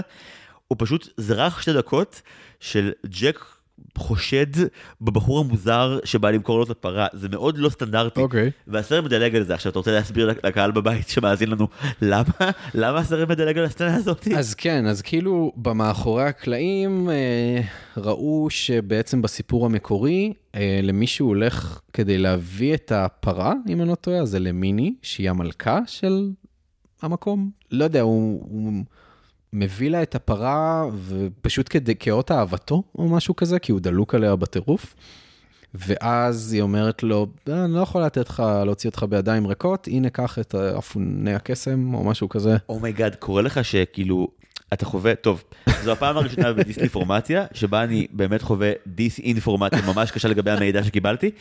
[0.67, 2.21] הוא פשוט זרח שתי דקות
[2.59, 3.39] של ג'ק
[3.97, 4.45] חושד
[5.01, 8.19] בבחור המוזר שבא למכור לו את הפרה, זה מאוד לא סטנדרטי.
[8.19, 8.51] אוקיי.
[8.67, 9.53] והסרט מדלג על זה.
[9.53, 11.67] עכשיו, אתה רוצה להסביר לקהל בבית שמאזין לנו,
[12.01, 12.51] למה?
[12.73, 14.27] למה הסרט מדלג על הסצנה הזאת?
[14.37, 17.61] אז כן, אז כאילו במאחורי הקלעים אה,
[17.97, 24.25] ראו שבעצם בסיפור המקורי, אה, למישהו הולך כדי להביא את הפרה, אם אני לא טועה,
[24.25, 26.29] זה למיני, שהיא המלכה של
[27.01, 27.51] המקום.
[27.71, 28.83] לא יודע, הוא, הוא
[29.53, 34.35] מביא לה את הפרה, ופשוט כדי, כאות אהבתו או משהו כזה, כי הוא דלוק עליה
[34.35, 34.95] בטירוף.
[35.73, 40.09] ואז היא אומרת לו, "אה, אני לא יכול לתת לך, להוציא אותך בידיים ריקות, הנה
[40.09, 42.57] קח את אפוני הקסם או משהו כזה.
[42.69, 44.27] oh my god, קורה לך שכאילו,
[44.73, 45.43] אתה חווה, טוב,
[45.83, 51.31] זו הפעם הראשונה בדיסאינפורמציה, שבה אני באמת חווה דיסאינפורמציה ממש קשה לגבי המידע שקיבלתי.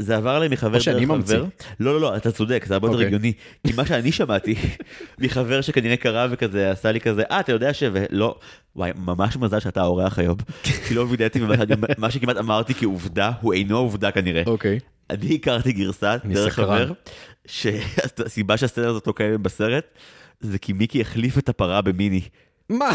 [0.00, 1.36] זה עבר אליי מחבר דרך ממציא.
[1.36, 1.44] חבר.
[1.80, 3.06] לא, לא, לא, אתה צודק, זה הרבה יותר אוקיי.
[3.06, 3.32] הגיוני.
[3.66, 4.54] כי מה שאני שמעתי
[5.18, 7.82] מחבר שכנראה קרא וכזה, עשה לי כזה, אה, אתה יודע ש...
[7.92, 8.38] ולא,
[8.76, 10.36] וואי, ממש מזל שאתה האורח היום.
[10.88, 11.40] כי לא וידאתי,
[11.98, 14.42] מה שכמעט אמרתי כעובדה, הוא אינו עובדה כנראה.
[14.46, 14.78] אוקיי.
[15.10, 16.54] אני הכרתי גרסה דרך.
[16.54, 16.92] חבר,
[17.46, 19.84] שהסיבה שהסצנה הזאת לא קיימת בסרט,
[20.40, 22.20] זה כי מיקי החליף את הפרה במיני.
[22.68, 22.90] מה?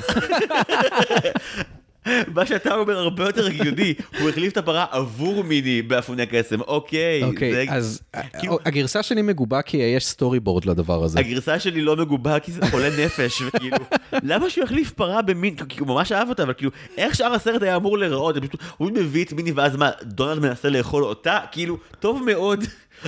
[2.34, 7.24] מה שאתה אומר הרבה יותר הגיוני, הוא החליף את הפרה עבור מיני באפוני קסם, אוקיי.
[7.24, 8.01] אוקיי, אז
[8.39, 11.20] כאילו- הגרסה שלי מגובה כי יש סטורי בורד לדבר הזה.
[11.20, 13.78] הגרסה שלי לא מגובה כי זה חולה נפש, וכאילו,
[14.24, 17.62] למה שהוא יחליף פרה במין, כי הוא ממש אהב אותה, אבל כאילו, איך שאר הסרט
[17.62, 18.36] היה אמור להיראות,
[18.78, 22.64] הוא מביא את מיני ואז מה, דונלד מנסה לאכול אותה, כאילו, טוב מאוד,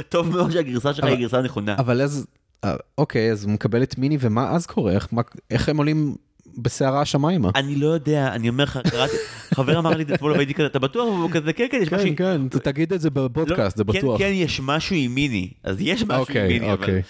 [0.10, 1.76] טוב מאוד שהגרסה שלך היא גרסה נכונה.
[1.78, 2.26] אבל אז,
[2.64, 4.92] אה, אוקיי, אז הוא מקבל את מיני, ומה אז קורה?
[4.92, 5.22] איך- מה-
[5.52, 6.16] איך הם עולים
[6.58, 7.50] בסערה השמיימה?
[7.56, 9.14] אני לא יודע, אני אומר לך, קראתי,
[9.54, 11.08] חבר אמר לי את זה אתמול והייתי כזה, אתה בטוח?
[11.14, 12.08] והוא כזה, כן, כן, יש משהו...
[12.16, 14.18] כן, כן, תגיד את זה בפודקאסט, זה לא, כן, בטוח.
[14.20, 16.82] כן, יש משהו עם מיני, אז יש משהו עם אוקיי, מיני, אבל...
[16.82, 17.02] אוקיי.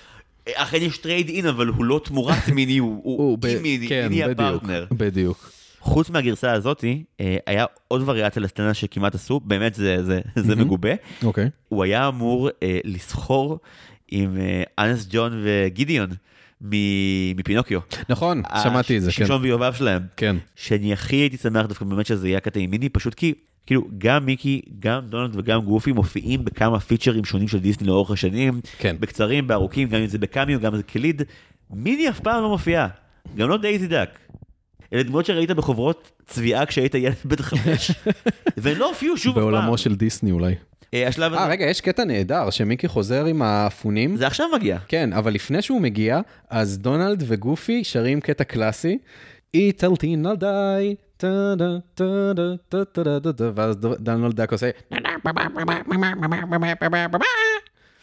[0.53, 4.07] אכן יש trade in, אבל הוא לא תמורת מיני, הוא- הוא הוא עם מיני, כן,
[4.09, 4.85] מיני הפרטנר.
[4.91, 5.51] בדיוק.
[5.79, 10.89] חוץ מהגרסה הזאתי, אה, היה עוד וריאציה לסצנה שכמעט עשו, באמת זה, זה, זה מגובה.
[11.23, 11.49] אוקיי.
[11.69, 13.59] הוא היה אמור אה, לסחור
[14.11, 16.09] עם אה, אנס ג'ון וגידיון
[16.61, 17.79] מפינוקיו.
[18.09, 19.17] נכון, שמעתי את זה, כן.
[19.17, 20.01] שמשון ויובב שלהם.
[20.17, 20.35] כן.
[20.55, 23.33] שאני הכי הייתי שמח דווקא באמת שזה יהיה הקטע עם מיני, פשוט כי,
[23.65, 28.61] כאילו, גם מיקי, גם דונלד וגם גופי מופיעים בכמה פיצ'רים שונים של דיסני לאורך השנים.
[28.77, 28.95] כן.
[28.99, 31.21] בקצרים, בארוכים, גם אם זה בקאמיו, גם אם זה כליד.
[31.69, 32.87] מיני אף פעם לא מופיעה.
[33.35, 34.19] גם לא דייזי דאק.
[34.93, 37.91] אלה דמויות שראית בחוברות צביעה כשהיית ילד בן חמש,
[38.57, 39.53] והן לא הופיעו שוב אף פעם.
[39.53, 40.55] בעולמו של דיסני אולי.
[40.93, 44.17] אה, השלב אה, הזה, רגע, יש קטע נהדר, שמיקי חוזר עם האפונים.
[44.17, 44.77] זה עכשיו מגיע.
[44.87, 46.19] כן, אבל לפני שהוא מגיע,
[46.49, 48.97] אז דונלד וגופי שרים קטע קלאסי,
[51.17, 54.69] טה דה דה דה, ואז דו- דונלד דאק עושה...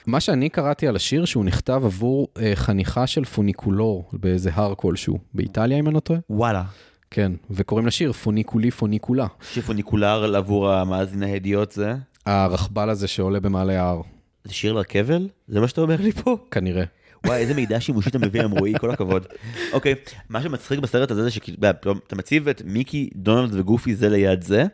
[0.07, 5.18] מה שאני קראתי על השיר שהוא נכתב עבור אה, חניכה של פוניקולר באיזה הר כלשהו,
[5.35, 6.20] באיטליה אם אני לא טועה.
[6.30, 6.62] וואלה.
[7.11, 11.95] כן, וקוראים לשיר פוניקולי פוניקולה, שפוניקולר עבור המאזין ההדיוט זה?
[12.27, 14.01] הרכבל הזה שעולה במעלה ההר,
[14.45, 15.29] זה שיר לרכבל?
[15.49, 16.37] זה מה שאתה אומר לי פה?
[16.51, 16.85] כנראה.
[17.27, 19.27] וואי, איזה מידע שימושי אתה מביא היום, רועי, כל הכבוד.
[19.72, 19.95] אוקיי,
[20.29, 21.81] מה שמצחיק בסרט הזה זה שאתה
[22.16, 24.64] מציב את מיקי, דונלד וגופי זה ליד זה,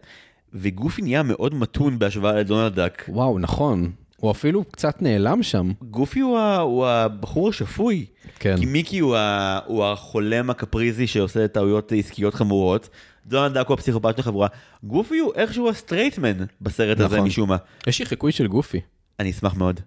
[0.55, 3.05] וגופי נהיה מאוד מתון בהשוואה לדונלד דאק.
[3.09, 3.91] וואו, נכון.
[4.17, 5.73] הוא אפילו קצת נעלם שם.
[5.83, 8.07] גופי הוא, ה- הוא הבחור השפוי.
[8.39, 8.57] כן.
[8.59, 12.89] כי מיקי הוא, ה, הוא החולם הקפריזי שעושה טעויות עסקיות חמורות.
[13.27, 14.49] דונלד דאק הוא הפסיכופת של החבורה.
[14.85, 17.27] גופי הוא איכשהו ה straight man בסרט הזה נכון.
[17.27, 17.57] משום מה.
[17.87, 18.81] יש לי חיקוי של גופי.
[19.21, 19.81] אני אשמח מאוד.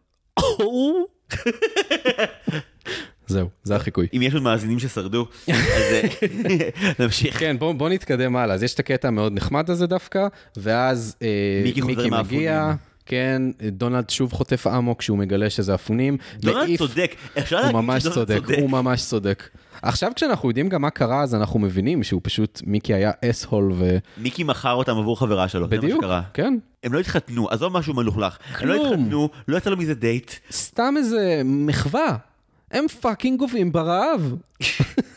[3.27, 4.07] זהו, זה החיקוי.
[4.15, 5.53] אם יש עוד מאזינים ששרדו, אז
[5.91, 6.01] אה,
[6.99, 7.39] נמשיך.
[7.39, 8.55] כן, בוא, בוא נתקדם הלאה.
[8.55, 10.27] אז יש את הקטע המאוד נחמד הזה דווקא,
[10.57, 12.73] ואז אה, מיקי חוזר מגיע.
[13.05, 13.41] כן,
[13.71, 16.17] דונלד שוב חוטף אמוק כשהוא מגלה שזה אפונים.
[16.39, 17.15] דונלד צודק.
[17.37, 19.49] אפשר הוא להגיד ממש שדונלד צודק, הוא ממש צודק.
[19.81, 23.97] עכשיו כשאנחנו יודעים גם מה קרה, אז אנחנו מבינים שהוא פשוט, מיקי היה asshole ו...
[24.17, 26.21] מיקי מכר אותם עבור חברה שלו, זה מה בדיוק, שקרה.
[26.33, 26.57] כן.
[26.83, 28.37] הם לא התחתנו, עזוב משהו מלוכלך.
[28.59, 28.93] הם לא כלום.
[28.93, 30.31] התחתנו, לא יצא לו מזה דייט.
[30.51, 32.17] סתם איזה מחווה.
[32.71, 34.35] הם fucking גובים ברעב.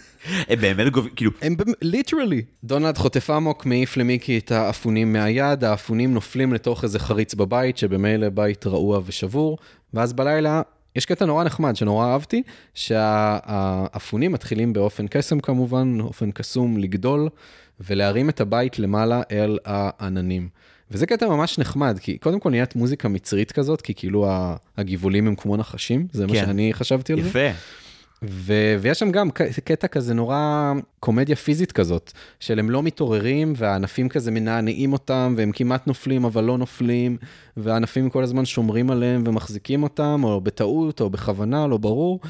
[0.48, 2.42] הם באמת גובים, כאילו, הם literally.
[2.64, 8.28] דונלד חוטף אמוק, מעיף למיקי את האפונים מהיד, האפונים נופלים לתוך איזה חריץ בבית, שבמילא
[8.28, 9.58] בית רעוע ושבור,
[9.94, 10.62] ואז בלילה
[10.96, 12.42] יש קטע נורא נחמד שנורא אהבתי,
[12.74, 17.28] שהאפונים מתחילים באופן קסם כמובן, באופן קסום לגדול,
[17.80, 20.48] ולהרים את הבית למעלה אל העננים.
[20.90, 25.26] וזה קטע ממש נחמד, כי קודם כל נהיית מוזיקה מצרית כזאת, כי כאילו ה- הגבעולים
[25.26, 26.46] הם כמו נחשים, זה מה כן.
[26.46, 27.28] שאני חשבתי על זה.
[27.28, 27.48] יפה.
[28.24, 29.30] ו- ויש שם גם
[29.64, 35.52] קטע כזה נורא קומדיה פיזית כזאת, של הם לא מתעוררים והענפים כזה מנענעים אותם והם
[35.52, 37.16] כמעט נופלים אבל לא נופלים,
[37.56, 42.20] והענפים כל הזמן שומרים עליהם ומחזיקים אותם, או בטעות או בכוונה, לא ברור,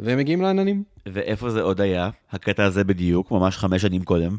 [0.00, 0.84] והם מגיעים לעננים.
[1.06, 2.10] ואיפה זה עוד היה?
[2.30, 4.36] הקטע הזה בדיוק, ממש חמש שנים קודם.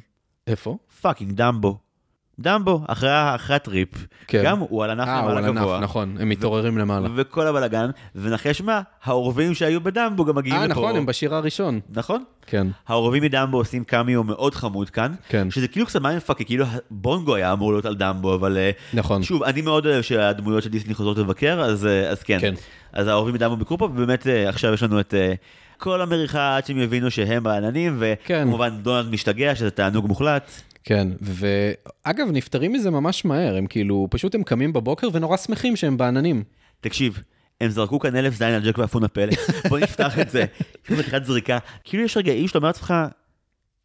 [0.47, 0.77] איפה?
[1.01, 1.90] fucking דמבו.
[2.39, 3.89] דמבו, אחרי, אחרי הטריפ,
[4.27, 4.41] כן.
[4.45, 5.75] גם הוא על ענף אה, הוא למעלה על גבוה.
[5.75, 7.09] ענף, נכון, הם מתעוררים למעלה.
[7.15, 10.71] וכל הבלאגן, ונחש מה, העורבים שהיו בדמבו גם מגיעים אה, לפה.
[10.81, 11.79] נכון, הם בשיר הראשון.
[11.89, 12.23] נכון?
[12.47, 15.51] כן, העורבים מדמבו עושים קאמיו מאוד חמוד כאן, כן.
[15.51, 19.23] שזה כאילו קצת mindfuck, כי כאילו בונגו היה אמור להיות על דמבו, אבל אה, נכון.
[19.23, 22.37] שוב, אני מאוד אוהב שהדמויות של דיסני חוזרות לבקר, אז, אה, אז כן.
[22.41, 22.53] כן.
[22.93, 25.33] אז העורבים מדמבו ביקרו פה, ובאמת אה, עכשיו יש לנו את אה,
[25.77, 28.43] כל המריחה עד שהם יבינו שהם בעננים, כן.
[28.45, 30.51] וכמובן דונלד משתגע, שזה תענוג מוחלט.
[30.83, 35.97] כן, ואגב, נפטרים מזה ממש מהר, הם כאילו, פשוט הם קמים בבוקר ונורא שמחים שהם
[35.97, 36.43] בעננים.
[36.81, 37.19] תקשיב,
[37.61, 39.33] הם זרקו כאן אלף זין על ג'ק ואפון הפלא,
[39.69, 40.45] בוא נפתח את זה.
[40.83, 42.93] כאילו מתחילת זריקה, כאילו יש רגעים שאתה אומר לעצמך,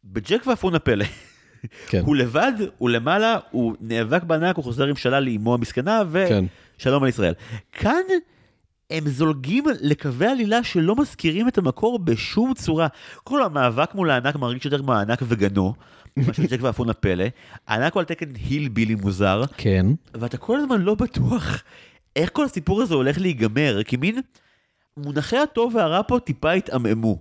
[0.03, 1.05] בג'ק ואפון הפלא,
[1.87, 6.45] כן, הוא לבד, הוא למעלה, הוא נאבק בענק, הוא חוזר עם שלל לאמו המסכנה, כן,
[6.79, 7.33] ושלום על ישראל.
[7.71, 8.01] כאן
[8.89, 12.87] הם זולגים לקווי עלילה שלא מזכירים את המקור בשום צורה.
[13.23, 15.73] כל המאבק מול הענק מרגיש יותר כמו הענק וגנו,
[16.27, 17.25] מה של ג'ק ואפון הפלא.
[17.67, 21.63] הוא על תקן היל בילי מוזר, כן, ואתה כל הזמן לא בטוח
[22.15, 24.19] איך כל הסיפור הזה הולך להיגמר, כי מין
[24.97, 27.17] מונחי הטוב והרע פה טיפה התעממו.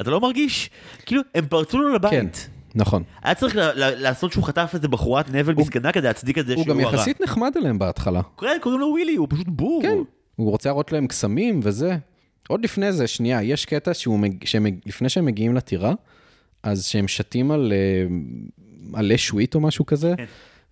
[0.00, 0.70] אתה לא מרגיש?
[1.06, 2.10] כאילו, הם פרצו לו לבית.
[2.10, 2.26] כן,
[2.74, 3.02] נכון.
[3.22, 6.74] היה צריך לעשות שהוא חטף איזה בחורת נבל מסכנה כדי להצדיק את זה הוא שהוא
[6.74, 6.94] גם הרע.
[6.94, 8.20] יחסית נחמד אליהם בהתחלה.
[8.40, 9.82] כן, קוראים לו ווילי, הוא פשוט בור.
[9.82, 9.98] כן,
[10.36, 11.96] הוא רוצה להראות להם קסמים וזה.
[12.48, 15.92] עוד לפני זה, שנייה, יש קטע שהוא, מג- שהם, לפני שהם מגיעים לטירה,
[16.62, 18.06] אז שהם שתים על אה,
[18.98, 20.24] עלי שוויט או משהו כזה, כן.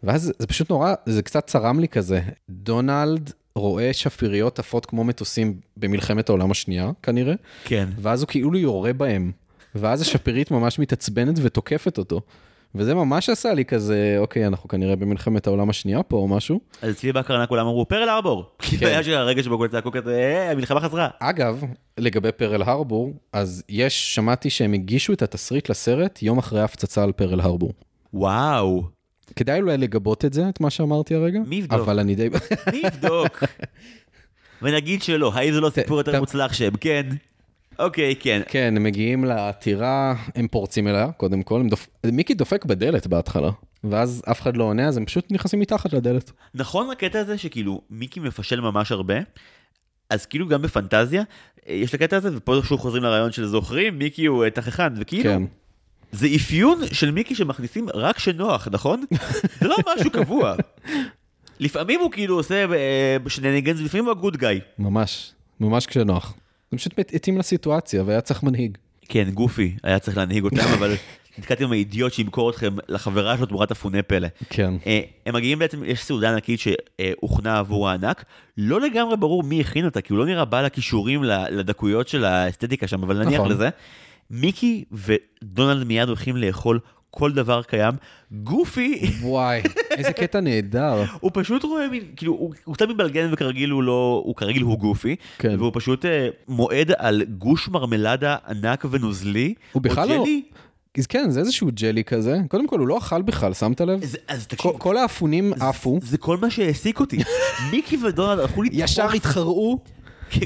[0.03, 2.21] ואז זה פשוט נורא, זה קצת צרם לי כזה.
[2.51, 7.35] דונלד רואה שפיריות עפות כמו מטוסים במלחמת העולם השנייה, כנראה,
[7.65, 7.89] כן.
[7.99, 9.33] ואז הוא כאילו יורה בהם,
[9.75, 12.21] ואז השפירית ממש מתעצבנת ותוקפת אותו.
[12.79, 16.61] וזה ממש עשה לי כזה, אוקיי, אנחנו כנראה במלחמת העולם השנייה פה או משהו.
[16.83, 18.45] אז אצלי בהקרנה כולם אמרו, פרל ארבור.
[18.59, 18.87] כאילו כן.
[18.93, 21.09] היה שהרגע שבו כולם צעקו כזה, "אה, המלחמה חזרה.
[21.21, 21.63] אגב,
[21.99, 27.13] לגבי פרל הרבור, אז יש, שמעתי שהם הגישו את התסריט לסרט יום אחרי ההפצצה על
[27.13, 27.73] פרל הרבור.
[28.15, 28.83] וואו.
[29.37, 31.41] כדאי אולי לגבות את זה, את מה שאמרתי הרגע.
[31.47, 31.81] מי יבדוק?
[31.81, 32.29] אבל אני די...
[32.73, 33.43] מי יבדוק?
[34.63, 37.07] ונגיד שלא, האם זה לא סיפור יותר מוצלח שהם כן?
[37.79, 38.43] אוקיי, כן.
[38.49, 41.63] כן, הם מגיעים לעתירה, הם פורצים אליה, קודם כל.
[41.71, 41.87] דופ...
[42.05, 43.51] מיקי דופק בדלת בהתחלה,
[43.85, 46.33] ואז אף אחד לא עונה, אז הם פשוט נכנסים מתחת לדלת.
[46.55, 49.15] נכון הקטע הזה שכאילו מיקי מפשל ממש הרבה,
[50.11, 51.23] אז כאילו גם בפנטזיה,
[51.69, 54.93] אה, יש את הקטע הזה, ופה שוב חוזרים לרעיון של זוכרים, מיקי הוא אה, תככן,
[54.97, 55.43] וכאילו, כן.
[56.13, 59.05] זה אפיון של מיקי שמכניסים רק כשנוח, נכון?
[59.61, 60.55] זה לא משהו קבוע.
[61.61, 62.65] לפעמים הוא כאילו עושה
[63.29, 64.61] שנניגנס, לפעמים הוא הגוד גאי.
[64.79, 66.35] ממש, ממש כשנוח.
[66.79, 68.79] זה פשוט התאים לסיטואציה, והיה צריך מנהיג.
[69.09, 70.95] כן, גופי, היה צריך להנהיג אותם, אבל
[71.39, 74.29] נתקעתי עם האידיוט שימכור אתכם לחברה שלו תמורת אפוני פלא.
[74.51, 74.75] כן.
[74.87, 78.25] אה, הם מגיעים בעצם, יש סעודה ענקית שהוכנה עבור הענק,
[78.59, 82.87] לא לגמרי ברור מי הכין אותה, כי הוא לא נראה בעל הכישורים לדקויות של האסתטיקה
[82.87, 83.53] שם, אבל נניח נכון.
[83.53, 83.69] לזה.
[84.31, 86.81] מיקי ודונלד מיד הולכים לאכול
[87.17, 87.95] כל דבר קיים.
[88.33, 89.61] גופי, וואי,
[89.91, 91.05] איזה קטע נהדר.
[91.21, 94.79] הוא פשוט רואה מין, כאילו, הוא, הוא קצת מבלגן וכרגיל הוא לא, הוא כרגיל הוא
[94.79, 95.55] גופי, כן.
[95.59, 99.55] והוא פשוט אה, מועד על גוש מרמלדה ענק ונוזלי.
[99.73, 100.25] הוא בכלל לא-.
[100.99, 102.39] אז כן, זה איזשהו ג'לי כזה.
[102.49, 104.05] קודם כל, הוא לא אכל בכלל, שמת לב?
[104.05, 107.19] זה, אז תקשיב, כל- כל האפונים עפו, זה כל מה שהעסיק אותי.
[107.73, 109.79] מיקי ודונלד הלכו לטחון ישר התחרעו,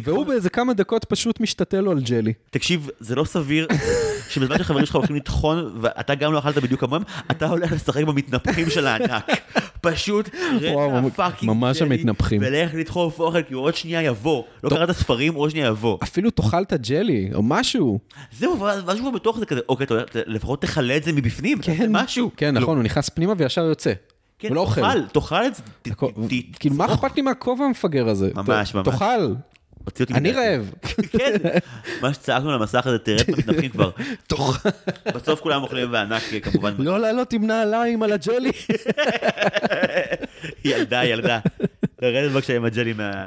[0.04, 2.32] והוא באיזה כמה דקות פשוט משתתל לו על ג'לי.
[2.50, 3.66] תקשיב, זה לא סביר
[4.30, 8.70] שבזמן שחברים שלך הולכים לטחון ואתה גם לא אכלת בדיוק כמוהם, אתה הולך לשחק במתנפחים
[8.70, 9.26] של הענק.
[9.82, 10.28] פשוט
[10.62, 12.40] ממש- fucking ממש המתנפחים.
[12.44, 14.42] ולך לדחוף אוכל כי הוא עוד שנייה יבוא.
[14.64, 14.68] לא.
[14.70, 15.98] קראת ספרים, עוד שנייה יבוא.
[16.02, 17.98] אפילו תאכל את הג'לי, או משהו.
[18.38, 19.86] זהו, ואז הוא בתוך זה כזה, אוקיי,
[20.26, 22.30] לפחות תכלה את זה מבפנים, תעשה משהו.
[22.36, 23.92] כן, נכון, הוא נכנס פנימה וישר יוצא.
[24.38, 24.66] כן, לא.
[24.74, 25.62] תאכל, תאכל את זה.
[26.60, 26.84] כאילו, מה.
[26.84, 28.30] אכפת לי מהכובע המפגר הזה?
[28.34, 28.88] ממש, ממש.
[28.88, 29.34] תאכל,
[29.84, 30.32] הוציא אותי אני.
[30.32, 30.70] רעב.
[31.18, 31.36] כן,
[32.02, 33.90] מה שצעקנו על המסך הזה, תראה את המתנפחים כבר.
[35.14, 36.74] בסוף כולם אוכלים וענק כמובן.
[36.78, 38.52] לא לעלות עם נעליים על הג'לי.
[40.64, 41.38] ילדה, ילדה.
[41.96, 43.26] תרד בבקשה עם הג'לי מה...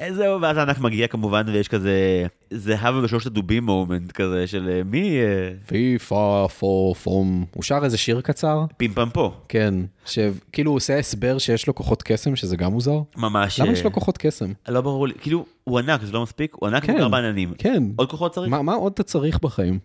[0.00, 4.82] אה, זהו, ואז הענק מגיע כמובן, ויש כזה זהבה בשלושת הדובים מומנט כזה של אה,
[4.84, 5.18] מי
[5.66, 7.44] פי פה פו פום.
[7.54, 8.64] הוא שר איזה שיר קצר?
[8.76, 9.32] פימפם פה.
[9.48, 9.74] כן.
[10.06, 13.00] שכאילו הוא עושה הסבר שיש לו כוחות קסם, שזה גם מוזר.
[13.16, 13.60] ממש.
[13.60, 14.52] למה אה, יש לו כוחות קסם?
[14.68, 16.56] לא ברור לי, כאילו, הוא ענק, זה לא מספיק?
[16.60, 16.92] הוא ענק כן.
[16.92, 17.54] מוכר בעננים.
[17.58, 17.82] כן.
[17.96, 18.50] עוד כוחות צריך?
[18.50, 19.78] מה מה עוד אתה צריך בחיים?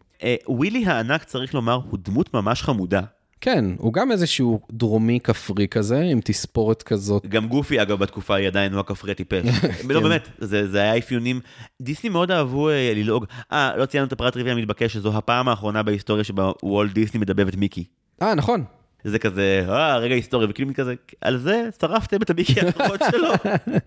[0.48, 3.02] ווילי הענק, צריך לומר, הוא דמות ממש חמודה.
[3.44, 7.26] כן, הוא גם איזשהו דרומי כפרי כזה, עם תספורת כזאת.
[7.26, 9.46] גם גופי, אגב, בתקופה היא עדיין לא הכפרי הטיפש.
[9.90, 10.04] לא, כן.
[10.04, 11.40] באמת, זה זה היה אפיונים.
[11.82, 13.26] דיסני מאוד אהבו אה, ללעוג.
[13.52, 17.48] אה, לא ציינו את הפרט טריוויה המתבקש, שזו הפעם האחרונה בהיסטוריה שבה וולט דיסני מדבב
[17.48, 17.86] את מיקי.
[18.22, 18.64] אה, נכון.
[19.04, 23.30] זה כזה, אה, רגע היסטורי, וכאילו כזה, על זה שרפתם את המיקי האחרון שלו.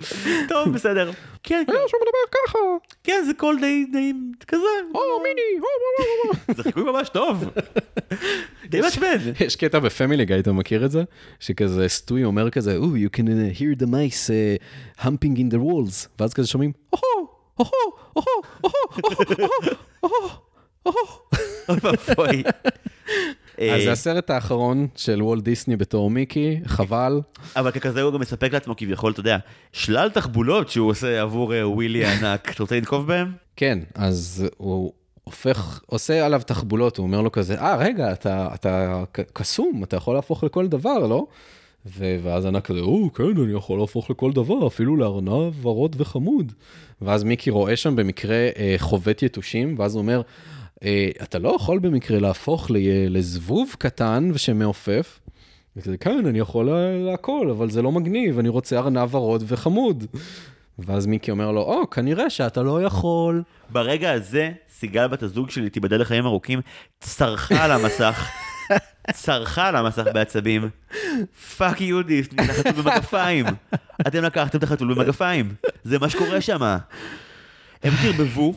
[0.48, 1.10] טוב, בסדר.
[1.42, 2.58] כן, כן, שהוא מדבר ככה.
[3.04, 4.12] כן, זה קול די, די,
[4.46, 4.62] כזה.
[4.94, 6.54] או, מיני, או, או, או, או.
[6.56, 7.44] זה חיקוי ממש טוב.
[8.70, 9.16] די מעצבן.
[9.40, 11.02] יש קטע בפמילי גיא, אתה מכיר את זה?
[11.40, 15.58] שכזה סטוי אומר כזה, Oh, you can uh, hear the mice uh, humping in the
[15.58, 16.98] walls, ואז כזה שומעים, "Oh,
[17.56, 19.02] הו-הו, הו-הו, הו-הו,
[20.02, 20.28] הו-הו,
[20.84, 21.26] הו-הו.
[21.68, 22.42] אוי ואבוי.
[23.59, 27.20] אז זה אה, הסרט האחרון של וולט דיסני בתור מיקי, חבל.
[27.57, 29.36] אבל ככזה הוא גם מספק לעצמו כביכול, אתה יודע,
[29.72, 32.50] שלל תחבולות שהוא עושה עבור אה, ווילי הענק.
[32.54, 33.32] אתה רוצה לנקוב בהם?
[33.57, 34.92] כן, אז הוא
[35.24, 40.44] הופך, עושה עליו תחבולות, הוא אומר לו כזה, אה, רגע, אתה, קסום, אתה יכול להפוך
[40.44, 41.26] לכל דבר, לא?
[41.98, 46.52] ו- ואז ענק כזה, או, כן, אני יכול להפוך לכל דבר, אפילו לארנב ורוד וחמוד.
[47.02, 50.22] ואז מיקי רואה שם במקרה אה, חובט יתושים, ואז הוא אומר, אה,
[51.22, 52.66] אתה לא יכול במקרה להפוך
[53.08, 55.20] לזבוב קטן ומעופף.
[55.76, 60.04] וכזה, כן, אני יכול לה- להכל, אבל זה לא מגניב, אני רוצה ארנב ורוד וחמוד.
[60.78, 63.42] ואז מיקי אומר לו, או, כנראה שאתה לא יכול.
[63.70, 66.60] ברגע הזה, סיגל בת הזוג שלי, תיבדל לחיים ארוכים,
[67.00, 68.28] צרחה על המסך.
[69.12, 70.68] צרחה על המסך בעצבים.
[71.57, 73.46] fuck you דיסני, זה חתול במגפיים.
[74.06, 75.54] אתם לקחתם את החתול במגפיים.
[75.84, 76.62] זה מה שקורה שם.
[77.82, 78.54] הם תרבבו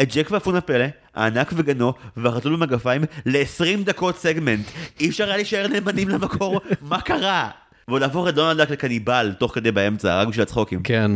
[0.00, 0.84] את ג'ק ואפון הפלא,
[1.14, 4.66] הענק וגנו, והחתול במגפיים ל-20 דקות סגמנט.
[5.00, 7.50] אי אפשר היה להישאר נאמנים למקור, מה קרה?
[7.88, 10.82] ועוד להפוך את דונלד דק לקניבל תוך כדי באמצע, רק בשביל הצחוקים.
[10.82, 11.10] כן.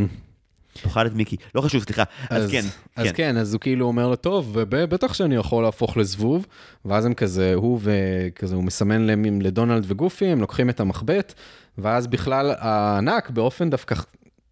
[0.83, 1.37] תאכל את מיקי.
[1.55, 2.03] לא חשוב, סליחה.
[2.31, 2.63] אז כן,
[2.97, 3.13] אז כן.
[3.15, 6.47] כן, אז הוא כאילו אומר לו, טוב, וב- בטח שאני יכול להפוך לזבוב,
[6.85, 11.35] ואז הם כזה, הוא וכזה, הוא מסמן להם לדונלד וגופי, הם לוקחים את המחבט,
[11.79, 13.95] ואז בכלל הענק באופן דווקא,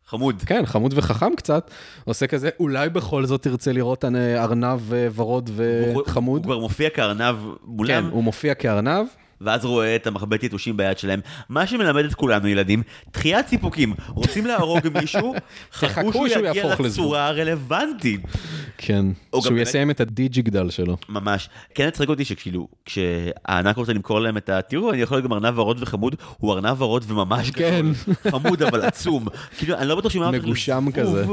[0.07, 0.43] חמוד.
[0.47, 1.71] כן, חמוד וחכם קצת,
[2.05, 6.39] עושה כזה, אולי בכל זאת תרצה לראות אה, ארנב אה, ורוד וחמוד.
[6.39, 9.07] הוא כבר מופיע כארנב כן, מולם, הוא מופיע כארנב,
[9.41, 11.20] ואז רואה את המחבט יתושים ביד שלהם.
[11.49, 12.82] מה שמלמד את כולנו, ילדים,
[13.12, 13.95] דחיית סיפוקים.
[14.09, 15.34] רוצים להרוג מישהו,
[15.72, 16.74] חכו שהוא שהוא יגיע.
[16.84, 18.20] לצורה הרלוונטית.
[18.78, 19.07] כן,
[19.41, 20.97] שהוא יסיים את הדיג'יגדל שלו.
[21.09, 21.49] ממש.
[21.74, 24.62] כן הצחיק אותי שכאילו, כשהענק רוצה למכור להם את ה...
[24.62, 27.87] תראו, אני יכול להיות גם ארנב ורוד וחמוד, הוא ארנב ורוד וממש כן.
[28.07, 28.14] גדול.
[28.30, 29.26] חמוד אבל עצום.
[29.59, 31.24] כאילו, אני לא בטוח הופך מגושם כזה.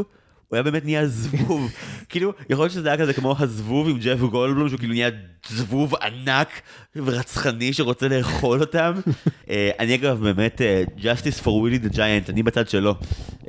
[0.53, 1.71] הוא היה באמת נהיה זבוב.
[2.09, 5.09] כאילו, יכול להיות שזה היה כזה כמו הזבוב עם ג'ף גולדבלום, שהוא כאילו נהיה
[5.49, 6.47] זבוב ענק
[6.95, 8.93] ורצחני שרוצה לאכול אותם.
[9.49, 12.95] אה, אני אגב באמת, אה, Justice for Willy the Giant, אני בצד שלו.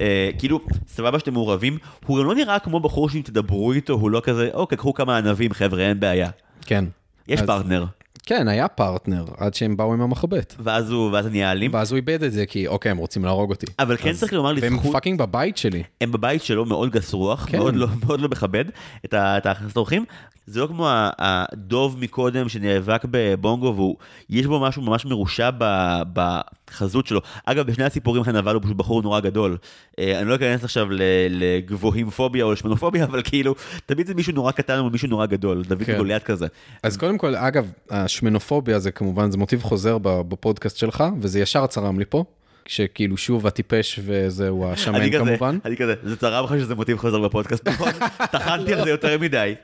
[0.00, 4.11] אה, כאילו, סבבה שאתם מעורבים, הוא גם לא נראה כמו בחור שאם תדברו איתו, הוא
[4.11, 6.30] לא כזה, אוקיי, קחו כמה ענבים, חבר'ה, אין בעיה.
[6.66, 6.84] כן.
[7.28, 7.84] יש אז- פרטנר.
[8.27, 10.55] כן, היה פרטנר, עד שהם באו עם המחבט.
[10.59, 11.70] ואז הוא, ואז אני אלים.
[11.75, 13.66] ואז הוא איבד את זה, כי אוקיי, הם רוצים להרוג אותי.
[13.79, 15.83] אבל כן אז- צריך לומר והם לזכות, fucking בבית שלי.
[16.01, 17.59] הם בבית שלו מאוד גס רוח, כן.
[17.59, 18.64] מאוד לא- מאוד לא מכבד
[19.05, 20.05] את ה- את הכנסת האורחים.
[20.47, 23.97] זה לא כמו הדוב מקודם שנאבק בבונגו,
[24.31, 27.20] ויש בו משהו ממש מרושע ב- בחזות שלו.
[27.45, 29.57] אגב, בשני הסיפורים הנבל הוא פשוט בחור נורא גדול.
[29.99, 30.87] אה, אני לא אכנס עכשיו
[31.31, 33.55] לגבוהים פוביה או לשמנופוביה, אבל כאילו,
[33.87, 35.97] תמיד זה מישהו נורא קטן או מישהו נורא גדול, דוד כן.
[35.97, 36.47] גוליית כזה.
[36.83, 37.70] אז קודם כל, אגב,
[38.14, 42.24] השמנופוביה זה כמובן, זה מוטיב חוזר בפודקאסט שלך, וזה ישר צרם לי פה,
[42.64, 45.58] כשכאילו שוב הטיפש וזהו השמן כמובן.
[45.64, 47.88] אני כזה, זה צרם לך שזה מוטיב חוזר בפודקאסט, נכון?
[48.32, 49.54] טחנתי על זה יותר מדי.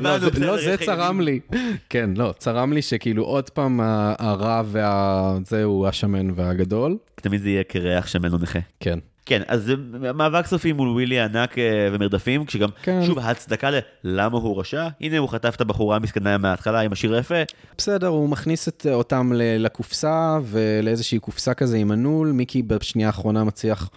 [0.00, 0.56] לא, זה- לא,
[0.86, 1.20] צרם.
[1.20, 1.40] לי.
[1.88, 3.80] כן, לא, צרם לי שכאילו עוד פעם
[4.18, 6.96] הרע והזהו השמן והגדול.
[7.14, 8.58] תמיד זה יהיה קרח שמן או נכה.
[8.80, 8.98] כן.
[9.26, 9.74] כן, אז זה
[10.14, 13.00] מאבק סופי מול ווילי הענק אה, ומרדפים, כשגם, כן.
[13.06, 13.70] שוב, ההצדקה
[14.04, 17.34] ללמה הוא רשע, הנה הוא חטף את הבחורה המסכנה מההתחלה עם השיר היפה,
[17.78, 23.44] בסדר, הוא מכניס את אותם ל- לקופסה ולאיזושהי קופסה כזה עם הנול, מיקי בשנייה האחרונה
[23.44, 23.90] מצליח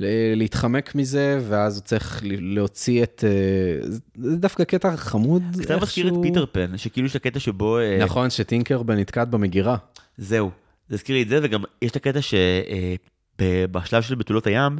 [0.00, 3.24] ל- להתחמק מזה, ואז הוא צריך להוציא את...
[3.26, 4.00] אה, זה-
[4.36, 6.22] דווקא קטע חמוד קצת מזכיר את איכשהו.
[6.22, 9.76] פיטר פן, שכאילו יש את הקטע שבו, אה, נכון, שטינקרבל נתקעת במגירה.
[10.18, 10.50] זהו,
[10.88, 12.18] זה הזכיר לי את זה, וגם יש את הקטע
[13.40, 14.78] שבשלב של בתולות הים,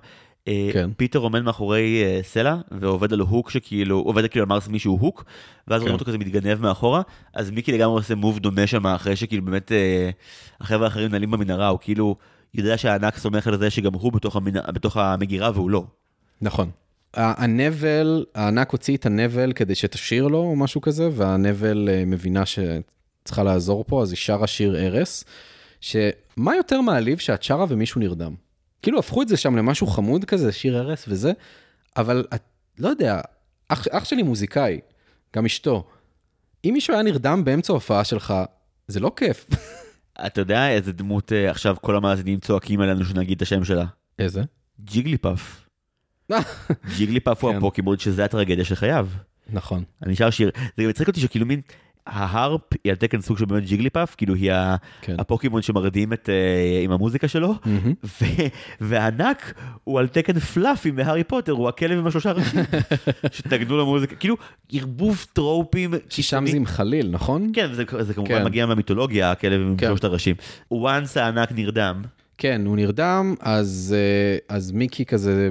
[0.48, 0.90] אה, כן.
[0.96, 5.24] פיטר עומד מאחורי אה, סלע ועובד על הוק שכאילו, עובד כאילו על מרס מישהו הוק,
[5.68, 6.00] ואז רואים כן.
[6.00, 7.02] אותו כזה מתגנב מאחורה,
[7.34, 10.11] אז מיקי לגמרי עושה move דומה שם אחרי שכאילו באמת אה,
[10.61, 12.16] החבר'ה האחרים נעלים במנהרה, הוא כאילו
[12.54, 14.72] יודע שהענק סומך על זה שגם הוא בתוך, המנ...
[14.74, 15.84] בתוך המגירה והוא לא.
[16.40, 16.70] נכון.
[17.14, 23.84] הנבל, הענק הוציא את הנבל כדי שתשאיר לו או משהו כזה, והנבל מבינה שצריכה לעזור
[23.86, 25.24] פה, אז היא שרה שיר ארס,
[25.80, 28.34] שמה יותר מעליב שאת שרה ומישהו נרדם?
[28.83, 31.33] כאילו הפכו את זה שם למשהו חמוד כזה, שיר ארס וזה,
[31.97, 32.43] אבל את,
[32.78, 33.20] לא יודע,
[33.68, 34.81] אח, אח שלי מוזיקאי,
[35.37, 35.85] גם אשתו,
[36.64, 38.35] אם מישהו היה נרדם באמצע ההופעה שלך,
[38.89, 39.47] זה לא כיף.
[40.26, 43.85] אתה יודע איזה דמות אה, עכשיו כל המאזינים צועקים עלינו שנגיד את השם שלה?
[44.18, 44.43] איזה?
[44.81, 45.66] ג'יגלי פאף.
[46.97, 47.57] ג'יגלי פאף הוא כן.
[47.57, 49.09] הפוקימון שזה הטרגדיה של חייו.
[49.53, 49.85] נכון.
[50.03, 51.61] אני שר שיר, זה גם הצחיק אותי שכאילו מין,
[52.07, 54.53] ההרפ היא על תקן סוג של באמת ג'יגליפאף, כאילו היא
[55.03, 55.16] כן.
[55.18, 57.94] הפוקימון שמרדים את, אה, עם המוזיקה שלו, מהמם.
[58.05, 58.24] ו-
[58.80, 62.61] והענק הוא על תקן פלאפי מהארי פוטר, הוא הכלב עם השלושה ראשים,
[63.32, 64.36] שתגנו למוזיקה, כאילו
[64.72, 65.94] ערבוב טרופים.
[66.09, 66.44] ששם.
[66.46, 67.51] זה עם חליל, נכון?
[67.55, 68.44] כן, זה, זה כמובן כן.
[68.44, 69.86] מגיע מהמיתולוגיה, הכלב עם כן.
[69.86, 70.36] שלושת הראשים.
[70.74, 72.03] once הענק נרדם,
[72.38, 75.51] כן, הוא נרדם, אז, אה, אז מיקי כזה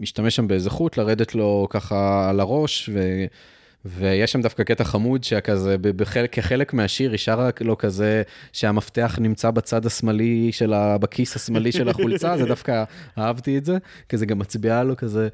[0.00, 3.24] משתמש שם באיזה חוט לרדת לו ככה על הראש, ו,
[3.84, 8.22] ויש שם דווקא קטע חמוד שכזה, בחלק, כחלק מהשיר, היא שרה לו כזה
[8.52, 10.98] שהמפתח נמצא בצד השמאלי של ה...
[10.98, 12.84] בכיס השמאלי של החולצה, זה דווקא
[13.18, 13.78] אהבתי את זה,
[14.08, 15.28] כזה גם מצביעה לו כזה.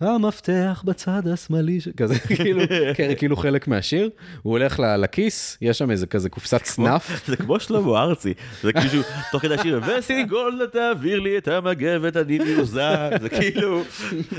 [0.00, 2.62] המפתח בצד השמאלי, ש- כזה כאילו,
[2.94, 4.10] כן, כאילו חלק מהשיר,
[4.42, 9.02] הוא הולך לכיס, יש שם איזה כזה קופסת סנאף, זה כמו שלמה ארצי, זה כאילו
[9.32, 13.82] תוך כדי השיר, וסיגול תעביר לי את המגבת אני מיוזע, זה כאילו,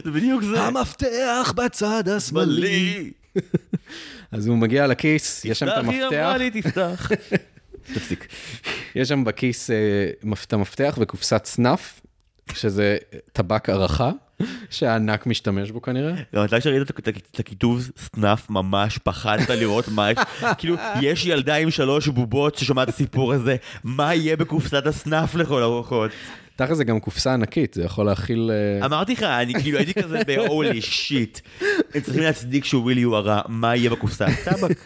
[0.03, 0.61] זה בדיוק זה.
[0.61, 3.11] המפתח בצד השמאלי.
[4.31, 7.09] אז הוא מגיע לכיס, יש שם את תפתח, היא המפתח, אמרה לי תפתח.
[7.93, 8.27] תפסיק.
[8.95, 9.75] יש שם בכיס אה,
[10.45, 12.01] את המפתח וקופסת סנאף,
[12.53, 12.97] שזה
[13.33, 14.11] טבק הערכה,
[14.69, 16.13] שהענק משתמש בו כנראה.
[16.35, 16.57] גם אתה
[16.99, 20.17] את- את הכיתוב סנאף ממש פחדת לראות מה יש,
[20.57, 25.61] כאילו יש ילדה עם שלוש בובות ששומעת את הסיפור הזה, מה יהיה בקופסת הסנאף לכל
[25.61, 26.11] הרוחות?
[26.56, 28.52] תכל'ס זה גם קופסה ענקית, זה יכול להכיל...
[28.82, 31.64] אה, אמרתי לך, אני כאילו הייתי כזה ב-holy shit.
[31.94, 34.26] הם צריכים להצדיק שהוא ווילי הוא הרע, מה יהיה בקופסה?
[34.45, 34.77] טבק.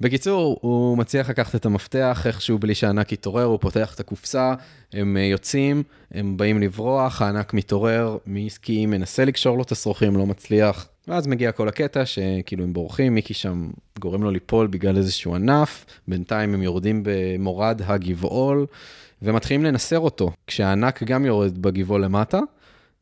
[0.00, 4.54] בקיצור, הוא מצליח לקחת את המפתח איכשהו בלי שהענק יתעורר, הוא פותח את הקופסה,
[4.92, 5.82] הם אה, יוצאים,
[6.12, 10.88] הם באים לברוח, הענק מתעורר, מיסקי מנסה לקשור לו את השרוכים, לא מצליח.
[11.08, 15.86] ואז מגיע כל הקטע שכאילו הם בורחים, מיקי שם גורם לו ליפול בגלל איזשהו ענף,
[16.08, 18.66] בינתיים הם יורדים במורד הגבעול,
[19.26, 22.40] ומתחילים לנסר אותו, כשהענק גם יורד בגבעול למטה.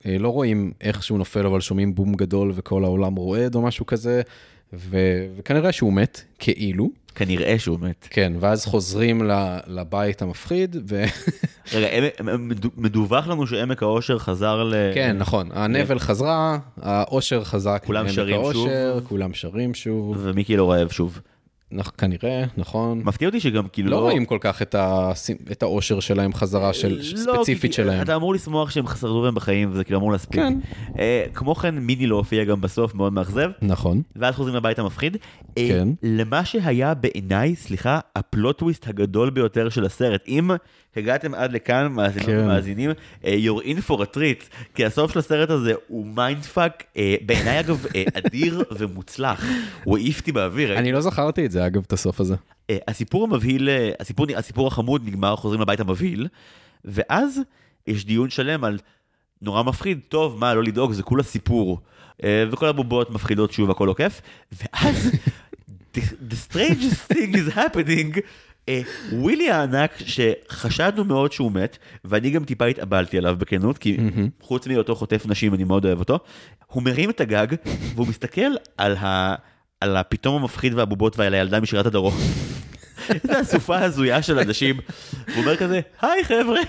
[0.06, 3.86] אה, לא רואים איך שהוא נופל, אבל שומעים בום גדול וכל העולם רועד או משהו
[3.86, 4.22] כזה,
[4.72, 4.98] ו...
[5.36, 6.90] וכנראה שהוא מת, כאילו.
[7.14, 8.08] כנראה שהוא מת.
[8.10, 9.30] כן, ואז חוזרים
[9.66, 11.04] לבית המפחיד, ו...
[11.74, 12.08] רגע,
[12.76, 14.74] מדווח לנו שעמק האושר חזר ל...
[14.94, 17.82] כן, נכון, הנבל חזרה, האושר חזק.
[17.86, 21.20] כולם שרים האושר, כולם שרים שוב, ומיקי לא רעב שוב.
[21.82, 23.02] כנראה, נכון.
[23.04, 25.12] מפתיע אותי שגם כאילו לא רואים כל כך את ה-
[25.52, 28.02] את האושר שלהם חזרה, של- לא, ספציפית כי- שלהם.
[28.02, 30.40] אתה אמור לשמוח שהם שרדו והם בחיים וזה כאילו אמור להספיק.
[30.40, 30.58] כן.
[30.98, 33.50] אה, כמו כן מיני לא הופיע גם בסוף מאוד מאכזב.
[33.62, 35.16] נכון, ואז חוזרים לבית המפחיד.
[35.58, 35.88] אה, כן.
[36.02, 40.24] למה שהיה בעיניי, סליחה, ה plot twist הגדול ביותר של הסרט.
[40.28, 40.50] אם
[40.96, 42.38] הגעתם עד לכאן, מאזינות כן.
[42.38, 42.90] ומאזינים,
[43.24, 46.84] אה, you're in for a treat, כי הסוף של הסרט הזה הוא mind fuck,
[47.26, 49.44] בעיניי אגב אה, אדיר ומוצלח.
[49.84, 50.78] הוא העיף אותי באוויר.
[50.78, 52.34] אני לא זכרתי את זה, אגב, את הסוף הזה.
[52.70, 56.28] אה, הסיפור המבהיל, אה, הסיפור, הסיפור החמוד נגמר, חוזרים לבית המבהיל,
[56.84, 57.40] ואז
[57.86, 58.78] יש דיון שלם על
[59.42, 61.80] נורא מפחיד, טוב, מה, לא לדאוג, זה כולה סיפור.
[62.24, 64.20] אה, וכל הבובות מפחידות שוב, הכל לא כיף,
[64.52, 65.10] ואז
[65.94, 68.20] the, strangest thing is happening, אה,
[69.12, 73.96] ווילי הענק, שחשדנו מאוד שהוא מת, ואני גם טיפה התאבלתי עליו בכנות, כי
[74.40, 76.18] חוץ מהיותו חוטף נשים, אני מאוד אוהב אותו,
[76.66, 77.46] הוא מרים את הגג,
[77.94, 79.34] והוא מסתכל על ה...
[79.80, 82.14] על הפתאום המפחיד והבובות ועל הילדה משירת הדרום.
[83.10, 84.76] איזה אסופה הזויה של אנשים.
[85.34, 86.60] הוא אומר כזה, היי חבר'ה.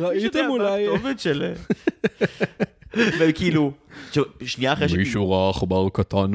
[0.00, 0.88] ראיתם אולי...
[0.88, 1.52] הכתובת של...
[2.94, 3.72] וכאילו,
[4.12, 6.32] ש- שנייה אחרי שכאילו, מישהו ראה עכבר קטן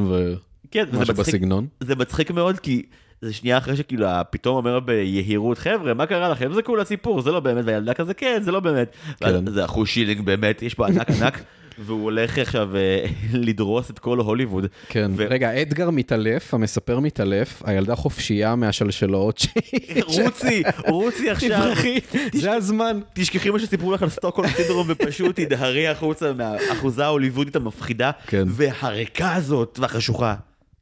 [0.71, 1.67] כן, ומשהו מצחיק, בסגנון.
[1.79, 2.83] זה מצחיק מאוד כי
[3.23, 7.31] זה שנייה אחרי שכאילו פתאום אומר ביהירות חבר'ה מה קרה לכם זה כולה סיפור זה
[7.31, 8.95] לא באמת והילדה כזה כן זה לא באמת.
[9.19, 9.51] כן.
[9.51, 11.39] זה אחוז שילינג באמת יש פה ענק ענק
[11.79, 14.67] והוא הולך עכשיו אה, לדרוס את כל הוליווד.
[14.89, 20.03] כן, ו- רגע, אדגר מתעלף, המספר מתעלף, הילדה חופשייה מהשלשלאות שהיא...
[20.23, 21.49] רוצי רוצי עכשיו.
[21.49, 21.99] תברחי,
[22.33, 22.99] זה הזמן.
[23.13, 28.43] תשכחי מה שסיפרו לך על סטוקהולם סינדרום ופשוט תדהרי החוצה מהאחוזה ההוליוודית המפחידה כן.
[28.47, 30.35] והריקה הזאת והחשוכה.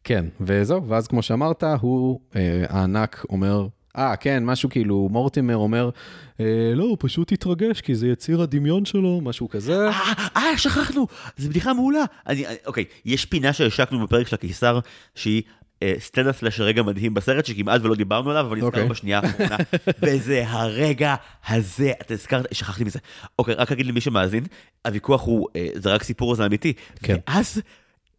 [0.03, 3.67] כן, וזהו, ואז כמו שאמרת, הוא, אה, הענק אומר,
[3.97, 5.89] אה, כן, משהו כאילו, מורטימר אומר,
[6.39, 6.45] אה,
[6.75, 9.87] לא, הוא פשוט התרגש, כי זה יציר הדמיון שלו, משהו כזה.
[9.87, 11.07] אה, אה, שכחנו,
[11.37, 12.03] זו בדיחה מעולה.
[12.27, 14.79] אני, אני, אוקיי, יש פינה שהשקנו בפרק של הקיסר,
[15.15, 15.43] שהיא
[15.83, 18.85] אה, סטנדאפ סלאש רגע מדהים בסרט, שכמעט ולא דיברנו עליו, אבל נזכר אוקיי.
[18.89, 19.57] בשנייה האחרונה,
[20.01, 21.15] וזה הרגע
[21.47, 22.99] הזה, אתה הזכרת, שכחתי מזה.
[23.39, 24.43] אוקיי, רק אגיד למי שמאזין,
[24.85, 26.73] הוויכוח הוא, אה, זה רק סיפור, זה אמיתי.
[27.03, 27.15] כן.
[27.27, 27.61] ואז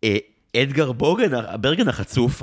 [0.04, 0.16] אה,
[0.56, 1.30] אדגר בוגן,
[1.60, 2.42] ברגן החצוף,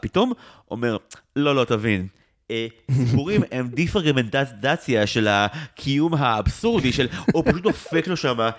[0.00, 0.32] פתאום
[0.70, 0.96] אומר,
[1.36, 2.06] לא, לא, תבין.
[2.50, 8.50] אה, סיפורים הם דיפרגמנטציה של הקיום האבסורדי של, הוא פשוט דופק לו שם אה,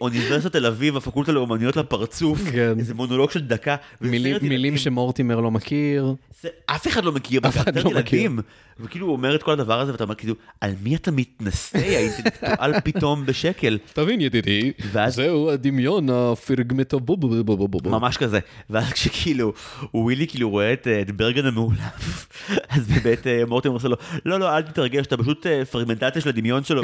[0.00, 2.74] אוניברסיטת תל אביב, הפקולטה לאומנויות לפרצוף, כן.
[2.78, 3.76] איזה מונולוג של דקה.
[4.00, 4.76] מילים, מילים.
[4.76, 6.14] שמורטימר לא מכיר.
[6.42, 8.18] זה- אף אחד לא מכיר, אף אחד לא מכיר.
[8.18, 8.38] ילדים.
[8.80, 12.80] וכאילו הוא אומר את כל הדבר הזה, ואתה אומר כאילו, על מי אתה מתנשא, האינטלקטואל
[12.80, 13.78] פתאום בשקל?
[13.92, 17.90] תבין ידידי, ואז- זהו הדמיון הפירגמטו בו בו בו בו בו בו.
[17.90, 18.38] ממש כזה.
[18.70, 19.52] ואז כשכאילו,
[19.94, 22.28] ווילי כאילו רואה את, אה, את ברגן המאולף,
[22.68, 26.28] אז באמת אה, מורטים עושה לו, לא, לא, אל תתרגש, אתה פשוט אה, פרגמנטציה של
[26.28, 26.82] הדמיון שלו,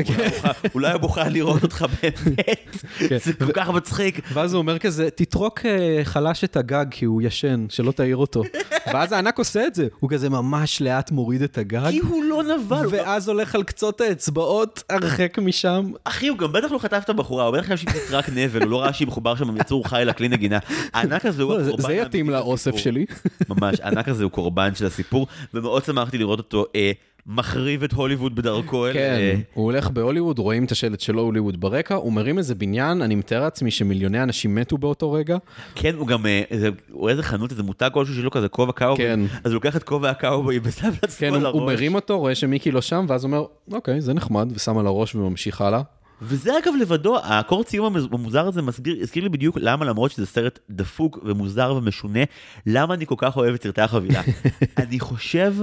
[0.74, 2.76] אולי הוא בוכה לראות אותך באמת.
[2.98, 3.18] כן.
[3.24, 4.20] זה כל כך מצחיק.
[4.32, 8.42] ואז הוא אומר כזה, תטרוק אה, חלש את הגג כי הוא ישן, שלא תעיר אותו.
[8.92, 12.42] ואז הענק עושה את זה, הוא כזה ממש לאט מוריד את הגג, כי הוא לא
[12.42, 15.92] נבל, ואז הולך על קצות האצבעות הרחק משם.
[16.04, 18.70] אחי, הוא גם בטח לא חטף את הבחורה, הוא בטח חשב שהיא רק נבל, הוא
[18.70, 20.58] לא ראה שהיא מחובר שם יצור חי לכלי נגינה.
[20.92, 22.76] הענק הזה הוא לא, הקורבן זה יתאים לאוסף.
[22.76, 23.06] שלי.
[23.48, 26.92] ממש, הענק הזה הוא קורבן של הסיפור, ומאוד שמחתי לראות אותו אה,
[27.26, 28.92] מחריב את הוליווד בדרכו אל...
[28.92, 33.02] כן, אה, הוא הולך בהוליווד, רואים את השלט של הוליווד ברקע, הוא מרים איזה בניין,
[33.02, 35.36] אני מתאר לעצמי שמיליוני אנשים מתו באותו רגע.
[35.74, 38.72] כן, הוא גם, אה, איזה- הוא איזה חנות, איזה מותג כלשהו שיש לו כזה כובע
[38.72, 39.20] קאובוי, כן.
[39.44, 41.72] אז הוא לוקח את כובע הקאובוי ושם לעצמו כן, על הוא- הוא הראש.
[41.74, 45.14] מרים אותו, רואה שמיקי לא שם, ואז הוא אומר, אוקיי, זה נחמד, ושם על הראש
[45.14, 45.80] וממשיך הלאה.
[46.22, 50.58] וזה אגב לבדו, האקורד סיום המוזר הזה מסביר, הזכיר לי בדיוק למה למרות שזה סרט
[50.70, 52.20] דפוק ומוזר ומשונה,
[52.66, 54.20] למה אני כל כך אוהב את סרטי החבילה.
[54.78, 55.54] אני חושב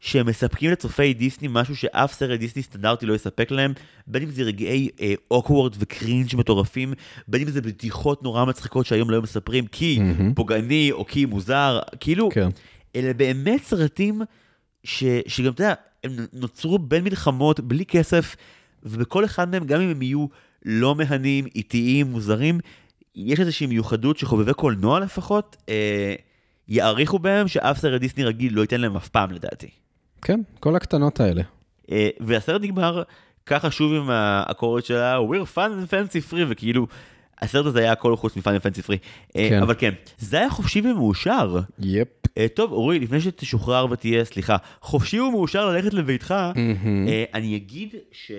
[0.00, 3.72] שהם מספקים לצופי דיסני משהו שאף סרט דיסני סטנדרטי לא יספק להם,
[4.06, 4.88] בין אם זה רגעי
[5.30, 6.92] אוקוורד וקרינג' מטורפים,
[7.28, 10.00] בין אם זה בדיחות נורא מצחיקות שהיום לא מספרים כי
[10.34, 12.48] פוגעני או כי מוזר, כאילו, כן.
[12.96, 14.22] אלה באמת סרטים
[14.84, 15.74] ש, שגם, אתה יודע,
[16.04, 18.36] הם נוצרו בין מלחמות, בלי כסף,
[18.82, 20.26] ובכל אחד מהם, גם אם הם יהיו
[20.64, 22.60] לא מהנים, איטיים, מוזרים,
[23.14, 26.14] יש איזושהי מיוחדות שחובבי קולנוע לפחות, אה,
[26.68, 29.70] יעריכו בהם, שאף סרט דיסני רגיל לא ייתן להם אף פעם לדעתי.
[30.22, 31.42] כן, כל הקטנות האלה.
[31.90, 33.02] אה, והסרט נגמר
[33.46, 36.86] ככה שוב עם האקורד שלה, we're fun and fancy free, וכאילו,
[37.40, 38.98] הסרט הזה היה הכל חוץ מפאן ופנסי פרי.
[39.34, 39.62] כן.
[39.62, 41.60] אבל כן, זה היה חופשי ומאושר.
[41.78, 42.08] יפ.
[42.38, 46.34] אה, טוב, אורי, לפני שתשוחרר ותהיה, סליחה, חופשי ומאושר ללכת לביתך,
[47.08, 48.32] אה, אני אגיד ש...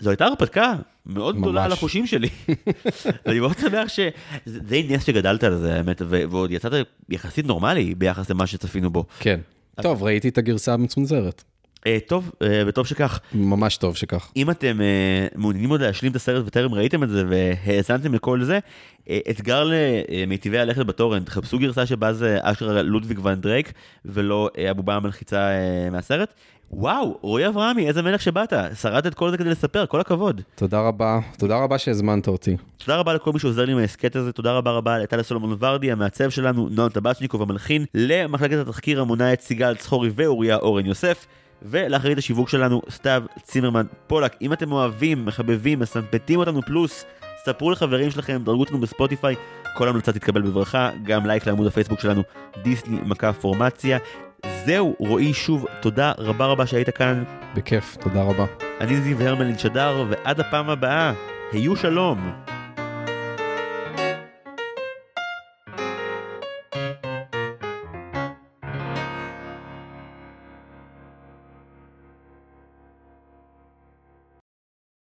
[0.00, 0.74] זו הייתה הרפתקה
[1.06, 1.66] מאוד גדולה ממש.
[1.66, 2.28] על החושים שלי.
[3.26, 4.00] ואני מאוד שמח ש...
[4.46, 6.72] זה נס שגדלת על זה, האמת, ו- ועוד יצאת
[7.08, 9.04] יחסית נורמלי ביחס למה שצפינו בו.
[9.18, 9.40] כן.
[9.82, 11.44] טוב, ראיתי את הגרסה המצונזרת.
[11.86, 13.20] אה, טוב, אה, וטוב שכך.
[13.34, 14.32] ממש טוב שכך.
[14.36, 18.58] אם אתם אה, מעוניינים עוד להשלים את הסרט וטרם ראיתם את זה והאזנתם לכל זה,
[19.30, 19.70] אתגר
[20.08, 23.72] למיטיבי הלכת בטורנט, חפשו גרסה שבה זה אשכרה לודוויג ון דרייק
[24.04, 25.50] ולא הבובה המלחיצה
[25.92, 26.34] מהסרט.
[26.70, 30.40] וואו, רועי אברהמי, איזה מלך שבאת, שרדת את כל זה כדי לספר, כל הכבוד.
[30.54, 32.56] תודה רבה, תודה רבה שהזמנת אותי.
[32.76, 35.92] תודה רבה לכל מי שעוזר לי עם ההסכת הזה, תודה רבה רבה לטליה סולומון ורדי,
[35.92, 41.26] המעצב שלנו, נועם טבצ'ניקוב המלחין, למחלקת התחקיר המונה את סיגל צחורי ואוריה אורן יוסף,
[41.62, 44.36] ולאחרית השיווק שלנו, סתיו צימרמן פולק.
[44.42, 47.04] אם אתם אוהבים, מחבבים, מסמפטים אותנו פלוס,
[47.44, 49.34] ספרו לחברים שלכם, דרגו אותנו בספוטיפיי,
[49.74, 52.22] כל המלצה תתקבל בברכה, גם לייק לעמוד הפייסבוק שלנו,
[52.62, 53.98] דיסני מכה פורמציה.
[54.46, 57.24] זהו, רועי, שוב, תודה רבה רבה שהיית כאן.
[57.54, 58.44] בכיף, תודה רבה.
[58.80, 61.12] אני זיו הרמלין שדר, ועד הפעם הבאה,
[61.52, 62.32] היו שלום.